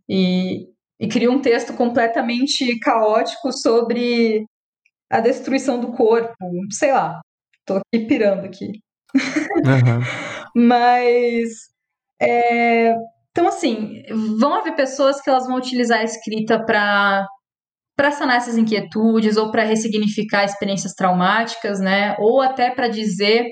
E, 0.08 0.68
e 1.00 1.08
crio 1.08 1.32
um 1.32 1.41
texto 1.41 1.74
completamente 1.74 2.78
caótico 2.80 3.52
sobre 3.52 4.46
a 5.10 5.20
destruição 5.20 5.80
do 5.80 5.93
corpo, 5.93 6.36
sei 6.72 6.91
lá, 6.91 7.20
tô 7.66 7.76
aqui 7.78 8.06
pirando 8.06 8.46
aqui. 8.46 8.72
Uhum. 9.16 10.02
Mas, 10.68 11.50
é, 12.22 12.93
então 13.32 13.48
assim, 13.48 14.02
vão 14.39 14.54
haver 14.56 14.76
pessoas 14.76 15.22
que 15.22 15.30
elas 15.30 15.48
vão 15.48 15.58
utilizar 15.58 16.00
a 16.00 16.04
escrita 16.04 16.64
para 16.64 17.26
para 17.98 18.12
sanar 18.12 18.38
essas 18.38 18.58
inquietudes 18.58 19.38
ou 19.38 19.52
para 19.52 19.64
ressignificar 19.64 20.43
experiências 20.43 20.93
traumáticas, 20.93 21.80
né? 21.80 22.14
Ou 22.20 22.41
até 22.41 22.70
para 22.70 22.89
dizer 22.89 23.48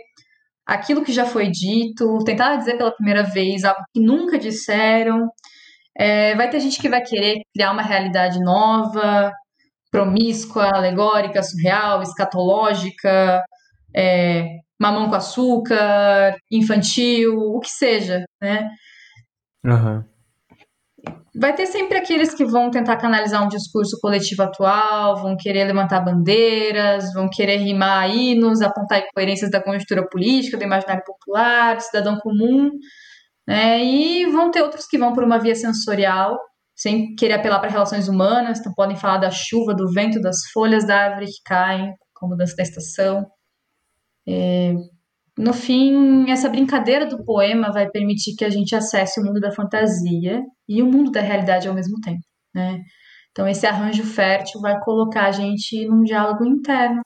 aquilo 0.65 1.03
que 1.03 1.11
já 1.11 1.25
foi 1.25 1.49
dito, 1.49 2.19
tentar 2.25 2.55
dizer 2.57 2.77
pela 2.77 2.95
primeira 2.95 3.23
vez 3.23 3.63
algo 3.63 3.81
que 3.93 4.01
nunca 4.01 4.37
disseram. 4.37 5.27
É, 5.97 6.35
vai 6.35 6.49
ter 6.49 6.59
gente 6.59 6.79
que 6.79 6.89
vai 6.89 7.01
querer 7.01 7.41
criar 7.53 7.71
uma 7.71 7.81
realidade 7.81 8.39
nova, 8.39 9.31
promíscua, 9.91 10.69
alegórica, 10.73 11.43
surreal, 11.43 12.01
escatológica, 12.01 13.43
é, 13.95 14.57
mamão 14.79 15.09
com 15.09 15.15
açúcar, 15.15 16.35
infantil, 16.51 17.37
o 17.37 17.59
que 17.59 17.69
seja, 17.69 18.25
né? 18.41 18.69
Uhum 19.65 20.12
vai 21.35 21.53
ter 21.55 21.65
sempre 21.65 21.97
aqueles 21.97 22.33
que 22.33 22.45
vão 22.45 22.69
tentar 22.69 22.97
canalizar 22.97 23.43
um 23.43 23.47
discurso 23.47 23.97
coletivo 23.99 24.43
atual, 24.43 25.17
vão 25.17 25.35
querer 25.35 25.65
levantar 25.65 26.01
bandeiras, 26.01 27.11
vão 27.13 27.27
querer 27.29 27.57
rimar 27.57 28.09
hinos, 28.09 28.61
apontar 28.61 28.99
incoerências 28.99 29.49
da 29.49 29.61
conjuntura 29.63 30.07
política, 30.07 30.57
do 30.57 30.63
imaginário 30.63 31.03
popular, 31.03 31.75
do 31.75 31.81
cidadão 31.81 32.17
comum, 32.19 32.69
né? 33.47 33.83
E 33.83 34.25
vão 34.27 34.51
ter 34.51 34.61
outros 34.61 34.85
que 34.87 34.97
vão 34.97 35.13
por 35.13 35.23
uma 35.23 35.39
via 35.39 35.55
sensorial, 35.55 36.37
sem 36.75 37.15
querer 37.15 37.33
apelar 37.33 37.59
para 37.59 37.69
relações 37.69 38.07
humanas, 38.07 38.59
então 38.59 38.73
podem 38.75 38.95
falar 38.95 39.17
da 39.17 39.31
chuva, 39.31 39.73
do 39.73 39.91
vento, 39.91 40.21
das 40.21 40.37
folhas 40.53 40.85
da 40.85 40.97
árvore 40.97 41.27
que 41.27 41.41
caem, 41.45 41.93
como 42.13 42.35
da 42.35 42.43
estação. 42.43 43.25
É, 44.27 44.73
no 45.37 45.53
fim, 45.53 46.29
essa 46.29 46.47
brincadeira 46.47 47.05
do 47.07 47.23
poema 47.23 47.71
vai 47.71 47.89
permitir 47.89 48.35
que 48.35 48.45
a 48.45 48.49
gente 48.49 48.75
acesse 48.75 49.19
o 49.19 49.23
mundo 49.23 49.39
da 49.39 49.51
fantasia 49.51 50.41
e 50.67 50.81
o 50.81 50.85
mundo 50.85 51.11
da 51.11 51.21
realidade 51.21 51.67
ao 51.67 51.73
mesmo 51.73 51.99
tempo, 52.01 52.21
né? 52.53 52.79
Então, 53.31 53.47
esse 53.47 53.65
arranjo 53.65 54.03
fértil 54.03 54.61
vai 54.61 54.79
colocar 54.81 55.25
a 55.25 55.31
gente 55.31 55.87
num 55.87 56.03
diálogo 56.03 56.45
interno, 56.45 57.01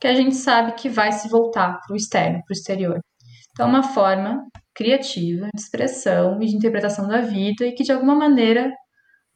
que 0.00 0.08
a 0.08 0.14
gente 0.14 0.34
sabe 0.34 0.72
que 0.72 0.88
vai 0.88 1.12
se 1.12 1.28
voltar 1.28 1.80
para 1.80 1.94
o 1.94 1.96
externo, 1.96 2.40
para 2.44 2.52
o 2.52 2.56
exterior. 2.56 3.00
Então, 3.52 3.66
é 3.66 3.68
uma 3.68 3.82
forma 3.84 4.44
criativa 4.74 5.48
de 5.54 5.62
expressão 5.62 6.42
e 6.42 6.46
de 6.46 6.56
interpretação 6.56 7.08
da 7.08 7.20
vida 7.20 7.64
e 7.64 7.72
que, 7.72 7.84
de 7.84 7.92
alguma 7.92 8.14
maneira, 8.16 8.72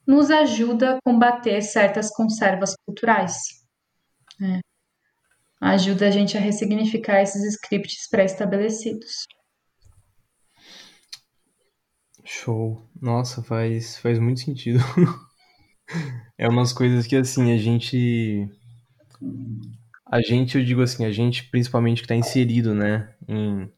nos 0.07 0.31
ajuda 0.31 0.97
a 0.97 0.99
combater 1.05 1.63
certas 1.63 2.11
conservas 2.11 2.75
culturais. 2.85 3.37
Né? 4.39 4.61
Ajuda 5.61 6.09
a 6.09 6.11
gente 6.11 6.39
a 6.39 6.41
ressignificar 6.41 7.21
esses 7.21 7.45
scripts 7.55 8.09
pré-estabelecidos. 8.09 9.27
Show. 12.25 12.89
Nossa, 13.01 13.43
faz, 13.43 13.99
faz 13.99 14.19
muito 14.19 14.41
sentido. 14.41 14.79
é 16.39 16.49
umas 16.49 16.73
coisas 16.73 17.07
que, 17.07 17.17
assim, 17.17 17.53
a 17.53 17.59
gente. 17.59 18.49
A 20.07 20.23
gente, 20.23 20.57
eu 20.57 20.65
digo 20.65 20.81
assim, 20.81 21.05
a 21.05 21.13
gente 21.13 21.51
principalmente 21.51 21.99
que 21.99 22.05
está 22.07 22.17
inserido, 22.17 22.75
né, 22.75 23.15
em, 23.29 23.71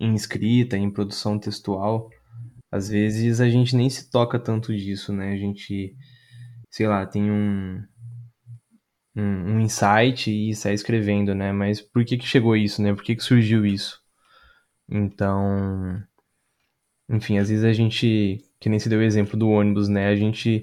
em 0.00 0.14
escrita, 0.14 0.76
em 0.76 0.90
produção 0.90 1.38
textual, 1.38 2.08
às 2.70 2.88
vezes 2.88 3.40
a 3.40 3.48
gente 3.48 3.76
nem 3.76 3.90
se 3.90 4.10
toca 4.10 4.38
tanto 4.38 4.74
disso, 4.74 5.12
né? 5.12 5.32
A 5.32 5.36
gente, 5.36 5.94
sei 6.70 6.86
lá, 6.86 7.04
tem 7.04 7.30
um, 7.30 7.82
um, 9.16 9.56
um 9.56 9.60
insight 9.60 10.30
e 10.30 10.54
sai 10.54 10.74
escrevendo, 10.74 11.34
né? 11.34 11.52
Mas 11.52 11.80
por 11.80 12.04
que 12.04 12.18
que 12.18 12.26
chegou 12.26 12.54
isso, 12.56 12.82
né? 12.82 12.94
Por 12.94 13.02
que 13.02 13.16
que 13.16 13.22
surgiu 13.22 13.64
isso? 13.64 14.00
Então, 14.88 16.02
enfim, 17.08 17.38
às 17.38 17.48
vezes 17.48 17.64
a 17.64 17.72
gente, 17.72 18.38
que 18.60 18.68
nem 18.68 18.78
se 18.78 18.88
deu 18.88 19.00
o 19.00 19.02
exemplo 19.02 19.38
do 19.38 19.48
ônibus, 19.48 19.88
né? 19.88 20.08
A 20.08 20.16
gente, 20.16 20.62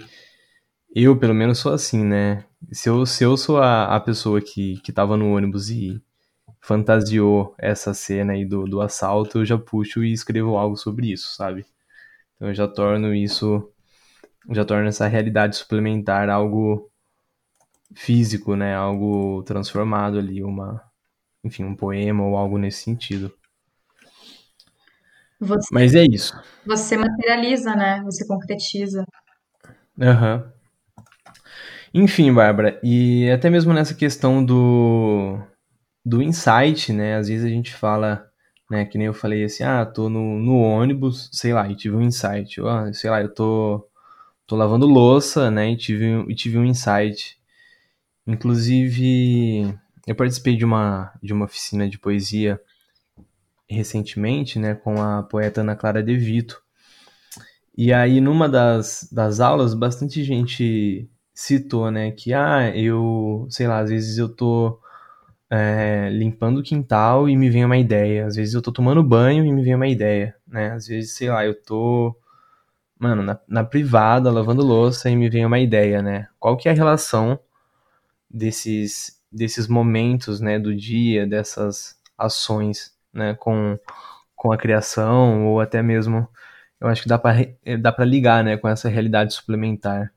eu 0.96 1.18
pelo 1.18 1.34
menos 1.34 1.60
sou 1.60 1.74
assim, 1.74 2.04
né? 2.04 2.46
Se 2.72 2.90
eu, 2.90 3.06
se 3.06 3.24
eu 3.24 3.38
sou 3.38 3.60
a, 3.60 3.96
a 3.96 4.00
pessoa 4.00 4.42
que, 4.42 4.80
que 4.82 4.94
tava 4.94 5.18
no 5.18 5.36
ônibus 5.36 5.70
e 5.70 6.02
fantasiou 6.62 7.56
essa 7.60 7.94
cena 7.94 8.34
aí 8.34 8.46
do, 8.46 8.66
do 8.66 8.82
assalto, 8.82 9.40
eu 9.40 9.46
já 9.46 9.58
puxo 9.58 10.04
e 10.04 10.14
escrevo 10.14 10.58
algo 10.58 10.78
sobre 10.78 11.12
isso, 11.12 11.36
sabe? 11.36 11.66
Então 12.36 12.50
eu 12.50 12.54
já 12.56 12.68
torno 12.68 13.14
isso, 13.16 13.70
já 14.52 14.66
torno 14.66 14.88
essa 14.88 15.08
realidade 15.08 15.58
suplementar 15.58 16.30
algo 16.30 16.92
físico, 17.96 18.56
né? 18.56 18.76
Algo 18.76 19.44
transformado 19.44 20.18
ali, 20.18 20.44
uma, 20.44 20.82
enfim, 21.44 21.64
um 21.64 21.76
poema 21.76 22.24
ou 22.24 22.36
algo 22.36 22.58
nesse 22.58 22.84
sentido. 22.84 23.34
Você, 25.40 25.68
Mas 25.72 25.94
é 25.94 26.04
isso. 26.04 26.34
Você 26.66 26.98
materializa, 26.98 27.76
né? 27.76 28.02
Você 28.04 28.26
concretiza. 28.26 29.06
Aham. 30.00 30.44
Uhum. 30.44 30.54
Enfim, 31.96 32.34
Bárbara, 32.34 32.80
e 32.82 33.30
até 33.30 33.52
mesmo 33.52 33.72
nessa 33.72 33.94
questão 33.94 34.44
do, 34.44 35.38
do 36.04 36.24
insight, 36.24 36.92
né? 36.92 37.18
Às 37.18 37.28
vezes 37.28 37.46
a 37.46 37.50
gente 37.50 37.72
fala 37.72 38.34
né? 38.74 38.86
Que 38.86 38.98
nem 38.98 39.08
eu 39.08 39.14
falei 39.14 39.44
assim, 39.44 39.64
ah, 39.64 39.86
tô 39.86 40.10
no, 40.10 40.40
no 40.40 40.58
ônibus, 40.60 41.30
sei 41.32 41.54
lá, 41.54 41.70
e 41.70 41.76
tive 41.76 41.96
um 41.96 42.02
insight. 42.02 42.60
Ou, 42.60 42.68
ah, 42.68 42.92
sei 42.94 43.10
lá, 43.10 43.22
eu 43.22 43.34
tô, 43.34 43.88
tô 44.48 44.56
lavando 44.56 44.88
louça, 44.88 45.52
né? 45.52 45.72
E 45.72 45.78
tive, 45.78 46.26
e 46.30 46.36
tive 46.36 46.58
um 46.58 46.66
insight. 46.66 47.38
Inclusive, 48.26 49.78
eu 50.08 50.16
participei 50.16 50.56
de 50.56 50.64
uma, 50.64 51.14
de 51.22 51.34
uma 51.34 51.46
oficina 51.46 51.90
de 51.90 52.00
poesia 52.00 52.60
recentemente, 53.70 54.60
né? 54.60 54.76
Com 54.76 55.02
a 55.02 55.24
poeta 55.24 55.62
Ana 55.62 55.76
Clara 55.76 56.02
De 56.02 56.16
Vito. 56.16 56.62
E 57.76 57.92
aí, 57.92 58.22
numa 58.22 58.48
das, 58.48 59.10
das 59.12 59.40
aulas, 59.40 59.74
bastante 59.74 60.24
gente 60.24 61.10
citou, 61.34 61.90
né? 61.92 62.12
Que, 62.12 62.34
ah, 62.34 62.72
eu, 62.76 63.48
sei 63.50 63.68
lá, 63.68 63.80
às 63.80 63.90
vezes 63.90 64.18
eu 64.18 64.30
tô 64.30 64.80
é, 65.50 66.10
limpando 66.12 66.60
o 66.60 66.64
quintal 66.64 67.28
e 67.28 67.36
me 67.36 67.50
vem 67.50 67.66
uma 67.66 67.78
ideia. 67.78 68.26
Às 68.26 68.36
vezes 68.36 68.54
eu 68.54 68.62
tô 68.62 68.72
tomando 68.72 69.04
banho 69.04 69.46
e 69.46 69.52
me 69.52 69.64
vem 69.64 69.76
uma 69.76 69.88
ideia, 69.88 70.36
né? 70.48 70.72
Às 70.72 70.88
vezes, 70.88 71.16
sei 71.16 71.30
lá, 71.30 71.46
eu 71.46 71.60
tô, 71.62 72.16
mano, 73.00 73.24
na, 73.24 73.40
na 73.48 73.64
privada, 73.64 74.32
lavando 74.32 74.64
louça 74.66 75.10
e 75.10 75.16
me 75.16 75.30
vem 75.30 75.46
uma 75.46 75.60
ideia, 75.60 76.02
né? 76.02 76.28
Qual 76.40 76.56
que 76.58 76.70
é 76.70 76.72
a 76.72 76.76
relação 76.76 77.40
desses, 78.34 79.22
desses 79.32 79.68
momentos, 79.68 80.42
né, 80.42 80.58
do 80.58 80.76
dia, 80.76 81.28
dessas 81.28 81.96
ações, 82.18 82.92
né, 83.14 83.36
com, 83.36 83.78
com 84.36 84.52
a 84.52 84.58
criação 84.58 85.48
ou 85.48 85.62
até 85.62 85.84
mesmo, 85.84 86.28
eu 86.82 86.88
acho 86.88 87.04
que 87.04 87.08
dá 87.08 87.18
para 87.18 87.38
dá 87.80 87.92
pra 87.92 88.04
ligar, 88.04 88.44
né, 88.44 88.58
com 88.58 88.68
essa 88.68 88.90
realidade 88.90 89.34
suplementar. 89.34 90.12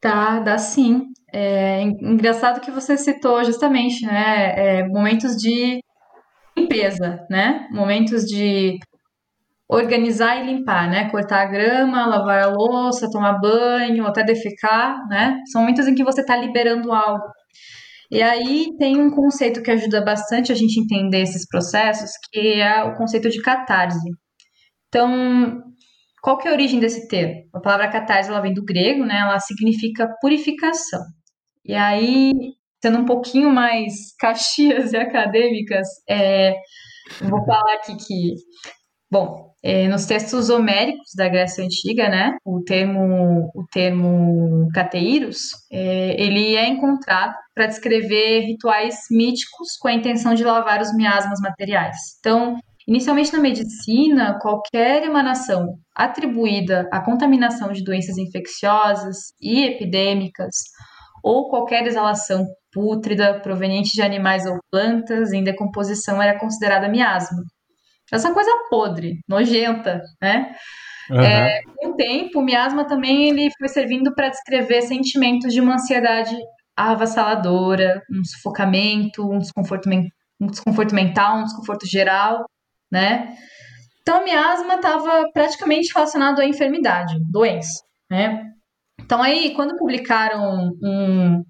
Tá, 0.00 0.40
dá 0.40 0.56
sim. 0.58 1.12
É 1.32 1.82
engraçado 1.82 2.60
que 2.60 2.70
você 2.70 2.96
citou 2.96 3.44
justamente, 3.44 4.06
né, 4.06 4.78
é, 4.78 4.88
momentos 4.88 5.36
de 5.36 5.80
limpeza, 6.56 7.24
né? 7.30 7.68
Momentos 7.70 8.24
de 8.24 8.78
organizar 9.68 10.42
e 10.42 10.46
limpar, 10.46 10.88
né? 10.90 11.10
Cortar 11.10 11.42
a 11.42 11.46
grama, 11.46 12.06
lavar 12.06 12.44
a 12.44 12.48
louça, 12.48 13.10
tomar 13.10 13.38
banho, 13.38 14.06
até 14.06 14.24
defecar, 14.24 14.96
né? 15.08 15.40
São 15.52 15.60
momentos 15.60 15.86
em 15.86 15.94
que 15.94 16.04
você 16.04 16.22
está 16.22 16.36
liberando 16.36 16.92
algo. 16.92 17.24
E 18.10 18.22
aí 18.22 18.74
tem 18.78 18.98
um 18.98 19.10
conceito 19.10 19.62
que 19.62 19.70
ajuda 19.70 20.02
bastante 20.02 20.50
a 20.50 20.54
gente 20.54 20.80
entender 20.80 21.20
esses 21.20 21.46
processos, 21.46 22.10
que 22.32 22.60
é 22.60 22.82
o 22.84 22.96
conceito 22.96 23.28
de 23.28 23.42
catarse. 23.42 24.08
Então, 24.88 25.62
qual 26.22 26.38
que 26.38 26.48
é 26.48 26.50
a 26.50 26.54
origem 26.54 26.80
desse 26.80 27.06
termo? 27.06 27.42
A 27.54 27.60
palavra 27.60 27.90
catarse 27.90 28.30
ela 28.30 28.40
vem 28.40 28.54
do 28.54 28.64
grego, 28.64 29.04
né? 29.04 29.18
Ela 29.18 29.38
significa 29.38 30.08
purificação. 30.22 31.00
E 31.62 31.74
aí, 31.74 32.32
sendo 32.82 32.98
um 33.00 33.04
pouquinho 33.04 33.50
mais 33.50 34.14
caxias 34.18 34.94
e 34.94 34.96
acadêmicas, 34.96 35.86
é, 36.08 36.54
vou 37.20 37.44
falar 37.44 37.74
aqui 37.74 37.94
que, 37.96 38.34
bom, 39.10 39.47
nos 39.88 40.06
textos 40.06 40.50
homéricos 40.50 41.10
da 41.16 41.28
Grécia 41.28 41.64
Antiga, 41.64 42.08
né, 42.08 42.36
o 42.44 42.62
termo, 42.62 43.50
o 43.54 43.64
termo 43.72 44.68
cateiros, 44.72 45.38
é, 45.70 46.20
ele 46.20 46.54
é 46.54 46.68
encontrado 46.68 47.34
para 47.54 47.66
descrever 47.66 48.46
rituais 48.46 48.96
míticos 49.10 49.76
com 49.80 49.88
a 49.88 49.92
intenção 49.92 50.34
de 50.34 50.44
lavar 50.44 50.80
os 50.80 50.94
miasmas 50.94 51.40
materiais. 51.40 51.96
Então, 52.20 52.56
Inicialmente 52.88 53.34
na 53.34 53.38
medicina, 53.38 54.38
qualquer 54.40 55.02
emanação 55.02 55.74
atribuída 55.94 56.88
à 56.90 57.04
contaminação 57.04 57.70
de 57.70 57.84
doenças 57.84 58.16
infecciosas 58.16 59.34
e 59.38 59.62
epidêmicas 59.62 60.54
ou 61.22 61.50
qualquer 61.50 61.86
exalação 61.86 62.46
pútrida 62.72 63.40
proveniente 63.40 63.90
de 63.92 64.00
animais 64.00 64.46
ou 64.46 64.58
plantas 64.70 65.34
em 65.34 65.44
decomposição 65.44 66.22
era 66.22 66.38
considerada 66.38 66.88
miasma. 66.88 67.42
Essa 68.12 68.32
coisa 68.32 68.50
podre, 68.70 69.18
nojenta, 69.28 70.02
né? 70.20 70.54
Uhum. 71.10 71.20
É, 71.20 71.60
com 71.76 71.88
o 71.90 71.96
tempo, 71.96 72.40
o 72.40 72.44
miasma 72.44 72.86
também 72.86 73.30
ele 73.30 73.50
foi 73.58 73.68
servindo 73.68 74.14
para 74.14 74.28
descrever 74.28 74.82
sentimentos 74.82 75.52
de 75.52 75.60
uma 75.60 75.74
ansiedade 75.74 76.36
avassaladora, 76.76 78.02
um 78.10 78.24
sufocamento, 78.24 79.28
um 79.28 79.38
desconforto, 79.38 79.88
um 80.40 80.46
desconforto 80.46 80.94
mental, 80.94 81.38
um 81.38 81.44
desconforto 81.44 81.86
geral, 81.86 82.44
né? 82.90 83.34
Então, 84.02 84.20
a 84.20 84.24
miasma 84.24 84.76
estava 84.76 85.28
praticamente 85.32 85.92
relacionado 85.92 86.40
à 86.40 86.46
enfermidade, 86.46 87.14
doença, 87.30 87.82
né? 88.10 88.44
Então, 89.00 89.22
aí, 89.22 89.54
quando 89.54 89.76
publicaram 89.76 90.70
um, 90.82 91.42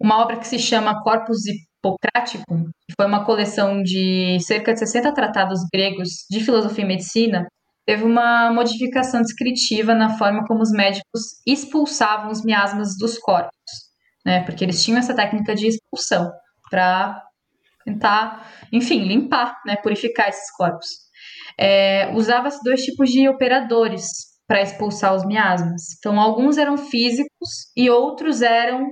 uma 0.00 0.20
obra 0.20 0.36
que 0.36 0.46
se 0.46 0.58
chama 0.58 1.02
Corpus 1.02 1.40
Hipocrático, 1.82 2.56
que 2.86 2.94
foi 2.96 3.06
uma 3.06 3.24
coleção 3.24 3.82
de 3.82 4.38
cerca 4.40 4.72
de 4.72 4.78
60 4.78 5.12
tratados 5.12 5.60
gregos 5.72 6.24
de 6.30 6.40
filosofia 6.40 6.84
e 6.84 6.88
medicina, 6.88 7.46
teve 7.84 8.04
uma 8.04 8.52
modificação 8.52 9.20
descritiva 9.20 9.94
na 9.94 10.16
forma 10.16 10.44
como 10.46 10.62
os 10.62 10.70
médicos 10.70 11.22
expulsavam 11.46 12.30
os 12.30 12.44
miasmas 12.44 12.96
dos 12.96 13.18
corpos, 13.18 13.52
né? 14.24 14.44
Porque 14.44 14.64
eles 14.64 14.82
tinham 14.82 14.98
essa 14.98 15.14
técnica 15.14 15.54
de 15.54 15.66
expulsão 15.66 16.30
para 16.70 17.20
tentar, 17.84 18.48
enfim, 18.72 19.00
limpar, 19.00 19.58
né, 19.66 19.76
purificar 19.76 20.28
esses 20.28 20.50
corpos. 20.52 20.86
É, 21.58 22.12
Usava-se 22.14 22.62
dois 22.62 22.84
tipos 22.84 23.10
de 23.10 23.28
operadores 23.28 24.04
para 24.46 24.62
expulsar 24.62 25.14
os 25.14 25.24
miasmas. 25.24 25.82
Então, 25.98 26.20
alguns 26.20 26.58
eram 26.58 26.76
físicos 26.76 27.72
e 27.76 27.90
outros 27.90 28.42
eram 28.42 28.86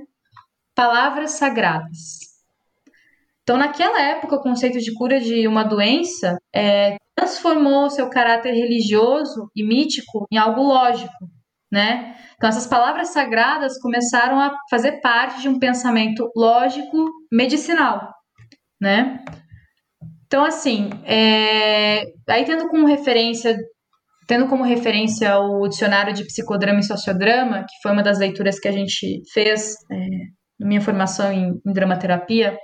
palavras 0.75 1.31
sagradas. 1.31 2.30
Então, 3.43 3.57
naquela 3.57 4.01
época, 4.01 4.35
o 4.35 4.41
conceito 4.41 4.79
de 4.79 4.93
cura 4.93 5.19
de 5.19 5.47
uma 5.47 5.63
doença 5.63 6.37
é, 6.55 6.95
transformou 7.15 7.89
seu 7.89 8.09
caráter 8.09 8.53
religioso 8.53 9.49
e 9.55 9.65
mítico 9.65 10.25
em 10.31 10.37
algo 10.37 10.61
lógico, 10.61 11.27
né? 11.71 12.15
Então, 12.35 12.49
essas 12.49 12.67
palavras 12.67 13.09
sagradas 13.09 13.79
começaram 13.79 14.39
a 14.39 14.53
fazer 14.69 15.01
parte 15.01 15.41
de 15.41 15.49
um 15.49 15.59
pensamento 15.59 16.29
lógico 16.35 17.05
medicinal 17.31 18.11
né? 18.81 19.23
Então, 20.25 20.43
assim, 20.43 20.89
é... 21.05 22.01
aí 22.27 22.43
tendo 22.43 22.67
como 22.67 22.87
referência 22.87 23.55
tendo 24.27 24.47
como 24.47 24.63
referência 24.63 25.37
o 25.39 25.67
dicionário 25.67 26.13
de 26.13 26.23
psicodrama 26.23 26.79
e 26.79 26.83
sociodrama, 26.83 27.63
que 27.63 27.81
foi 27.83 27.91
uma 27.91 28.01
das 28.01 28.17
leituras 28.17 28.59
que 28.59 28.67
a 28.67 28.71
gente 28.71 29.21
fez 29.33 29.75
é, 29.91 29.97
na 30.57 30.67
minha 30.67 30.79
formação 30.79 31.33
em, 31.33 31.51
em 31.65 31.73
dramaterapia, 31.73 32.57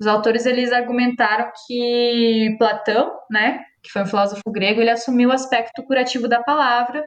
os 0.00 0.06
autores 0.06 0.46
eles 0.46 0.72
argumentaram 0.72 1.50
que 1.66 2.54
Platão, 2.58 3.10
né, 3.30 3.60
que 3.82 3.90
foi 3.90 4.02
um 4.02 4.06
filósofo 4.06 4.42
grego, 4.50 4.80
ele 4.80 4.90
assumiu 4.90 5.30
o 5.30 5.32
aspecto 5.32 5.82
curativo 5.84 6.28
da 6.28 6.42
palavra 6.42 7.04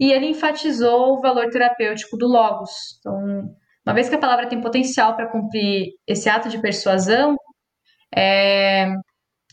e 0.00 0.12
ele 0.12 0.26
enfatizou 0.26 1.14
o 1.14 1.20
valor 1.20 1.50
terapêutico 1.50 2.16
do 2.16 2.26
logos. 2.26 2.70
Então, 2.98 3.54
uma 3.86 3.94
vez 3.94 4.08
que 4.08 4.14
a 4.14 4.18
palavra 4.18 4.48
tem 4.48 4.60
potencial 4.60 5.16
para 5.16 5.30
cumprir 5.30 5.92
esse 6.06 6.28
ato 6.28 6.48
de 6.48 6.60
persuasão, 6.60 7.36
é, 8.14 8.86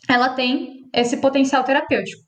ela 0.08 0.30
tem 0.30 0.88
esse 0.94 1.18
potencial 1.18 1.64
terapêutico. 1.64 2.22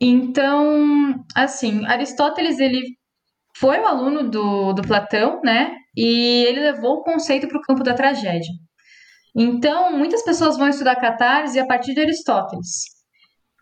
Então, 0.00 1.24
assim, 1.34 1.86
Aristóteles 1.86 2.58
ele 2.58 2.82
foi 3.56 3.80
um 3.80 3.86
aluno 3.86 4.28
do, 4.30 4.72
do 4.74 4.82
Platão, 4.82 5.40
né? 5.42 5.74
E 5.96 6.44
ele 6.46 6.60
levou 6.60 6.96
o 6.96 7.02
conceito 7.02 7.48
para 7.48 7.58
o 7.58 7.62
campo 7.62 7.82
da 7.82 7.94
tragédia. 7.94 8.52
Então, 9.36 9.96
muitas 9.96 10.24
pessoas 10.24 10.56
vão 10.56 10.68
estudar 10.68 10.96
catarse 10.96 11.58
a 11.58 11.66
partir 11.66 11.94
de 11.94 12.00
Aristóteles. 12.00 12.96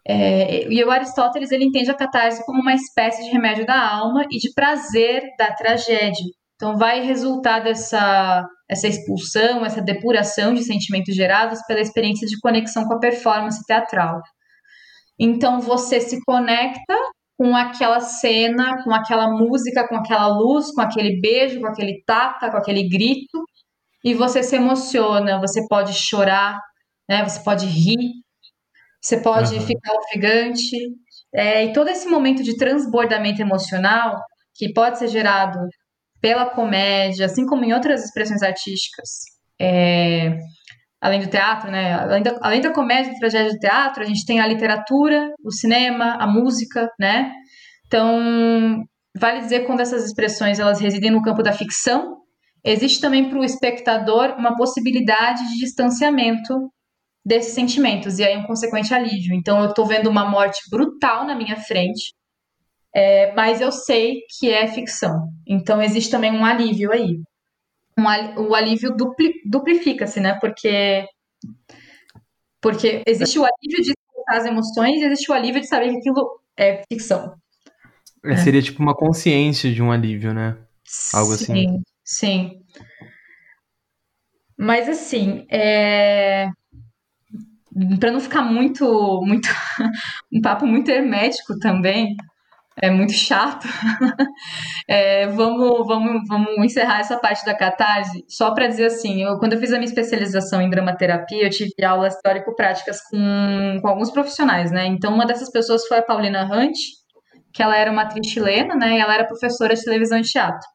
É, 0.06 0.70
e 0.72 0.84
o 0.84 0.90
Aristóteles 0.90 1.50
ele 1.50 1.64
entende 1.64 1.90
a 1.90 1.96
catarse 1.96 2.44
como 2.44 2.60
uma 2.60 2.74
espécie 2.74 3.24
de 3.24 3.30
remédio 3.30 3.66
da 3.66 3.78
alma 3.78 4.24
e 4.30 4.38
de 4.38 4.52
prazer 4.54 5.22
da 5.38 5.52
tragédia. 5.52 6.24
Então, 6.54 6.76
vai 6.76 7.00
resultar 7.00 7.60
dessa 7.60 8.46
essa 8.68 8.88
expulsão, 8.88 9.64
essa 9.64 9.82
depuração 9.82 10.54
de 10.54 10.64
sentimentos 10.64 11.14
gerados 11.14 11.60
pela 11.66 11.80
experiência 11.80 12.26
de 12.26 12.38
conexão 12.40 12.84
com 12.84 12.94
a 12.94 12.98
performance 12.98 13.64
teatral. 13.66 14.20
Então 15.18 15.60
você 15.60 16.00
se 16.00 16.18
conecta 16.24 16.96
com 17.36 17.54
aquela 17.54 18.00
cena, 18.00 18.82
com 18.82 18.92
aquela 18.92 19.28
música, 19.28 19.86
com 19.88 19.96
aquela 19.96 20.28
luz, 20.28 20.72
com 20.72 20.80
aquele 20.80 21.20
beijo, 21.20 21.60
com 21.60 21.66
aquele 21.66 22.02
tapa, 22.06 22.50
com 22.50 22.56
aquele 22.56 22.88
grito, 22.88 23.44
e 24.04 24.12
você 24.12 24.42
se 24.42 24.54
emociona, 24.54 25.40
você 25.40 25.66
pode 25.66 25.94
chorar, 25.94 26.60
né? 27.08 27.24
Você 27.24 27.42
pode 27.42 27.64
rir, 27.64 28.12
você 29.00 29.16
pode 29.18 29.54
uhum. 29.54 29.60
ficar 29.62 29.94
ofegante. 29.94 30.76
É, 31.34 31.64
e 31.64 31.72
todo 31.72 31.88
esse 31.88 32.06
momento 32.06 32.42
de 32.42 32.56
transbordamento 32.56 33.40
emocional 33.40 34.20
que 34.54 34.72
pode 34.72 34.98
ser 34.98 35.08
gerado 35.08 35.58
pela 36.20 36.50
comédia, 36.50 37.26
assim 37.26 37.46
como 37.46 37.64
em 37.64 37.72
outras 37.72 38.04
expressões 38.04 38.42
artísticas, 38.42 39.08
é, 39.60 40.38
além 41.00 41.20
do 41.20 41.26
teatro, 41.28 41.70
né? 41.70 41.94
Além 41.94 42.22
da, 42.22 42.38
além 42.42 42.60
da 42.60 42.72
comédia 42.72 43.10
e 43.10 43.18
tragédia 43.18 43.52
do 43.52 43.58
teatro, 43.58 44.02
a 44.02 44.06
gente 44.06 44.24
tem 44.26 44.40
a 44.40 44.46
literatura, 44.46 45.32
o 45.44 45.50
cinema, 45.50 46.16
a 46.20 46.26
música, 46.26 46.90
né? 47.00 47.32
Então, 47.86 48.84
vale 49.16 49.40
dizer 49.40 49.66
quando 49.66 49.80
essas 49.80 50.04
expressões 50.04 50.58
elas 50.58 50.80
residem 50.80 51.10
no 51.10 51.22
campo 51.22 51.42
da 51.42 51.52
ficção, 51.52 52.23
existe 52.64 53.00
também 53.00 53.28
para 53.28 53.38
o 53.38 53.44
espectador 53.44 54.34
uma 54.38 54.56
possibilidade 54.56 55.46
de 55.50 55.58
distanciamento 55.58 56.70
desses 57.24 57.54
sentimentos 57.54 58.18
e 58.18 58.24
aí 58.24 58.36
um 58.36 58.46
consequente 58.46 58.92
alívio. 58.92 59.34
Então, 59.34 59.62
eu 59.62 59.70
estou 59.70 59.86
vendo 59.86 60.08
uma 60.08 60.24
morte 60.28 60.60
brutal 60.70 61.26
na 61.26 61.34
minha 61.34 61.56
frente, 61.56 62.14
é, 62.94 63.32
mas 63.34 63.60
eu 63.60 63.72
sei 63.72 64.20
que 64.38 64.50
é 64.50 64.66
ficção. 64.66 65.28
Então, 65.46 65.82
existe 65.82 66.10
também 66.10 66.32
um 66.32 66.44
alívio 66.44 66.92
aí 66.92 67.18
um, 67.98 68.48
o 68.48 68.54
alívio 68.54 68.94
dupli, 68.96 69.32
duplifica-se, 69.44 70.20
né? 70.20 70.38
Porque, 70.40 71.06
porque 72.60 73.02
existe 73.06 73.38
o 73.38 73.44
alívio 73.44 73.82
de 73.82 73.92
expressar 73.92 74.40
as 74.40 74.46
emoções 74.46 75.00
e 75.00 75.04
existe 75.04 75.30
o 75.30 75.34
alívio 75.34 75.60
de 75.60 75.68
saber 75.68 75.90
que 75.90 75.98
aquilo 75.98 76.40
é 76.56 76.82
ficção. 76.90 77.34
É, 78.24 78.36
seria 78.36 78.62
tipo 78.62 78.82
uma 78.82 78.94
consciência 78.94 79.72
de 79.72 79.82
um 79.82 79.92
alívio, 79.92 80.32
né? 80.32 80.56
Algo 81.12 81.32
sim, 81.32 81.44
assim. 81.44 81.82
Sim, 82.04 82.62
Mas 84.58 84.88
assim, 84.88 85.46
é... 85.50 86.48
para 87.98 88.12
não 88.12 88.20
ficar 88.20 88.42
muito, 88.42 89.20
muito 89.24 89.48
um 90.32 90.40
papo 90.40 90.66
muito 90.66 90.90
hermético 90.90 91.58
também, 91.58 92.14
é 92.82 92.90
muito 92.90 93.12
chato. 93.12 93.66
é, 94.88 95.26
vamos, 95.28 95.86
vamos, 95.86 96.22
vamos 96.28 96.64
encerrar 96.64 97.00
essa 97.00 97.18
parte 97.18 97.44
da 97.44 97.56
catarse 97.56 98.24
só 98.28 98.52
para 98.54 98.68
dizer 98.68 98.86
assim: 98.86 99.22
eu, 99.22 99.38
quando 99.38 99.54
eu 99.54 99.60
fiz 99.60 99.72
a 99.72 99.76
minha 99.76 99.88
especialização 99.88 100.60
em 100.62 100.70
dramaterapia, 100.70 101.44
eu 101.44 101.50
tive 101.50 101.84
aulas 101.84 102.16
teórico-práticas 102.20 103.00
com, 103.10 103.78
com 103.82 103.88
alguns 103.88 104.10
profissionais, 104.10 104.70
né? 104.72 104.86
Então, 104.86 105.14
uma 105.14 105.26
dessas 105.26 105.50
pessoas 105.50 105.86
foi 105.86 105.98
a 105.98 106.02
Paulina 106.02 106.44
Hunt, 106.44 106.76
que 107.52 107.62
ela 107.62 107.76
era 107.76 107.90
uma 107.90 108.02
atriz 108.02 108.26
chilena, 108.28 108.74
né? 108.76 108.96
E 108.96 109.00
ela 109.00 109.14
era 109.14 109.26
professora 109.26 109.74
de 109.74 109.84
televisão 109.84 110.18
e 110.18 110.22
teatro. 110.22 110.73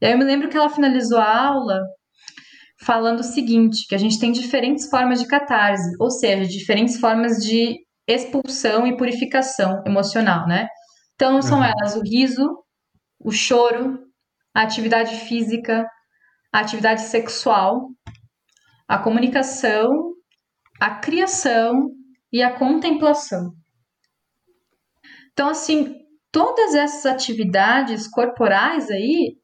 E 0.00 0.06
aí 0.06 0.12
eu 0.12 0.18
me 0.18 0.24
lembro 0.24 0.48
que 0.48 0.56
ela 0.56 0.70
finalizou 0.70 1.18
a 1.18 1.46
aula 1.48 1.80
falando 2.82 3.20
o 3.20 3.24
seguinte: 3.24 3.86
que 3.88 3.94
a 3.94 3.98
gente 3.98 4.18
tem 4.18 4.32
diferentes 4.32 4.88
formas 4.88 5.20
de 5.20 5.28
catarse, 5.28 5.90
ou 6.00 6.10
seja, 6.10 6.48
diferentes 6.48 6.98
formas 6.98 7.36
de 7.38 7.78
expulsão 8.08 8.86
e 8.86 8.96
purificação 8.96 9.82
emocional, 9.86 10.46
né? 10.46 10.66
Então, 11.14 11.40
são 11.42 11.58
uhum. 11.58 11.64
elas 11.64 11.96
o 11.96 12.02
riso, 12.02 12.64
o 13.18 13.30
choro, 13.30 13.98
a 14.54 14.62
atividade 14.62 15.14
física, 15.16 15.86
a 16.52 16.60
atividade 16.60 17.02
sexual, 17.02 17.90
a 18.88 18.98
comunicação, 18.98 20.14
a 20.80 20.94
criação 20.96 21.90
e 22.32 22.42
a 22.42 22.58
contemplação. 22.58 23.52
Então, 25.32 25.48
assim, 25.48 25.94
todas 26.32 26.74
essas 26.74 27.06
atividades 27.06 28.08
corporais 28.08 28.90
aí, 28.90 29.36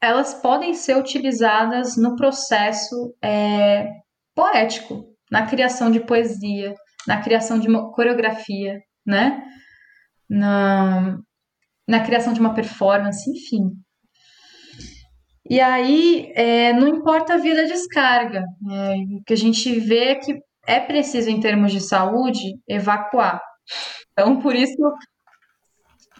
elas 0.00 0.34
podem 0.34 0.74
ser 0.74 0.96
utilizadas 0.96 1.96
no 1.96 2.16
processo 2.16 3.14
é, 3.22 3.88
poético, 4.34 5.04
na 5.30 5.46
criação 5.46 5.90
de 5.90 6.00
poesia, 6.00 6.74
na 7.06 7.20
criação 7.20 7.58
de 7.58 7.68
uma 7.68 7.92
coreografia, 7.92 8.78
né? 9.04 9.42
na, 10.28 11.18
na 11.86 12.00
criação 12.04 12.32
de 12.32 12.40
uma 12.40 12.54
performance, 12.54 13.28
enfim. 13.30 13.70
E 15.48 15.60
aí, 15.60 16.30
é, 16.34 16.72
não 16.74 16.86
importa 16.86 17.34
a 17.34 17.38
via 17.38 17.56
da 17.56 17.62
descarga, 17.62 18.44
é, 18.70 18.94
o 19.16 19.22
que 19.24 19.32
a 19.32 19.36
gente 19.36 19.80
vê 19.80 20.08
é 20.08 20.14
que 20.16 20.38
é 20.66 20.78
preciso, 20.78 21.30
em 21.30 21.40
termos 21.40 21.72
de 21.72 21.80
saúde, 21.80 22.54
evacuar. 22.68 23.40
Então, 24.12 24.38
por 24.40 24.54
isso, 24.54 24.76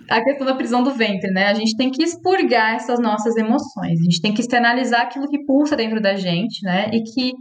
a 0.09 0.23
questão 0.23 0.47
da 0.47 0.55
prisão 0.55 0.83
do 0.83 0.91
ventre, 0.91 1.31
né? 1.31 1.47
A 1.47 1.55
gente 1.55 1.77
tem 1.77 1.91
que 1.91 2.03
expurgar 2.03 2.75
essas 2.75 3.01
nossas 3.01 3.37
emoções, 3.37 4.01
a 4.01 4.05
gente 4.05 4.21
tem 4.21 4.33
que 4.33 4.41
externalizar 4.41 5.03
aquilo 5.03 5.29
que 5.29 5.45
pulsa 5.45 5.77
dentro 5.77 6.01
da 6.01 6.15
gente, 6.15 6.63
né? 6.65 6.91
E 6.93 7.03
que 7.03 7.33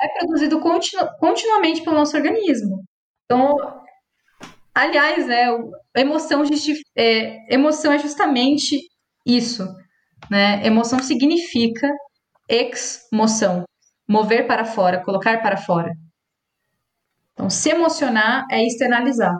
é 0.00 0.08
produzido 0.18 0.60
continu 0.60 1.06
continuamente 1.18 1.82
pelo 1.82 1.96
nosso 1.96 2.16
organismo. 2.16 2.82
Então, 3.24 3.56
Aliás, 4.76 5.26
né, 5.26 5.46
emoção, 5.96 6.42
é, 6.94 7.54
emoção 7.54 7.92
é 7.92 7.98
justamente 7.98 8.78
isso. 9.24 9.66
Né? 10.30 10.66
Emoção 10.66 10.98
significa 10.98 11.90
ex-moção, 12.46 13.64
mover 14.06 14.46
para 14.46 14.66
fora, 14.66 15.02
colocar 15.02 15.40
para 15.40 15.56
fora. 15.56 15.90
Então, 17.32 17.48
se 17.48 17.70
emocionar 17.70 18.44
é 18.50 18.62
externalizar. 18.66 19.34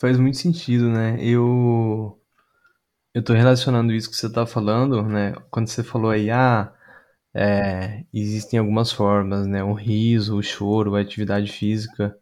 Faz 0.00 0.18
muito 0.18 0.36
sentido, 0.36 0.88
né? 0.90 1.16
Eu 1.20 2.20
eu 3.14 3.24
tô 3.24 3.32
relacionando 3.34 3.92
isso 3.94 4.10
que 4.10 4.16
você 4.16 4.30
tá 4.32 4.46
falando, 4.46 5.02
né? 5.04 5.34
Quando 5.50 5.68
você 5.68 5.82
falou 5.84 6.10
aí, 6.10 6.30
ah, 6.30 6.72
é, 7.34 8.04
existem 8.14 8.58
algumas 8.60 8.92
formas, 8.92 9.46
né? 9.46 9.64
O 9.64 9.74
riso, 9.74 10.36
o 10.38 10.42
choro, 10.42 10.96
a 10.96 11.00
atividade 11.02 11.52
física 11.52 12.16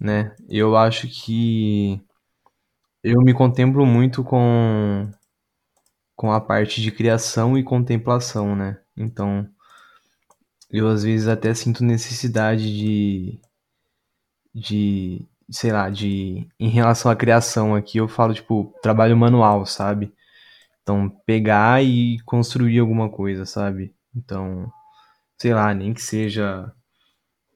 né? 0.00 0.34
Eu 0.48 0.76
acho 0.76 1.08
que 1.08 2.00
eu 3.02 3.22
me 3.22 3.32
contemplo 3.34 3.86
muito 3.86 4.22
com 4.24 5.08
com 6.16 6.32
a 6.32 6.40
parte 6.40 6.82
de 6.82 6.90
criação 6.90 7.56
e 7.56 7.62
contemplação, 7.62 8.56
né? 8.56 8.78
Então, 8.96 9.48
eu 10.70 10.86
às 10.86 11.02
vezes 11.02 11.26
até 11.26 11.52
sinto 11.52 11.82
necessidade 11.82 12.72
de 12.72 13.40
de, 14.54 15.26
sei 15.50 15.72
lá, 15.72 15.90
de 15.90 16.46
em 16.58 16.68
relação 16.68 17.10
à 17.10 17.16
criação 17.16 17.74
aqui, 17.74 17.98
eu 17.98 18.08
falo 18.08 18.34
tipo 18.34 18.74
trabalho 18.82 19.16
manual, 19.16 19.66
sabe? 19.66 20.12
Então, 20.82 21.10
pegar 21.26 21.82
e 21.84 22.18
construir 22.24 22.78
alguma 22.80 23.10
coisa, 23.10 23.46
sabe? 23.46 23.94
Então, 24.14 24.70
sei 25.38 25.54
lá, 25.54 25.74
nem 25.74 25.94
que 25.94 26.02
seja 26.02 26.72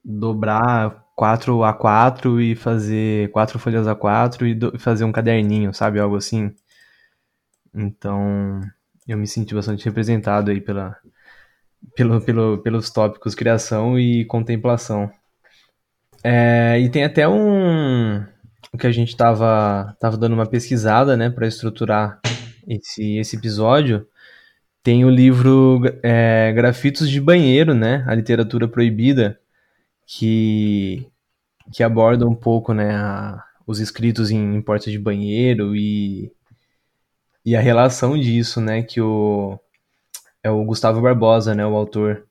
dobrar 0.03 1.05
4 1.15 1.63
a 1.63 1.73
4 1.73 2.41
e 2.41 2.55
fazer 2.55 3.31
quatro 3.31 3.59
folhas 3.59 3.87
a 3.87 3.95
4 3.95 4.47
e 4.47 4.57
fazer 4.79 5.05
um 5.05 5.11
caderninho, 5.11 5.73
sabe? 5.73 5.99
Algo 5.99 6.17
assim. 6.17 6.55
Então, 7.73 8.59
eu 9.07 9.17
me 9.17 9.27
senti 9.27 9.53
bastante 9.55 9.85
representado 9.85 10.51
aí 10.51 10.61
pela, 10.61 10.97
pelo, 11.95 12.21
pelo, 12.21 12.57
pelos 12.59 12.89
tópicos 12.89 13.35
criação 13.35 13.99
e 13.99 14.25
contemplação. 14.25 15.11
É, 16.23 16.79
e 16.79 16.89
tem 16.89 17.03
até 17.03 17.27
um 17.27 18.23
que 18.79 18.87
a 18.87 18.91
gente 18.91 19.15
tava, 19.17 19.95
tava 19.99 20.17
dando 20.17 20.33
uma 20.33 20.45
pesquisada, 20.45 21.17
né, 21.17 21.29
para 21.29 21.47
estruturar 21.47 22.19
esse, 22.67 23.17
esse 23.17 23.35
episódio. 23.35 24.07
Tem 24.83 25.05
o 25.05 25.09
livro 25.09 25.81
é, 26.03 26.51
Grafitos 26.53 27.09
de 27.09 27.19
Banheiro, 27.21 27.73
né, 27.73 28.03
a 28.07 28.15
literatura 28.15 28.67
proibida, 28.67 29.39
que, 30.07 31.07
que 31.73 31.83
aborda 31.83 32.27
um 32.27 32.35
pouco, 32.35 32.73
né, 32.73 32.95
a, 32.95 33.43
os 33.67 33.79
escritos 33.79 34.31
em, 34.31 34.55
em 34.55 34.61
portas 34.61 34.91
de 34.91 34.99
banheiro 34.99 35.75
e, 35.75 36.31
e 37.45 37.55
a 37.55 37.61
relação 37.61 38.17
disso, 38.17 38.61
né, 38.61 38.83
que 38.83 39.01
o 39.01 39.59
é 40.43 40.49
o 40.49 40.63
Gustavo 40.65 41.01
Barbosa, 41.01 41.53
né, 41.53 41.65
o 41.65 41.75
autor 41.75 42.25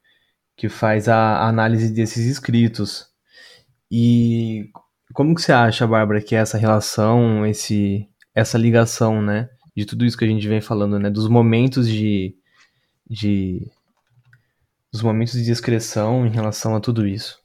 que 0.56 0.68
faz 0.68 1.08
a, 1.08 1.16
a 1.16 1.48
análise 1.48 1.92
desses 1.92 2.26
escritos. 2.26 3.09
E 3.90 4.70
como 5.12 5.34
que 5.34 5.42
você 5.42 5.52
acha, 5.52 5.86
Bárbara, 5.86 6.20
que 6.22 6.34
é 6.34 6.38
essa 6.38 6.56
relação, 6.56 7.44
esse, 7.46 8.08
essa 8.34 8.56
ligação, 8.56 9.20
né, 9.20 9.48
de 9.76 9.84
tudo 9.84 10.04
isso 10.04 10.16
que 10.16 10.24
a 10.24 10.28
gente 10.28 10.46
vem 10.46 10.60
falando, 10.60 10.98
né, 10.98 11.10
dos 11.10 11.28
momentos 11.28 11.88
de, 11.88 12.34
de 13.08 13.66
dos 14.92 15.02
momentos 15.02 15.34
de 15.34 15.44
discreção 15.44 16.26
em 16.26 16.30
relação 16.30 16.74
a 16.74 16.80
tudo 16.80 17.06
isso? 17.06 17.38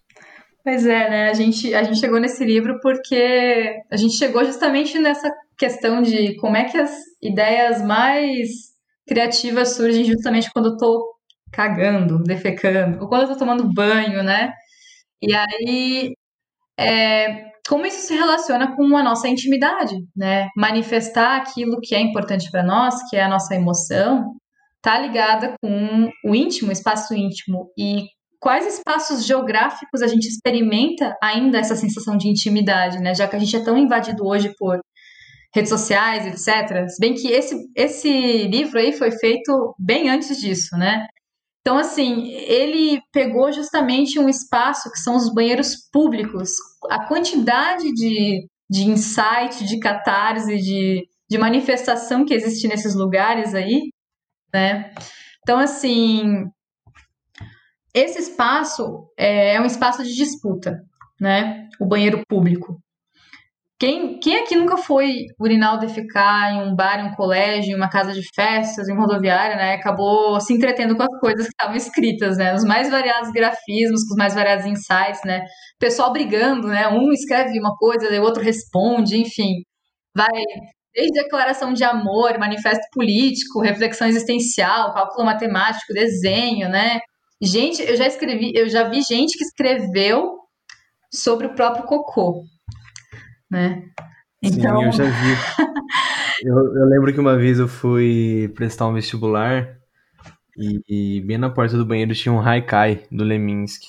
Pois 0.63 0.85
é, 0.85 1.09
né? 1.09 1.29
A 1.29 1.33
gente, 1.33 1.73
a 1.75 1.83
gente 1.83 1.99
chegou 1.99 2.19
nesse 2.19 2.43
livro 2.43 2.79
porque 2.81 3.83
a 3.91 3.95
gente 3.95 4.17
chegou 4.17 4.43
justamente 4.43 4.97
nessa 4.97 5.31
questão 5.57 6.01
de 6.01 6.35
como 6.37 6.57
é 6.57 6.65
que 6.65 6.77
as 6.77 6.91
ideias 7.21 7.83
mais 7.83 8.49
criativas 9.07 9.75
surgem 9.75 10.03
justamente 10.03 10.51
quando 10.51 10.69
eu 10.69 10.77
tô 10.77 11.15
cagando, 11.51 12.23
defecando, 12.23 12.99
ou 12.99 13.07
quando 13.07 13.23
eu 13.23 13.27
tô 13.29 13.37
tomando 13.37 13.71
banho, 13.71 14.23
né? 14.23 14.53
E 15.21 15.33
aí, 15.35 16.15
é, 16.79 17.45
como 17.67 17.85
isso 17.85 18.07
se 18.07 18.13
relaciona 18.13 18.75
com 18.75 18.95
a 18.95 19.03
nossa 19.03 19.27
intimidade, 19.27 19.95
né? 20.15 20.47
Manifestar 20.55 21.37
aquilo 21.37 21.79
que 21.81 21.95
é 21.95 21.99
importante 21.99 22.49
para 22.51 22.63
nós, 22.63 22.95
que 23.09 23.15
é 23.15 23.23
a 23.23 23.29
nossa 23.29 23.55
emoção, 23.55 24.33
tá 24.81 24.99
ligada 24.99 25.55
com 25.61 26.09
o 26.23 26.35
íntimo, 26.35 26.69
o 26.69 26.71
espaço 26.71 27.15
íntimo 27.15 27.71
e 27.77 28.05
quais 28.39 28.67
espaços 28.67 29.25
geográficos 29.25 30.03
a 30.03 30.07
gente 30.07 30.27
experimenta 30.27 31.15
ainda 31.21 31.57
essa 31.57 31.75
sensação 31.75 32.15
de 32.15 32.29
intimidade, 32.29 32.99
né? 32.99 33.15
Já 33.15 33.27
que 33.27 33.35
a 33.35 33.39
gente 33.39 33.55
é 33.55 33.63
tão 33.63 33.77
invadido 33.77 34.23
hoje 34.25 34.53
por 34.57 34.79
redes 35.55 35.69
sociais, 35.69 36.27
etc. 36.27 36.87
Se 36.87 36.99
bem 36.99 37.13
que 37.15 37.29
esse, 37.29 37.55
esse 37.75 38.43
livro 38.47 38.77
aí 38.77 38.91
foi 38.93 39.09
feito 39.11 39.73
bem 39.79 40.09
antes 40.09 40.37
disso, 40.39 40.77
né? 40.77 41.07
Então, 41.65 41.79
assim, 41.79 42.27
ele 42.27 43.01
pegou 43.11 43.51
justamente 43.51 44.19
um 44.19 44.29
espaço 44.29 44.91
que 44.91 44.99
são 44.99 45.15
os 45.15 45.33
banheiros 45.33 45.89
públicos, 45.91 46.51
a 46.91 47.07
quantidade 47.07 47.91
de, 47.91 48.47
de 48.69 48.83
insight, 48.83 49.65
de 49.65 49.79
catarse, 49.79 50.57
de, 50.57 51.07
de 51.27 51.37
manifestação 51.39 52.23
que 52.23 52.35
existe 52.35 52.67
nesses 52.67 52.93
lugares 52.93 53.55
aí, 53.55 53.89
né? 54.53 54.93
Então, 55.41 55.57
assim, 55.57 56.43
esse 57.95 58.19
espaço 58.19 59.09
é, 59.17 59.55
é 59.55 59.59
um 59.59 59.65
espaço 59.65 60.03
de 60.03 60.13
disputa, 60.13 60.79
né? 61.19 61.67
O 61.79 61.87
banheiro 61.87 62.21
público. 62.29 62.79
Quem, 63.77 64.17
quem 64.19 64.37
aqui 64.37 64.55
nunca 64.55 64.77
foi 64.77 65.25
urinar 65.37 65.73
ou 65.73 65.79
defecar 65.79 66.53
em 66.53 66.61
um 66.63 66.73
bar, 66.73 66.97
em 66.99 67.09
um 67.09 67.15
colégio, 67.15 67.71
em 67.73 67.75
uma 67.75 67.89
casa 67.89 68.13
de 68.13 68.21
festas, 68.33 68.87
em 68.87 68.93
uma 68.93 69.01
rodoviária, 69.01 69.57
né? 69.57 69.73
Acabou 69.73 70.39
se 70.39 70.53
entretendo 70.53 70.95
com 70.95 71.03
as 71.03 71.19
coisas 71.19 71.45
que 71.45 71.51
estavam 71.51 71.75
escritas, 71.75 72.37
né? 72.37 72.55
Os 72.55 72.63
mais 72.63 72.89
variados 72.89 73.31
grafismos, 73.31 74.03
com 74.07 74.13
os 74.13 74.17
mais 74.17 74.33
variados 74.33 74.65
insights, 74.65 75.21
né? 75.25 75.41
O 75.41 75.79
pessoal 75.79 76.13
brigando, 76.13 76.69
né? 76.69 76.87
Um 76.87 77.11
escreve 77.11 77.59
uma 77.59 77.75
coisa, 77.75 78.07
o 78.21 78.23
outro 78.23 78.41
responde, 78.41 79.17
enfim. 79.19 79.55
Vai 80.15 80.29
desde 80.93 81.23
declaração 81.23 81.73
de 81.73 81.83
amor, 81.83 82.39
manifesto 82.39 82.85
político, 82.93 83.61
reflexão 83.61 84.07
existencial, 84.07 84.93
cálculo 84.93 85.25
matemático, 85.25 85.93
desenho, 85.93 86.69
né? 86.69 86.99
Gente, 87.41 87.81
eu 87.81 87.97
já 87.97 88.07
escrevi, 88.07 88.53
eu 88.55 88.69
já 88.69 88.83
vi 88.89 89.01
gente 89.01 89.37
que 89.37 89.43
escreveu 89.43 90.37
sobre 91.13 91.47
o 91.47 91.55
próprio 91.55 91.85
cocô 91.85 92.43
né? 93.55 93.83
Então... 94.41 94.79
Sim, 94.79 94.85
eu 94.85 94.91
já 94.91 95.03
vi. 95.05 96.43
eu, 96.43 96.57
eu, 96.57 96.85
lembro 96.85 97.13
que 97.13 97.19
uma 97.19 97.37
vez 97.37 97.57
eu 97.57 97.67
fui 97.67 98.51
prestar 98.53 98.87
um 98.87 98.93
vestibular 98.93 99.77
e, 100.57 100.81
e 100.87 101.21
bem 101.21 101.37
na 101.37 101.49
porta 101.49 101.77
do 101.77 101.85
banheiro 101.85 102.13
tinha 102.13 102.33
um 102.33 102.41
Haikai 102.41 103.05
do 103.09 103.23
Leminski. 103.23 103.87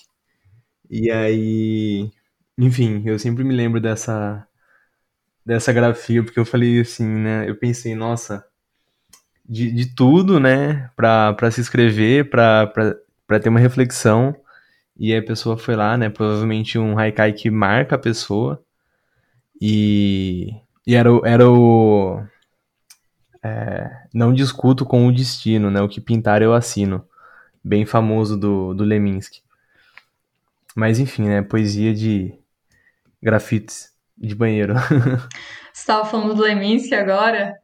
E 0.88 1.10
aí, 1.10 2.10
enfim, 2.56 3.02
eu 3.04 3.18
sempre 3.18 3.42
me 3.42 3.54
lembro 3.54 3.80
dessa 3.80 4.46
dessa 5.44 5.72
grafia, 5.72 6.24
porque 6.24 6.40
eu 6.40 6.44
falei 6.44 6.80
assim, 6.80 7.06
né? 7.06 7.48
Eu 7.48 7.56
pensei, 7.56 7.94
nossa, 7.94 8.44
de, 9.48 9.70
de 9.70 9.94
tudo, 9.94 10.40
né? 10.40 10.90
Pra, 10.96 11.34
pra 11.34 11.50
se 11.50 11.60
inscrever, 11.60 12.28
pra, 12.30 12.66
pra, 12.66 12.96
pra 13.26 13.40
ter 13.40 13.48
uma 13.48 13.60
reflexão. 13.60 14.34
E 14.98 15.14
a 15.14 15.22
pessoa 15.22 15.58
foi 15.58 15.76
lá, 15.76 15.96
né? 15.96 16.08
Provavelmente 16.10 16.78
um 16.78 16.98
haikai 16.98 17.32
que 17.32 17.50
marca 17.50 17.96
a 17.96 17.98
pessoa. 17.98 18.65
E, 19.60 20.54
e 20.86 20.94
era, 20.94 21.10
era 21.24 21.50
o. 21.50 22.22
É, 23.42 24.06
não 24.12 24.34
discuto 24.34 24.84
com 24.84 25.06
o 25.06 25.12
destino, 25.12 25.70
né? 25.70 25.80
O 25.80 25.88
que 25.88 26.00
pintar 26.00 26.42
eu 26.42 26.52
assino. 26.52 27.06
Bem 27.62 27.84
famoso 27.84 28.36
do, 28.36 28.74
do 28.74 28.84
Leminski. 28.84 29.42
Mas 30.74 30.98
enfim, 30.98 31.28
né? 31.28 31.42
Poesia 31.42 31.94
de 31.94 32.38
grafites 33.22 33.92
de 34.16 34.34
banheiro. 34.34 34.74
Você 35.72 35.80
estava 35.80 36.04
falando 36.04 36.34
do 36.34 36.42
Leminski 36.42 36.94
agora? 36.94 37.54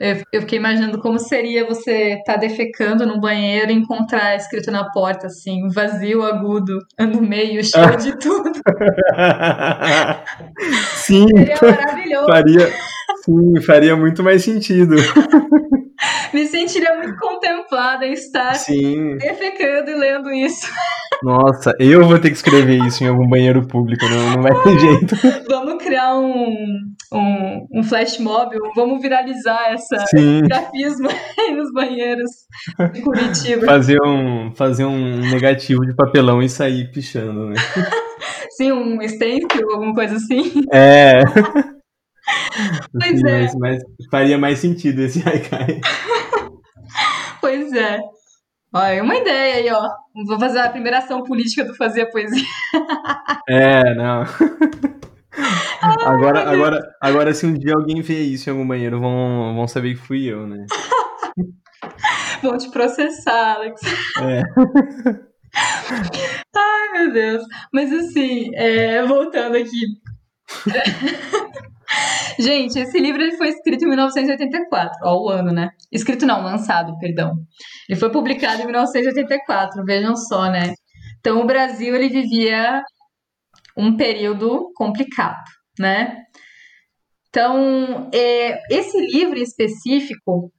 Eu, 0.00 0.40
fiquei 0.40 0.58
imaginando 0.58 0.98
como 0.98 1.18
seria 1.18 1.66
você 1.66 2.14
estar 2.14 2.32
tá 2.32 2.40
defecando 2.40 3.04
no 3.04 3.20
banheiro 3.20 3.70
e 3.70 3.74
encontrar 3.74 4.34
escrito 4.34 4.70
na 4.70 4.90
porta 4.90 5.26
assim, 5.26 5.68
vazio, 5.68 6.22
agudo, 6.22 6.78
ano 6.98 7.20
meio, 7.20 7.62
cheio 7.62 7.96
de 7.98 8.16
tudo. 8.18 8.50
Sim. 10.94 11.28
Seria 11.28 11.56
maravilhoso. 11.60 12.26
Faria, 12.26 12.72
sim, 13.22 13.60
faria 13.60 13.94
muito 13.94 14.22
mais 14.22 14.42
sentido. 14.42 14.96
Me 16.32 16.46
sentiria 16.46 16.96
muito 16.96 17.16
contemplada 17.16 18.06
em 18.06 18.12
estar 18.12 18.54
sim. 18.54 19.16
defecando 19.16 19.90
e 19.90 19.94
lendo 19.94 20.32
isso. 20.32 20.66
Nossa, 21.22 21.74
eu 21.78 22.06
vou 22.06 22.18
ter 22.18 22.30
que 22.30 22.36
escrever 22.36 22.78
isso 22.86 23.04
em 23.04 23.08
algum 23.08 23.28
banheiro 23.28 23.66
público, 23.66 24.06
não, 24.08 24.36
não 24.36 24.42
vai 24.42 24.62
ter 24.62 24.78
jeito. 24.78 25.16
Vamos 25.50 25.82
criar 25.82 26.18
um, 26.18 26.78
um, 27.12 27.66
um 27.74 27.82
flash 27.82 28.18
mob, 28.18 28.56
vamos 28.74 29.02
viralizar 29.02 29.70
essa, 29.70 29.96
esse 29.96 30.40
grafismo 30.40 31.08
aí 31.38 31.54
nos 31.54 31.70
banheiros 31.72 32.30
de 32.92 33.02
Curitiba. 33.02 33.66
Fazer 33.66 34.00
um, 34.02 34.54
fazer 34.54 34.86
um 34.86 35.20
negativo 35.30 35.84
de 35.84 35.94
papelão 35.94 36.40
e 36.40 36.48
sair 36.48 36.90
pichando, 36.90 37.50
né? 37.50 37.56
Sim, 38.52 38.72
um 38.72 39.06
stencil, 39.06 39.70
alguma 39.72 39.94
coisa 39.94 40.16
assim. 40.16 40.64
É. 40.72 41.22
Pois 42.92 43.22
é. 43.24 43.42
Mas, 43.42 43.54
mas, 43.56 43.82
faria 44.10 44.38
mais 44.38 44.58
sentido 44.58 45.02
esse 45.02 45.26
haikai. 45.26 45.80
Pois 47.40 47.72
é. 47.72 47.98
Olha, 48.72 49.02
uma 49.02 49.16
ideia 49.16 49.54
aí, 49.56 49.70
ó. 49.72 49.88
Vou 50.26 50.38
fazer 50.38 50.58
a 50.58 50.68
primeira 50.68 50.98
ação 50.98 51.22
política 51.24 51.64
do 51.64 51.74
Fazer 51.74 52.02
a 52.02 52.10
Poesia. 52.10 52.44
É, 53.48 53.94
não. 53.94 54.22
Ai, 55.82 55.96
agora, 56.04 56.48
agora, 56.48 56.96
agora, 57.00 57.34
se 57.34 57.46
um 57.46 57.54
dia 57.54 57.74
alguém 57.74 58.00
vê 58.00 58.20
isso 58.20 58.48
em 58.48 58.52
algum 58.52 58.68
banheiro, 58.68 59.00
vão, 59.00 59.54
vão 59.56 59.66
saber 59.66 59.94
que 59.94 60.00
fui 60.00 60.24
eu, 60.24 60.46
né? 60.46 60.66
vão 62.42 62.56
te 62.58 62.70
processar, 62.70 63.56
Alex. 63.56 63.80
É. 64.22 64.42
Ai, 66.54 66.88
meu 66.92 67.12
Deus. 67.12 67.42
Mas 67.72 67.92
assim, 67.92 68.54
é, 68.54 69.02
voltando 69.04 69.56
aqui. 69.56 69.80
Gente, 72.38 72.78
esse 72.78 72.98
livro 72.98 73.22
ele 73.22 73.36
foi 73.36 73.48
escrito 73.48 73.84
em 73.84 73.88
1984, 73.88 74.98
ó, 75.02 75.24
o 75.24 75.28
ano, 75.28 75.52
né? 75.52 75.70
Escrito 75.92 76.24
não, 76.24 76.42
lançado, 76.42 76.96
perdão. 76.98 77.34
Ele 77.88 77.98
foi 77.98 78.10
publicado 78.10 78.62
em 78.62 78.66
1984, 78.66 79.84
vejam 79.84 80.16
só, 80.16 80.50
né? 80.50 80.74
Então 81.18 81.40
o 81.40 81.46
Brasil 81.46 81.94
ele 81.94 82.08
vivia 82.08 82.82
um 83.76 83.96
período 83.96 84.70
complicado, 84.74 85.42
né? 85.78 86.16
Então, 87.28 88.10
é, 88.12 88.58
esse 88.74 88.98
livro 89.12 89.38
específico, 89.38 90.52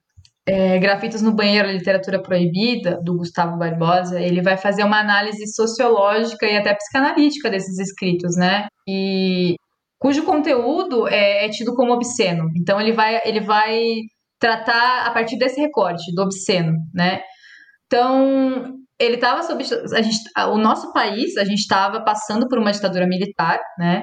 é, 0.46 0.78
Grafitos 0.78 1.20
no 1.20 1.32
Banheiro, 1.32 1.70
Literatura 1.70 2.20
Proibida, 2.20 2.98
do 3.02 3.16
Gustavo 3.18 3.58
Barbosa, 3.58 4.20
ele 4.20 4.40
vai 4.40 4.56
fazer 4.56 4.82
uma 4.82 4.98
análise 4.98 5.46
sociológica 5.54 6.46
e 6.46 6.56
até 6.56 6.74
psicanalítica 6.74 7.50
desses 7.50 7.78
escritos, 7.78 8.36
né? 8.36 8.66
E 8.88 9.56
cujo 10.02 10.24
conteúdo 10.24 11.06
é, 11.06 11.46
é 11.46 11.48
tido 11.48 11.76
como 11.76 11.92
obsceno. 11.92 12.50
Então 12.56 12.80
ele 12.80 12.92
vai, 12.92 13.20
ele 13.24 13.40
vai 13.40 13.80
tratar 14.40 15.06
a 15.06 15.10
partir 15.12 15.38
desse 15.38 15.60
recorte 15.60 16.12
do 16.12 16.22
obsceno, 16.22 16.72
né? 16.92 17.22
Então 17.86 18.74
ele 18.98 19.14
estava 19.14 19.44
sob 19.44 19.62
a 19.62 20.02
gente, 20.02 20.18
o 20.50 20.58
nosso 20.58 20.92
país, 20.92 21.36
a 21.36 21.44
gente 21.44 21.60
estava 21.60 22.02
passando 22.02 22.48
por 22.48 22.58
uma 22.58 22.72
ditadura 22.72 23.06
militar, 23.06 23.60
né? 23.78 24.02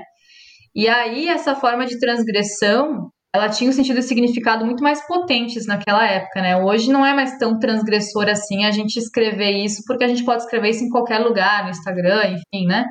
E 0.74 0.88
aí 0.88 1.28
essa 1.28 1.54
forma 1.54 1.86
de 1.86 2.00
transgressão, 2.00 3.10
ela 3.36 3.50
tinha 3.50 3.70
um 3.70 3.74
sentido 3.74 4.00
e 4.00 4.04
significado 4.04 4.66
muito 4.66 4.82
mais 4.82 5.06
potentes 5.06 5.68
naquela 5.68 6.06
época, 6.08 6.42
né? 6.42 6.56
Hoje 6.64 6.90
não 6.90 7.06
é 7.06 7.14
mais 7.14 7.38
tão 7.38 7.60
transgressor 7.60 8.30
assim 8.30 8.64
a 8.64 8.72
gente 8.72 8.96
escrever 8.96 9.52
isso, 9.52 9.82
porque 9.86 10.06
a 10.06 10.08
gente 10.08 10.24
pode 10.24 10.44
escrever 10.44 10.70
isso 10.70 10.86
em 10.86 10.90
qualquer 10.90 11.20
lugar, 11.20 11.66
no 11.66 11.72
Instagram, 11.72 12.22
enfim, 12.28 12.66
né? 12.68 12.86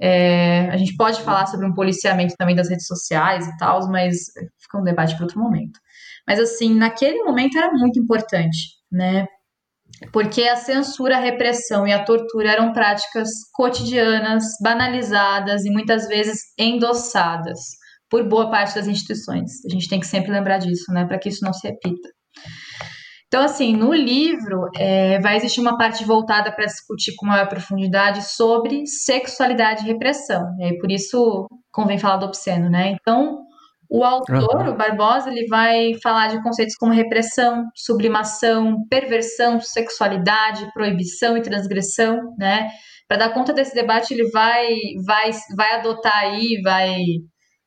É, 0.00 0.68
a 0.70 0.76
gente 0.76 0.96
pode 0.96 1.22
falar 1.22 1.46
sobre 1.46 1.66
um 1.66 1.74
policiamento 1.74 2.34
também 2.36 2.56
das 2.56 2.68
redes 2.68 2.86
sociais 2.86 3.46
e 3.46 3.56
tal, 3.58 3.88
mas 3.88 4.16
fica 4.60 4.78
um 4.78 4.82
debate 4.84 5.14
para 5.14 5.24
outro 5.24 5.40
momento. 5.40 5.78
Mas 6.26 6.40
assim, 6.40 6.74
naquele 6.74 7.22
momento 7.22 7.56
era 7.56 7.70
muito 7.72 7.98
importante, 8.00 8.58
né? 8.90 9.26
Porque 10.12 10.42
a 10.42 10.56
censura, 10.56 11.16
a 11.16 11.20
repressão 11.20 11.86
e 11.86 11.92
a 11.92 12.04
tortura 12.04 12.50
eram 12.50 12.72
práticas 12.72 13.28
cotidianas, 13.52 14.44
banalizadas 14.62 15.64
e 15.64 15.70
muitas 15.70 16.08
vezes 16.08 16.40
endossadas 16.58 17.58
por 18.10 18.28
boa 18.28 18.50
parte 18.50 18.74
das 18.74 18.88
instituições. 18.88 19.64
A 19.66 19.72
gente 19.72 19.88
tem 19.88 20.00
que 20.00 20.06
sempre 20.06 20.32
lembrar 20.32 20.58
disso, 20.58 20.92
né, 20.92 21.04
para 21.06 21.18
que 21.18 21.28
isso 21.28 21.44
não 21.44 21.52
se 21.52 21.66
repita. 21.66 22.08
Então, 23.34 23.42
assim, 23.46 23.74
no 23.74 23.92
livro 23.92 24.70
é, 24.76 25.18
vai 25.18 25.34
existir 25.34 25.60
uma 25.60 25.76
parte 25.76 26.04
voltada 26.04 26.52
para 26.52 26.66
discutir 26.66 27.16
com 27.16 27.26
maior 27.26 27.48
profundidade 27.48 28.22
sobre 28.22 28.86
sexualidade 28.86 29.82
e 29.82 29.88
repressão. 29.88 30.54
E 30.56 30.62
aí, 30.62 30.78
por 30.78 30.88
isso 30.88 31.48
convém 31.72 31.98
falar 31.98 32.18
do 32.18 32.26
obsceno, 32.26 32.70
né? 32.70 32.90
Então, 32.90 33.40
o 33.90 34.04
autor, 34.04 34.38
uhum. 34.38 34.70
o 34.70 34.76
Barbosa, 34.76 35.32
ele 35.32 35.48
vai 35.48 35.94
falar 36.00 36.28
de 36.28 36.40
conceitos 36.44 36.76
como 36.76 36.92
repressão, 36.92 37.64
sublimação, 37.74 38.86
perversão, 38.88 39.60
sexualidade, 39.60 40.70
proibição 40.72 41.36
e 41.36 41.42
transgressão, 41.42 42.20
né? 42.38 42.68
Para 43.08 43.16
dar 43.16 43.34
conta 43.34 43.52
desse 43.52 43.74
debate, 43.74 44.14
ele 44.14 44.30
vai, 44.30 44.68
vai, 45.04 45.32
vai 45.56 45.74
adotar 45.74 46.18
aí, 46.18 46.60
vai 46.62 47.00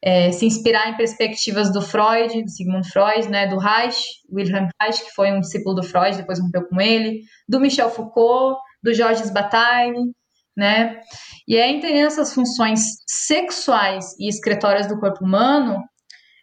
é, 0.03 0.31
se 0.31 0.45
inspirar 0.45 0.89
em 0.89 0.97
perspectivas 0.97 1.71
do 1.71 1.81
Freud, 1.81 2.43
do 2.43 2.49
Sigmund 2.49 2.89
Freud, 2.89 3.29
né, 3.29 3.47
do 3.47 3.57
Reich, 3.57 3.97
Wilhelm 4.31 4.67
Reich, 4.81 5.03
que 5.03 5.11
foi 5.11 5.31
um 5.31 5.39
discípulo 5.39 5.75
do 5.75 5.83
Freud, 5.83 6.17
depois 6.17 6.39
rompeu 6.39 6.67
com 6.67 6.79
ele, 6.79 7.21
do 7.47 7.59
Michel 7.59 7.89
Foucault, 7.89 8.59
do 8.83 8.93
Georges 8.93 9.31
Bataille, 9.31 10.11
né? 10.55 10.99
E 11.47 11.55
é 11.55 11.69
entendendo 11.69 12.07
essas 12.07 12.33
funções 12.33 12.81
sexuais 13.07 14.15
e 14.19 14.27
excretórias 14.27 14.87
do 14.87 14.99
corpo 14.99 15.23
humano 15.23 15.83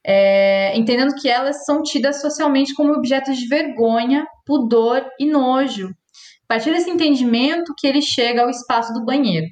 é, 0.06 0.76
entendendo 0.76 1.14
que 1.14 1.28
elas 1.28 1.64
são 1.64 1.82
tidas 1.82 2.20
socialmente 2.20 2.74
como 2.74 2.92
objetos 2.92 3.38
de 3.38 3.48
vergonha, 3.48 4.26
pudor 4.44 5.08
e 5.18 5.26
nojo. 5.26 5.88
A 5.88 6.46
partir 6.46 6.72
desse 6.72 6.90
entendimento 6.90 7.72
que 7.78 7.86
ele 7.86 8.02
chega 8.02 8.42
ao 8.42 8.50
espaço 8.50 8.92
do 8.92 9.04
banheiro. 9.04 9.46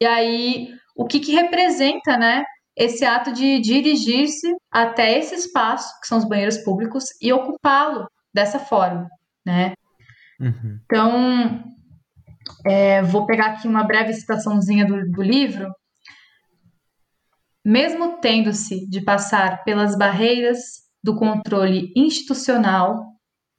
E 0.00 0.06
aí, 0.06 0.68
o 0.96 1.04
que, 1.04 1.18
que 1.18 1.32
representa, 1.32 2.16
né, 2.16 2.44
esse 2.78 3.04
ato 3.04 3.32
de 3.32 3.58
dirigir-se 3.58 4.54
até 4.70 5.18
esse 5.18 5.34
espaço, 5.34 5.92
que 6.00 6.06
são 6.06 6.16
os 6.16 6.24
banheiros 6.24 6.58
públicos, 6.58 7.04
e 7.20 7.32
ocupá-lo 7.32 8.06
dessa 8.32 8.60
forma, 8.60 9.08
né? 9.44 9.72
Uhum. 10.40 10.78
Então, 10.84 11.64
é, 12.64 13.02
vou 13.02 13.26
pegar 13.26 13.46
aqui 13.46 13.66
uma 13.66 13.82
breve 13.82 14.14
citaçãozinha 14.14 14.86
do, 14.86 15.10
do 15.10 15.22
livro, 15.22 15.72
mesmo 17.64 18.20
tendo-se 18.20 18.88
de 18.88 19.02
passar 19.04 19.64
pelas 19.64 19.98
barreiras 19.98 20.58
do 21.02 21.16
controle 21.16 21.92
institucional, 21.96 22.96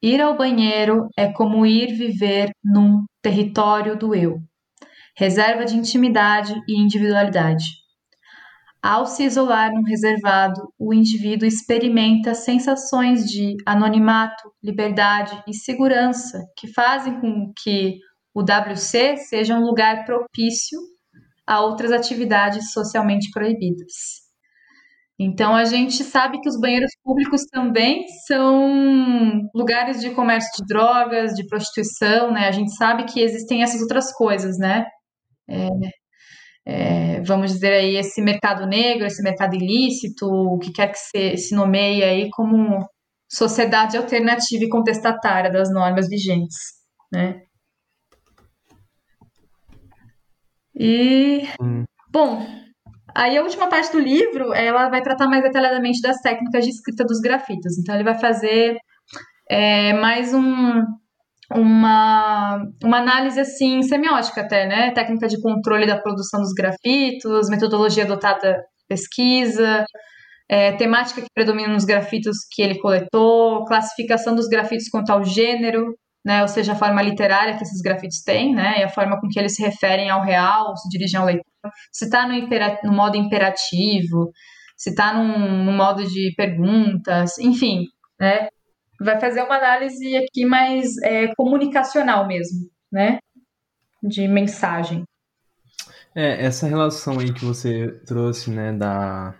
ir 0.02 0.22
ao 0.22 0.38
banheiro 0.38 1.10
é 1.18 1.28
como 1.32 1.66
ir 1.66 1.94
viver 1.94 2.52
num 2.64 3.04
território 3.22 3.98
do 3.98 4.16
eu, 4.16 4.40
reserva 5.18 5.66
de 5.66 5.76
intimidade 5.76 6.56
e 6.70 6.80
individualidade. 6.80 7.66
Ao 8.82 9.06
se 9.06 9.24
isolar 9.24 9.72
num 9.74 9.84
reservado, 9.84 10.62
o 10.80 10.94
indivíduo 10.94 11.46
experimenta 11.46 12.34
sensações 12.34 13.26
de 13.26 13.56
anonimato, 13.66 14.54
liberdade 14.64 15.44
e 15.46 15.54
segurança 15.54 16.40
que 16.58 16.72
fazem 16.72 17.20
com 17.20 17.52
que 17.62 17.98
o 18.34 18.42
WC 18.42 19.18
seja 19.18 19.56
um 19.56 19.66
lugar 19.66 20.06
propício 20.06 20.80
a 21.46 21.60
outras 21.62 21.92
atividades 21.92 22.72
socialmente 22.72 23.30
proibidas. 23.32 24.30
Então 25.20 25.54
a 25.54 25.66
gente 25.66 26.02
sabe 26.02 26.40
que 26.40 26.48
os 26.48 26.58
banheiros 26.58 26.92
públicos 27.04 27.42
também 27.52 28.06
são 28.26 29.50
lugares 29.54 30.00
de 30.00 30.12
comércio 30.12 30.50
de 30.58 30.66
drogas, 30.66 31.34
de 31.34 31.46
prostituição, 31.46 32.32
né? 32.32 32.48
A 32.48 32.52
gente 32.52 32.74
sabe 32.76 33.04
que 33.04 33.20
existem 33.20 33.62
essas 33.62 33.82
outras 33.82 34.14
coisas, 34.14 34.58
né? 34.58 34.86
É, 35.50 35.68
é, 36.72 37.20
vamos 37.22 37.52
dizer 37.52 37.74
aí 37.74 37.96
esse 37.96 38.22
mercado 38.22 38.68
negro, 38.68 39.08
esse 39.08 39.24
mercado 39.24 39.56
ilícito, 39.56 40.28
o 40.28 40.60
que 40.60 40.72
quer 40.72 40.92
que 40.92 41.00
se, 41.00 41.36
se 41.36 41.56
nomeie 41.56 42.04
aí 42.04 42.30
como 42.30 42.88
sociedade 43.28 43.98
alternativa 43.98 44.64
e 44.64 44.70
contestatária 44.70 45.52
das 45.52 45.74
normas 45.74 46.08
vigentes, 46.08 46.56
né? 47.12 47.42
E, 50.76 51.48
hum. 51.60 51.86
bom, 52.12 52.46
aí 53.16 53.36
a 53.36 53.42
última 53.42 53.68
parte 53.68 53.92
do 53.92 54.00
livro, 54.00 54.54
ela 54.54 54.90
vai 54.90 55.02
tratar 55.02 55.28
mais 55.28 55.42
detalhadamente 55.42 56.02
das 56.02 56.22
técnicas 56.22 56.64
de 56.64 56.70
escrita 56.70 57.04
dos 57.04 57.20
grafitos. 57.20 57.80
Então, 57.80 57.96
ele 57.96 58.04
vai 58.04 58.18
fazer 58.20 58.78
é, 59.50 59.94
mais 59.94 60.36
um, 60.36 60.84
uma, 61.52 62.64
uma 62.84 62.98
análise, 62.98 63.40
assim, 63.40 63.82
semiótica 63.84 64.42
até, 64.42 64.68
né? 64.68 64.92
Técnica 64.92 65.28
de 65.28 65.42
controle 65.42 65.88
da 65.88 66.00
produção 66.00 66.42
dos 66.42 66.54
grafitos, 66.54 67.50
metodologia 67.50 68.04
adotada 68.04 68.64
pesquisa, 68.88 69.86
é, 70.50 70.72
temática 70.74 71.22
que 71.22 71.28
predomina 71.34 71.72
nos 71.72 71.86
grafitos 71.86 72.38
que 72.52 72.62
ele 72.62 72.80
coletou, 72.80 73.64
classificação 73.66 74.36
dos 74.36 74.48
grafitos 74.48 74.90
quanto 74.90 75.12
ao 75.12 75.24
gênero, 75.24 75.96
né, 76.26 76.42
ou 76.42 76.48
seja, 76.48 76.74
a 76.74 76.76
forma 76.76 77.02
literária 77.02 77.56
que 77.56 77.64
esses 77.64 77.82
grafites 77.82 78.24
têm, 78.24 78.54
né, 78.54 78.80
e 78.80 78.84
a 78.84 78.90
forma 78.90 79.20
com 79.22 79.28
que 79.28 79.40
eles 79.40 79.56
se 79.56 79.62
referem 79.62 80.10
ao 80.10 80.24
real, 80.24 80.76
se 80.76 80.90
dirigem 80.90 81.20
ao 81.20 81.26
leitor, 81.26 81.44
se 81.94 82.06
está 82.06 82.28
no, 82.28 82.84
no, 82.84 82.92
modo 82.92 83.16
imperativo, 83.16 84.32
se 84.76 84.90
está 84.90 85.14
num, 85.14 85.64
num, 85.66 85.76
modo 85.76 86.04
de 86.06 86.34
perguntas, 86.36 87.38
enfim, 87.38 87.86
né, 88.20 88.50
vai 89.00 89.20
fazer 89.20 89.42
uma 89.44 89.56
análise 89.56 90.16
aqui 90.18 90.46
mais 90.46 90.98
é, 91.00 91.34
comunicacional 91.36 92.28
mesmo, 92.28 92.70
né, 92.92 93.20
de 94.04 94.28
mensagem. 94.28 95.04
É, 96.16 96.46
essa 96.46 96.68
relação 96.68 97.20
aí 97.20 97.32
que 97.32 97.46
você 97.46 97.88
trouxe, 98.06 98.50
né, 98.52 98.74
da, 98.74 99.36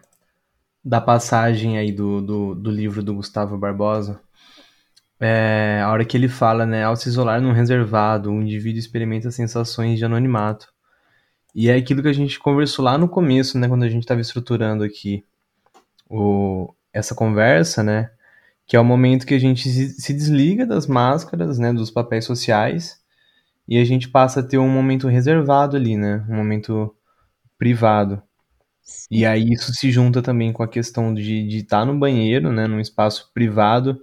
da 0.84 1.02
passagem 1.02 1.78
aí 1.78 1.92
do, 1.92 2.22
do, 2.22 2.56
do 2.56 2.72
livro 2.72 3.04
do 3.04 3.16
Gustavo 3.16 3.58
Barbosa, 3.58 4.22
é, 5.20 5.82
a 5.84 5.92
hora 5.92 6.06
que 6.06 6.16
ele 6.16 6.30
fala, 6.30 6.66
né, 6.66 6.86
ao 6.86 6.96
se 6.96 7.10
isolar 7.10 7.42
num 7.42 7.52
reservado, 7.52 8.32
o 8.32 8.42
indivíduo 8.42 8.80
experimenta 8.80 9.30
sensações 9.30 10.00
de 10.00 10.06
anonimato. 10.06 10.72
E 11.54 11.70
é 11.70 11.76
aquilo 11.76 12.02
que 12.02 12.08
a 12.08 12.14
gente 12.14 12.40
conversou 12.40 12.86
lá 12.86 12.98
no 12.98 13.10
começo, 13.10 13.60
né, 13.60 13.68
quando 13.68 13.84
a 13.84 13.90
gente 13.90 14.04
estava 14.04 14.22
estruturando 14.22 14.84
aqui 14.84 15.26
o, 16.10 16.74
essa 16.94 17.14
conversa, 17.14 17.84
né, 17.84 18.12
que 18.70 18.78
é 18.78 18.80
o 18.80 18.86
momento 18.86 19.26
que 19.26 19.34
a 19.34 19.40
gente 19.40 19.68
se, 19.68 20.14
desliga 20.14 20.66
das 20.66 20.88
máscaras, 20.88 21.60
né, 21.60 21.74
dos 21.74 21.92
papéis 21.92 22.24
sociais, 22.24 23.02
e 23.68 23.78
a 23.78 23.84
gente 23.84 24.08
passa 24.08 24.40
a 24.40 24.44
ter 24.44 24.60
um 24.60 24.70
momento 24.70 25.10
reservado 25.10 25.76
ali, 25.76 25.98
né, 25.98 26.26
um 26.30 26.36
momento 26.36 26.96
privado. 27.58 28.24
E 29.12 29.26
aí 29.26 29.52
isso 29.52 29.74
se 29.74 29.92
junta 29.92 30.22
também 30.22 30.54
com 30.54 30.64
a 30.64 30.68
questão 30.68 31.14
de 31.14 31.48
estar 31.58 31.80
tá 31.80 31.86
no 31.86 31.98
banheiro, 32.00 32.52
né, 32.54 32.68
num 32.68 32.80
espaço 32.80 33.32
privado, 33.34 34.00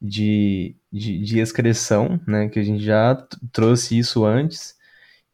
de, 0.00 0.76
de, 0.92 1.18
de 1.20 1.38
excreção, 1.40 2.20
né? 2.26 2.48
Que 2.48 2.58
a 2.58 2.62
gente 2.62 2.82
já 2.82 3.14
trouxe 3.52 3.98
isso 3.98 4.24
antes, 4.24 4.76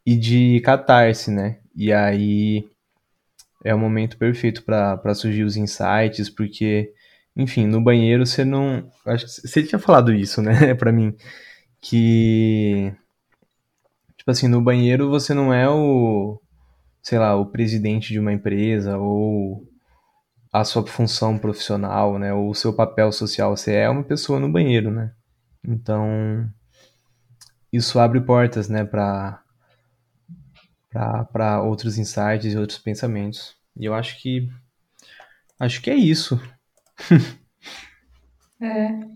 e 0.07 0.17
de 0.17 0.61
catarse, 0.61 1.31
né? 1.31 1.59
E 1.77 1.93
aí 1.93 2.69
é 3.65 3.75
o 3.75 3.79
momento 3.79 4.19
perfeito 4.19 4.63
para 4.63 5.15
surgir 5.15 5.45
os 5.45 5.57
insights, 5.57 6.29
porque, 6.31 6.93
enfim, 7.37 7.67
no 7.67 7.81
banheiro 7.81 8.27
você 8.27 8.45
não. 8.45 8.91
Acho 9.07 9.25
que 9.27 9.49
você 9.49 9.63
tinha 9.63 9.79
falado 9.79 10.13
isso, 10.13 10.41
né, 10.43 10.75
para 10.75 10.93
mim, 10.93 11.17
que. 11.81 12.93
Tipo 14.17 14.31
assim, 14.31 14.49
no 14.49 14.61
banheiro 14.63 15.11
você 15.11 15.35
não 15.35 15.53
é 15.53 15.69
o. 15.69 16.41
Sei 17.03 17.19
lá, 17.19 17.37
o 17.37 17.47
presidente 17.47 18.13
de 18.13 18.19
uma 18.19 18.33
empresa 18.33 18.97
ou 18.99 19.69
a 20.53 20.65
sua 20.65 20.87
função 20.87 21.39
profissional, 21.39 22.19
né, 22.19 22.33
ou 22.33 22.51
o 22.51 22.55
seu 22.55 22.73
papel 22.73 23.11
social, 23.13 23.57
você 23.57 23.75
é 23.75 23.91
uma 23.91 24.05
pessoa 24.05 24.39
no 24.41 24.51
banheiro, 24.51 24.91
né? 24.91 25.13
Então, 25.67 26.49
isso 27.73 27.99
abre 27.99 28.21
portas, 28.21 28.69
né, 28.69 28.85
para 28.85 29.43
para 31.33 31.61
outros 31.61 31.99
insights 31.99 32.55
e 32.55 32.57
outros 32.57 32.79
pensamentos. 32.79 33.57
E 33.77 33.85
eu 33.85 33.95
acho 33.95 34.21
que 34.23 34.49
acho 35.59 35.83
que 35.83 35.91
é 35.91 35.97
isso. 35.97 36.41
é. 38.61 39.15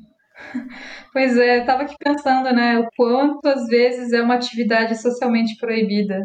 Pois 1.13 1.37
é, 1.37 1.59
eu 1.59 1.67
tava 1.67 1.83
aqui 1.83 1.97
pensando, 1.99 2.53
né, 2.53 2.79
o 2.79 2.89
quanto 2.97 3.47
às 3.47 3.67
vezes 3.67 4.13
é 4.13 4.23
uma 4.23 4.35
atividade 4.35 5.01
socialmente 5.01 5.57
proibida 5.59 6.25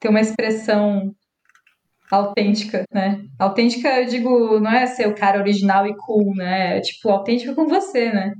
ter 0.00 0.08
uma 0.08 0.20
expressão 0.20 1.14
autêntica, 2.10 2.84
né? 2.92 3.24
Autêntica, 3.38 3.88
eu 4.00 4.06
digo, 4.06 4.60
não 4.60 4.70
é 4.70 4.86
ser 4.86 5.08
o 5.08 5.14
cara 5.14 5.38
original 5.40 5.86
e 5.86 5.96
cool, 5.96 6.34
né? 6.34 6.78
É 6.78 6.80
tipo, 6.80 7.08
autêntica 7.10 7.54
com 7.54 7.66
você, 7.66 8.12
né? 8.12 8.32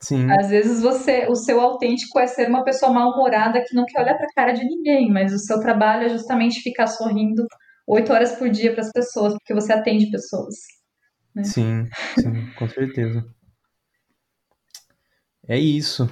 Sim. 0.00 0.30
Às 0.30 0.48
vezes 0.50 0.80
você, 0.80 1.26
o 1.28 1.34
seu 1.34 1.60
autêntico 1.60 2.18
é 2.20 2.26
ser 2.26 2.48
uma 2.48 2.62
pessoa 2.62 2.92
mal-humorada 2.92 3.62
que 3.66 3.74
não 3.74 3.84
quer 3.84 4.02
olhar 4.02 4.16
pra 4.16 4.28
cara 4.34 4.52
de 4.52 4.64
ninguém, 4.64 5.10
mas 5.10 5.32
o 5.32 5.38
seu 5.38 5.58
trabalho 5.60 6.04
é 6.06 6.08
justamente 6.08 6.60
ficar 6.60 6.86
sorrindo 6.86 7.44
oito 7.86 8.12
horas 8.12 8.32
por 8.32 8.48
dia 8.48 8.72
para 8.72 8.82
as 8.82 8.92
pessoas, 8.92 9.32
porque 9.34 9.54
você 9.54 9.72
atende 9.72 10.10
pessoas. 10.10 10.54
Né? 11.38 11.44
Sim, 11.44 11.88
sim, 12.18 12.50
com 12.58 12.68
certeza. 12.68 13.24
É 15.46 15.56
isso. 15.56 16.08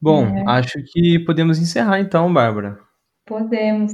Bom, 0.00 0.26
É. 0.26 0.44
acho 0.58 0.82
que 0.92 1.18
podemos 1.24 1.58
encerrar 1.58 2.00
então, 2.00 2.32
Bárbara. 2.32 2.78
Podemos. 3.24 3.92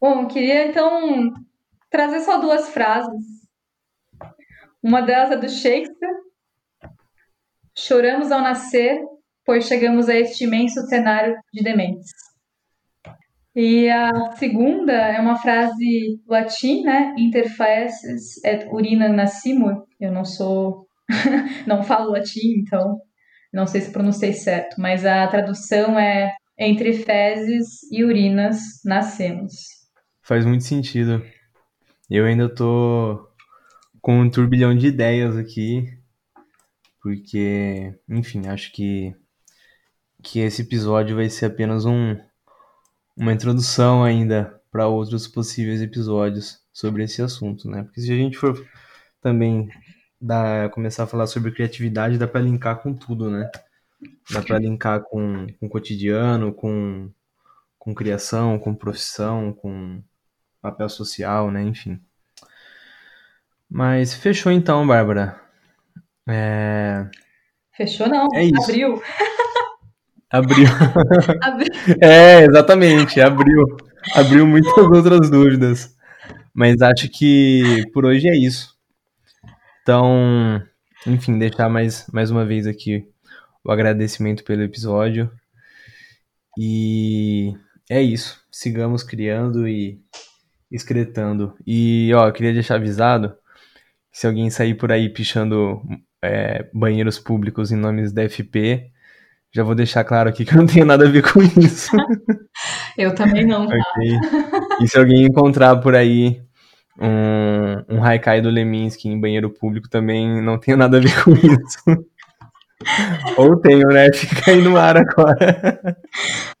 Bom, 0.00 0.26
queria 0.26 0.66
então 0.68 1.32
trazer 1.88 2.20
só 2.20 2.38
duas 2.38 2.68
frases. 2.70 3.24
Uma 4.82 5.02
delas 5.02 5.30
é 5.32 5.36
do 5.36 5.48
Shakespeare. 5.48 6.14
Choramos 7.76 8.30
ao 8.32 8.40
nascer, 8.40 9.00
pois 9.44 9.66
chegamos 9.66 10.08
a 10.08 10.14
este 10.14 10.44
imenso 10.44 10.80
cenário 10.86 11.36
de 11.52 11.62
dementes. 11.62 12.10
E 13.54 13.88
a 13.90 14.32
segunda 14.36 14.92
é 14.92 15.20
uma 15.20 15.36
frase 15.36 16.20
latim, 16.28 16.82
né? 16.82 17.14
Interfaces 17.18 18.42
et 18.44 18.68
urina 18.70 19.08
nascimur. 19.08 19.84
Eu 19.98 20.12
não 20.12 20.24
sou, 20.24 20.86
não 21.66 21.82
falo 21.82 22.12
latim, 22.12 22.60
então 22.60 22.98
não 23.52 23.66
sei 23.66 23.80
se 23.80 23.92
pronunciei 23.92 24.32
certo, 24.32 24.80
mas 24.80 25.04
a 25.04 25.26
tradução 25.26 25.98
é 25.98 26.32
entre 26.56 26.92
fezes 26.92 27.82
e 27.90 28.04
urinas 28.04 28.58
nascemos. 28.84 29.52
Faz 30.22 30.46
muito 30.46 30.62
sentido. 30.62 31.22
Eu 32.08 32.26
ainda 32.26 32.48
tô 32.48 33.28
com 34.00 34.20
um 34.20 34.30
turbilhão 34.30 34.76
de 34.76 34.86
ideias 34.86 35.36
aqui, 35.36 35.84
porque, 37.02 37.94
enfim, 38.08 38.46
acho 38.46 38.72
que 38.72 39.14
que 40.22 40.40
esse 40.40 40.60
episódio 40.60 41.16
vai 41.16 41.30
ser 41.30 41.46
apenas 41.46 41.86
um 41.86 42.14
uma 43.20 43.34
introdução 43.34 44.02
ainda 44.02 44.58
para 44.72 44.88
outros 44.88 45.28
possíveis 45.28 45.82
episódios 45.82 46.58
sobre 46.72 47.04
esse 47.04 47.20
assunto, 47.20 47.68
né? 47.68 47.82
Porque 47.82 48.00
se 48.00 48.10
a 48.10 48.16
gente 48.16 48.38
for 48.38 48.66
também 49.20 49.68
dar, 50.18 50.70
começar 50.70 51.04
a 51.04 51.06
falar 51.06 51.26
sobre 51.26 51.52
criatividade, 51.52 52.16
dá 52.16 52.26
para 52.26 52.40
linkar 52.40 52.78
com 52.78 52.94
tudo, 52.94 53.30
né? 53.30 53.50
Dá 54.30 54.40
para 54.40 54.58
linkar 54.58 55.02
com, 55.02 55.46
com 55.58 55.66
o 55.66 55.68
cotidiano, 55.68 56.50
com, 56.54 57.10
com 57.78 57.94
criação, 57.94 58.58
com 58.58 58.74
profissão, 58.74 59.52
com 59.52 60.02
papel 60.62 60.88
social, 60.88 61.50
né? 61.50 61.62
Enfim. 61.62 62.00
Mas 63.68 64.14
fechou 64.14 64.50
então, 64.50 64.86
Bárbara. 64.86 65.38
É... 66.26 67.06
Fechou 67.76 68.08
não? 68.08 68.28
É. 68.34 68.48
Abriu. 68.64 69.02
Abriu. 70.30 70.66
Abriu. 71.42 71.68
É, 72.00 72.44
exatamente, 72.44 73.20
abriu. 73.20 73.64
Abriu 74.14 74.46
muitas 74.46 74.76
outras 74.76 75.28
dúvidas. 75.28 75.96
Mas 76.54 76.80
acho 76.80 77.08
que 77.08 77.84
por 77.92 78.04
hoje 78.04 78.28
é 78.28 78.36
isso. 78.36 78.74
Então, 79.82 80.62
enfim, 81.06 81.38
deixar 81.38 81.68
mais, 81.68 82.06
mais 82.12 82.30
uma 82.30 82.44
vez 82.44 82.66
aqui 82.66 83.04
o 83.64 83.72
agradecimento 83.72 84.44
pelo 84.44 84.62
episódio. 84.62 85.30
E 86.58 87.52
é 87.90 88.00
isso. 88.00 88.40
Sigamos 88.50 89.02
criando 89.02 89.66
e 89.66 90.00
excretando. 90.70 91.54
E, 91.66 92.12
ó, 92.14 92.28
eu 92.28 92.32
queria 92.32 92.52
deixar 92.52 92.76
avisado 92.76 93.34
se 94.12 94.26
alguém 94.26 94.50
sair 94.50 94.74
por 94.74 94.92
aí 94.92 95.08
pichando 95.08 95.80
é, 96.22 96.68
banheiros 96.72 97.18
públicos 97.18 97.72
em 97.72 97.76
nomes 97.76 98.12
da 98.12 98.28
FP, 98.28 98.90
já 99.52 99.64
vou 99.64 99.74
deixar 99.74 100.04
claro 100.04 100.28
aqui 100.28 100.44
que 100.44 100.54
eu 100.54 100.58
não 100.58 100.66
tenho 100.66 100.86
nada 100.86 101.06
a 101.06 101.10
ver 101.10 101.22
com 101.22 101.40
isso. 101.42 101.90
Eu 102.96 103.14
também 103.14 103.46
não. 103.46 103.66
Tá? 103.66 103.74
ok? 103.74 104.18
E 104.80 104.88
se 104.88 104.98
alguém 104.98 105.24
encontrar 105.24 105.76
por 105.76 105.94
aí 105.94 106.40
um, 107.00 107.96
um 107.96 108.04
Haikai 108.04 108.40
do 108.40 108.50
Leminski 108.50 109.08
em 109.08 109.20
banheiro 109.20 109.50
público, 109.50 109.88
também 109.88 110.40
não 110.42 110.58
tenho 110.58 110.76
nada 110.76 110.98
a 110.98 111.00
ver 111.00 111.24
com 111.24 111.32
isso. 111.32 111.78
Ou 113.36 113.60
tenho, 113.60 113.88
né? 113.88 114.10
Fica 114.12 114.52
aí 114.52 114.62
no 114.62 114.76
ar 114.76 114.96
agora. 114.96 115.96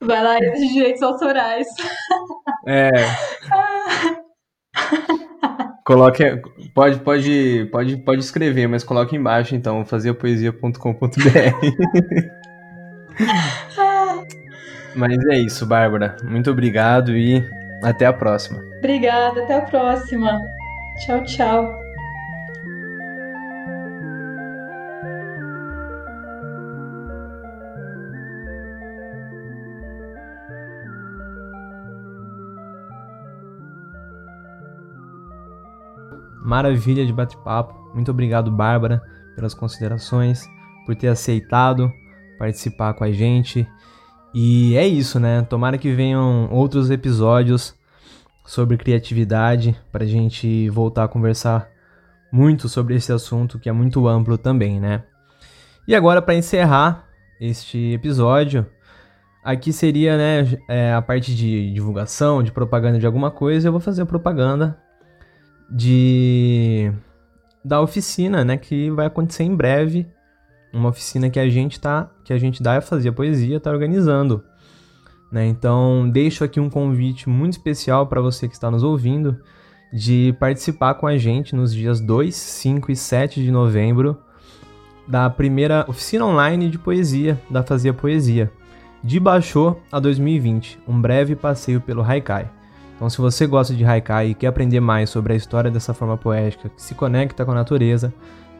Vai 0.00 0.22
lá 0.22 0.38
e 0.38 0.52
de 0.52 0.72
direitos 0.74 1.02
autorais. 1.02 1.66
É. 2.66 2.90
Coloque. 5.84 6.24
Pode, 6.74 6.98
pode, 7.00 7.68
pode, 7.72 7.96
pode 7.98 8.20
escrever, 8.20 8.66
mas 8.66 8.84
coloque 8.84 9.16
embaixo 9.16 9.54
então, 9.54 9.84
fazerpoesia.com.br. 9.84 10.76
mas 14.94 15.18
é 15.26 15.38
isso, 15.38 15.66
Bárbara. 15.66 16.16
Muito 16.22 16.50
obrigado 16.50 17.16
e 17.16 17.44
até 17.82 18.06
a 18.06 18.12
próxima. 18.12 18.62
Obrigada, 18.78 19.42
até 19.42 19.56
a 19.56 19.62
próxima. 19.62 20.40
Tchau, 20.98 21.24
tchau. 21.24 21.80
Maravilha 36.42 37.06
de 37.06 37.12
bate-papo. 37.12 37.92
Muito 37.94 38.10
obrigado, 38.10 38.50
Bárbara, 38.50 39.00
pelas 39.36 39.54
considerações, 39.54 40.44
por 40.84 40.96
ter 40.96 41.06
aceitado 41.06 41.92
participar 42.40 42.94
com 42.94 43.04
a 43.04 43.12
gente. 43.12 43.68
E 44.32 44.74
é 44.74 44.88
isso, 44.88 45.20
né? 45.20 45.42
Tomara 45.42 45.76
que 45.76 45.92
venham 45.92 46.48
outros 46.50 46.90
episódios 46.90 47.74
sobre 48.46 48.78
criatividade 48.78 49.78
para 49.92 50.04
a 50.04 50.06
gente 50.06 50.70
voltar 50.70 51.04
a 51.04 51.08
conversar 51.08 51.68
muito 52.32 52.66
sobre 52.66 52.94
esse 52.94 53.12
assunto 53.12 53.58
que 53.58 53.68
é 53.68 53.72
muito 53.72 54.08
amplo 54.08 54.38
também, 54.38 54.80
né? 54.80 55.02
E 55.86 55.94
agora 55.94 56.22
para 56.22 56.34
encerrar 56.34 57.06
este 57.38 57.92
episódio, 57.92 58.64
aqui 59.44 59.70
seria 59.70 60.16
né, 60.16 60.58
é, 60.66 60.94
a 60.94 61.02
parte 61.02 61.34
de 61.34 61.70
divulgação, 61.74 62.42
de 62.42 62.52
propaganda 62.52 62.98
de 62.98 63.04
alguma 63.04 63.30
coisa. 63.30 63.68
Eu 63.68 63.72
vou 63.72 63.80
fazer 63.82 64.06
propaganda 64.06 64.78
de 65.70 66.90
da 67.62 67.82
oficina, 67.82 68.42
né, 68.42 68.56
que 68.56 68.90
vai 68.90 69.06
acontecer 69.06 69.42
em 69.42 69.54
breve, 69.54 70.08
uma 70.72 70.88
oficina 70.90 71.28
que 71.30 71.38
a 71.38 71.48
gente 71.48 71.80
tá, 71.80 72.10
que 72.24 72.32
a 72.32 72.38
gente 72.38 72.62
dá 72.62 72.78
a 72.78 72.80
fazer 72.80 73.12
poesia, 73.12 73.60
tá 73.60 73.70
organizando, 73.70 74.42
né? 75.30 75.46
Então, 75.46 76.08
deixo 76.10 76.44
aqui 76.44 76.58
um 76.58 76.70
convite 76.70 77.28
muito 77.28 77.52
especial 77.52 78.06
para 78.06 78.20
você 78.20 78.48
que 78.48 78.54
está 78.54 78.70
nos 78.70 78.82
ouvindo 78.82 79.38
de 79.92 80.34
participar 80.38 80.94
com 80.94 81.06
a 81.06 81.16
gente 81.16 81.54
nos 81.54 81.74
dias 81.74 82.00
2, 82.00 82.34
5 82.34 82.92
e 82.92 82.96
7 82.96 83.42
de 83.42 83.50
novembro 83.50 84.16
da 85.06 85.28
primeira 85.28 85.84
oficina 85.88 86.24
online 86.24 86.70
de 86.70 86.78
poesia 86.78 87.40
da 87.50 87.62
Fazia 87.62 87.92
Poesia, 87.92 88.52
de 89.02 89.18
Baixô 89.18 89.76
a 89.90 89.98
2020, 89.98 90.78
um 90.86 91.00
breve 91.00 91.34
passeio 91.34 91.80
pelo 91.80 92.02
Haikai. 92.02 92.48
Então, 92.94 93.08
se 93.08 93.18
você 93.18 93.46
gosta 93.46 93.74
de 93.74 93.84
Haikai 93.84 94.28
e 94.28 94.34
quer 94.34 94.48
aprender 94.48 94.78
mais 94.78 95.10
sobre 95.10 95.32
a 95.32 95.36
história 95.36 95.70
dessa 95.70 95.94
forma 95.94 96.18
poética 96.18 96.68
que 96.68 96.82
se 96.82 96.94
conecta 96.94 97.44
com 97.44 97.50
a 97.50 97.54
natureza, 97.54 98.12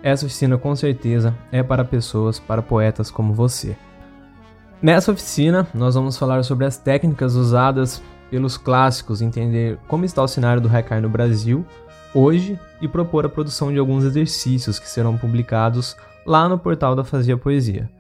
essa 0.02 0.26
oficina 0.26 0.56
com 0.56 0.74
certeza 0.74 1.36
é 1.52 1.62
para 1.62 1.84
pessoas, 1.84 2.38
para 2.38 2.62
poetas 2.62 3.10
como 3.10 3.34
você. 3.34 3.76
Nessa 4.82 5.12
oficina, 5.12 5.66
nós 5.74 5.94
vamos 5.94 6.16
falar 6.16 6.42
sobre 6.42 6.64
as 6.64 6.78
técnicas 6.78 7.34
usadas 7.34 8.02
pelos 8.30 8.56
clássicos, 8.56 9.20
entender 9.20 9.78
como 9.86 10.04
está 10.04 10.22
o 10.22 10.28
cenário 10.28 10.62
do 10.62 10.68
Haikai 10.68 11.00
no 11.00 11.08
Brasil 11.08 11.66
hoje 12.14 12.58
e 12.80 12.88
propor 12.88 13.26
a 13.26 13.28
produção 13.28 13.72
de 13.72 13.78
alguns 13.78 14.04
exercícios 14.04 14.78
que 14.78 14.88
serão 14.88 15.16
publicados 15.16 15.96
lá 16.26 16.48
no 16.48 16.58
portal 16.58 16.96
da 16.96 17.04
Fazia 17.04 17.36
Poesia. 17.36 17.90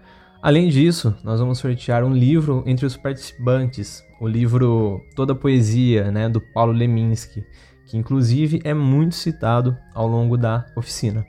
Além 0.42 0.68
disso, 0.68 1.14
nós 1.22 1.38
vamos 1.38 1.58
sortear 1.58 2.02
um 2.02 2.14
livro 2.14 2.62
entre 2.66 2.86
os 2.86 2.96
participantes, 2.96 4.02
o 4.18 4.26
livro 4.26 5.02
Toda 5.14 5.34
Poesia, 5.34 6.10
né, 6.10 6.30
do 6.30 6.40
Paulo 6.40 6.72
Leminski, 6.72 7.44
que 7.86 7.98
inclusive 7.98 8.60
é 8.64 8.72
muito 8.72 9.14
citado 9.14 9.76
ao 9.94 10.06
longo 10.06 10.38
da 10.38 10.64
oficina. 10.74 11.26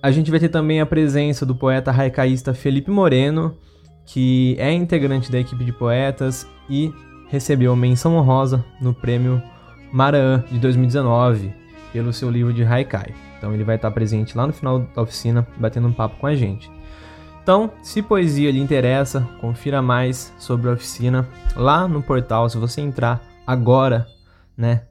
A 0.00 0.12
gente 0.12 0.30
vai 0.30 0.38
ter 0.38 0.48
também 0.48 0.80
a 0.80 0.86
presença 0.86 1.44
do 1.44 1.56
poeta 1.56 1.90
haicaísta 1.90 2.54
Felipe 2.54 2.88
Moreno, 2.88 3.56
que 4.06 4.54
é 4.58 4.72
integrante 4.72 5.30
da 5.30 5.40
equipe 5.40 5.64
de 5.64 5.72
poetas 5.72 6.46
e 6.70 6.92
recebeu 7.28 7.74
menção 7.74 8.14
honrosa 8.14 8.64
no 8.80 8.94
prêmio 8.94 9.42
Maraã 9.92 10.44
de 10.52 10.58
2019 10.60 11.52
pelo 11.92 12.12
seu 12.12 12.30
livro 12.30 12.52
de 12.52 12.62
Haikai. 12.62 13.12
Então 13.36 13.52
ele 13.52 13.64
vai 13.64 13.74
estar 13.74 13.90
presente 13.90 14.36
lá 14.36 14.46
no 14.46 14.52
final 14.52 14.78
da 14.78 15.02
oficina, 15.02 15.44
batendo 15.56 15.88
um 15.88 15.92
papo 15.92 16.16
com 16.16 16.28
a 16.28 16.34
gente. 16.34 16.70
Então, 17.42 17.72
se 17.82 18.00
poesia 18.00 18.52
lhe 18.52 18.60
interessa, 18.60 19.26
confira 19.40 19.82
mais 19.82 20.32
sobre 20.38 20.70
a 20.70 20.74
oficina 20.74 21.26
lá 21.56 21.88
no 21.88 22.02
portal. 22.02 22.48
Se 22.48 22.56
você 22.56 22.80
entrar 22.80 23.20
agora, 23.44 24.06
né, 24.56 24.82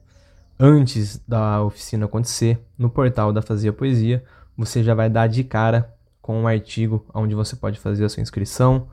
antes 0.60 1.22
da 1.26 1.62
oficina 1.62 2.04
acontecer, 2.04 2.60
no 2.76 2.90
portal 2.90 3.32
da 3.32 3.40
Fazia 3.40 3.72
Poesia, 3.72 4.22
você 4.58 4.82
já 4.82 4.92
vai 4.92 5.08
dar 5.08 5.28
de 5.28 5.44
cara 5.44 5.94
com 6.20 6.42
um 6.42 6.48
artigo 6.48 7.06
onde 7.14 7.34
você 7.34 7.54
pode 7.54 7.78
fazer 7.78 8.04
a 8.04 8.08
sua 8.08 8.20
inscrição 8.20 8.88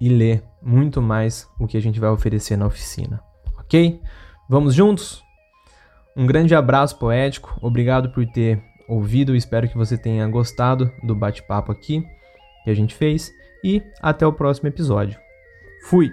e 0.00 0.08
ler 0.08 0.42
muito 0.62 1.02
mais 1.02 1.48
o 1.58 1.66
que 1.66 1.76
a 1.76 1.80
gente 1.80 1.98
vai 1.98 2.08
oferecer 2.08 2.56
na 2.56 2.66
oficina, 2.66 3.20
ok? 3.58 4.00
Vamos 4.48 4.74
juntos? 4.74 5.22
Um 6.16 6.26
grande 6.26 6.54
abraço 6.54 6.98
poético, 6.98 7.58
obrigado 7.60 8.10
por 8.10 8.24
ter 8.26 8.62
ouvido, 8.88 9.34
espero 9.34 9.68
que 9.68 9.76
você 9.76 9.98
tenha 9.98 10.26
gostado 10.28 10.90
do 11.02 11.14
bate-papo 11.14 11.72
aqui 11.72 12.04
que 12.64 12.70
a 12.70 12.74
gente 12.74 12.94
fez 12.94 13.32
e 13.64 13.82
até 14.00 14.26
o 14.26 14.32
próximo 14.32 14.68
episódio. 14.68 15.18
Fui! 15.84 16.10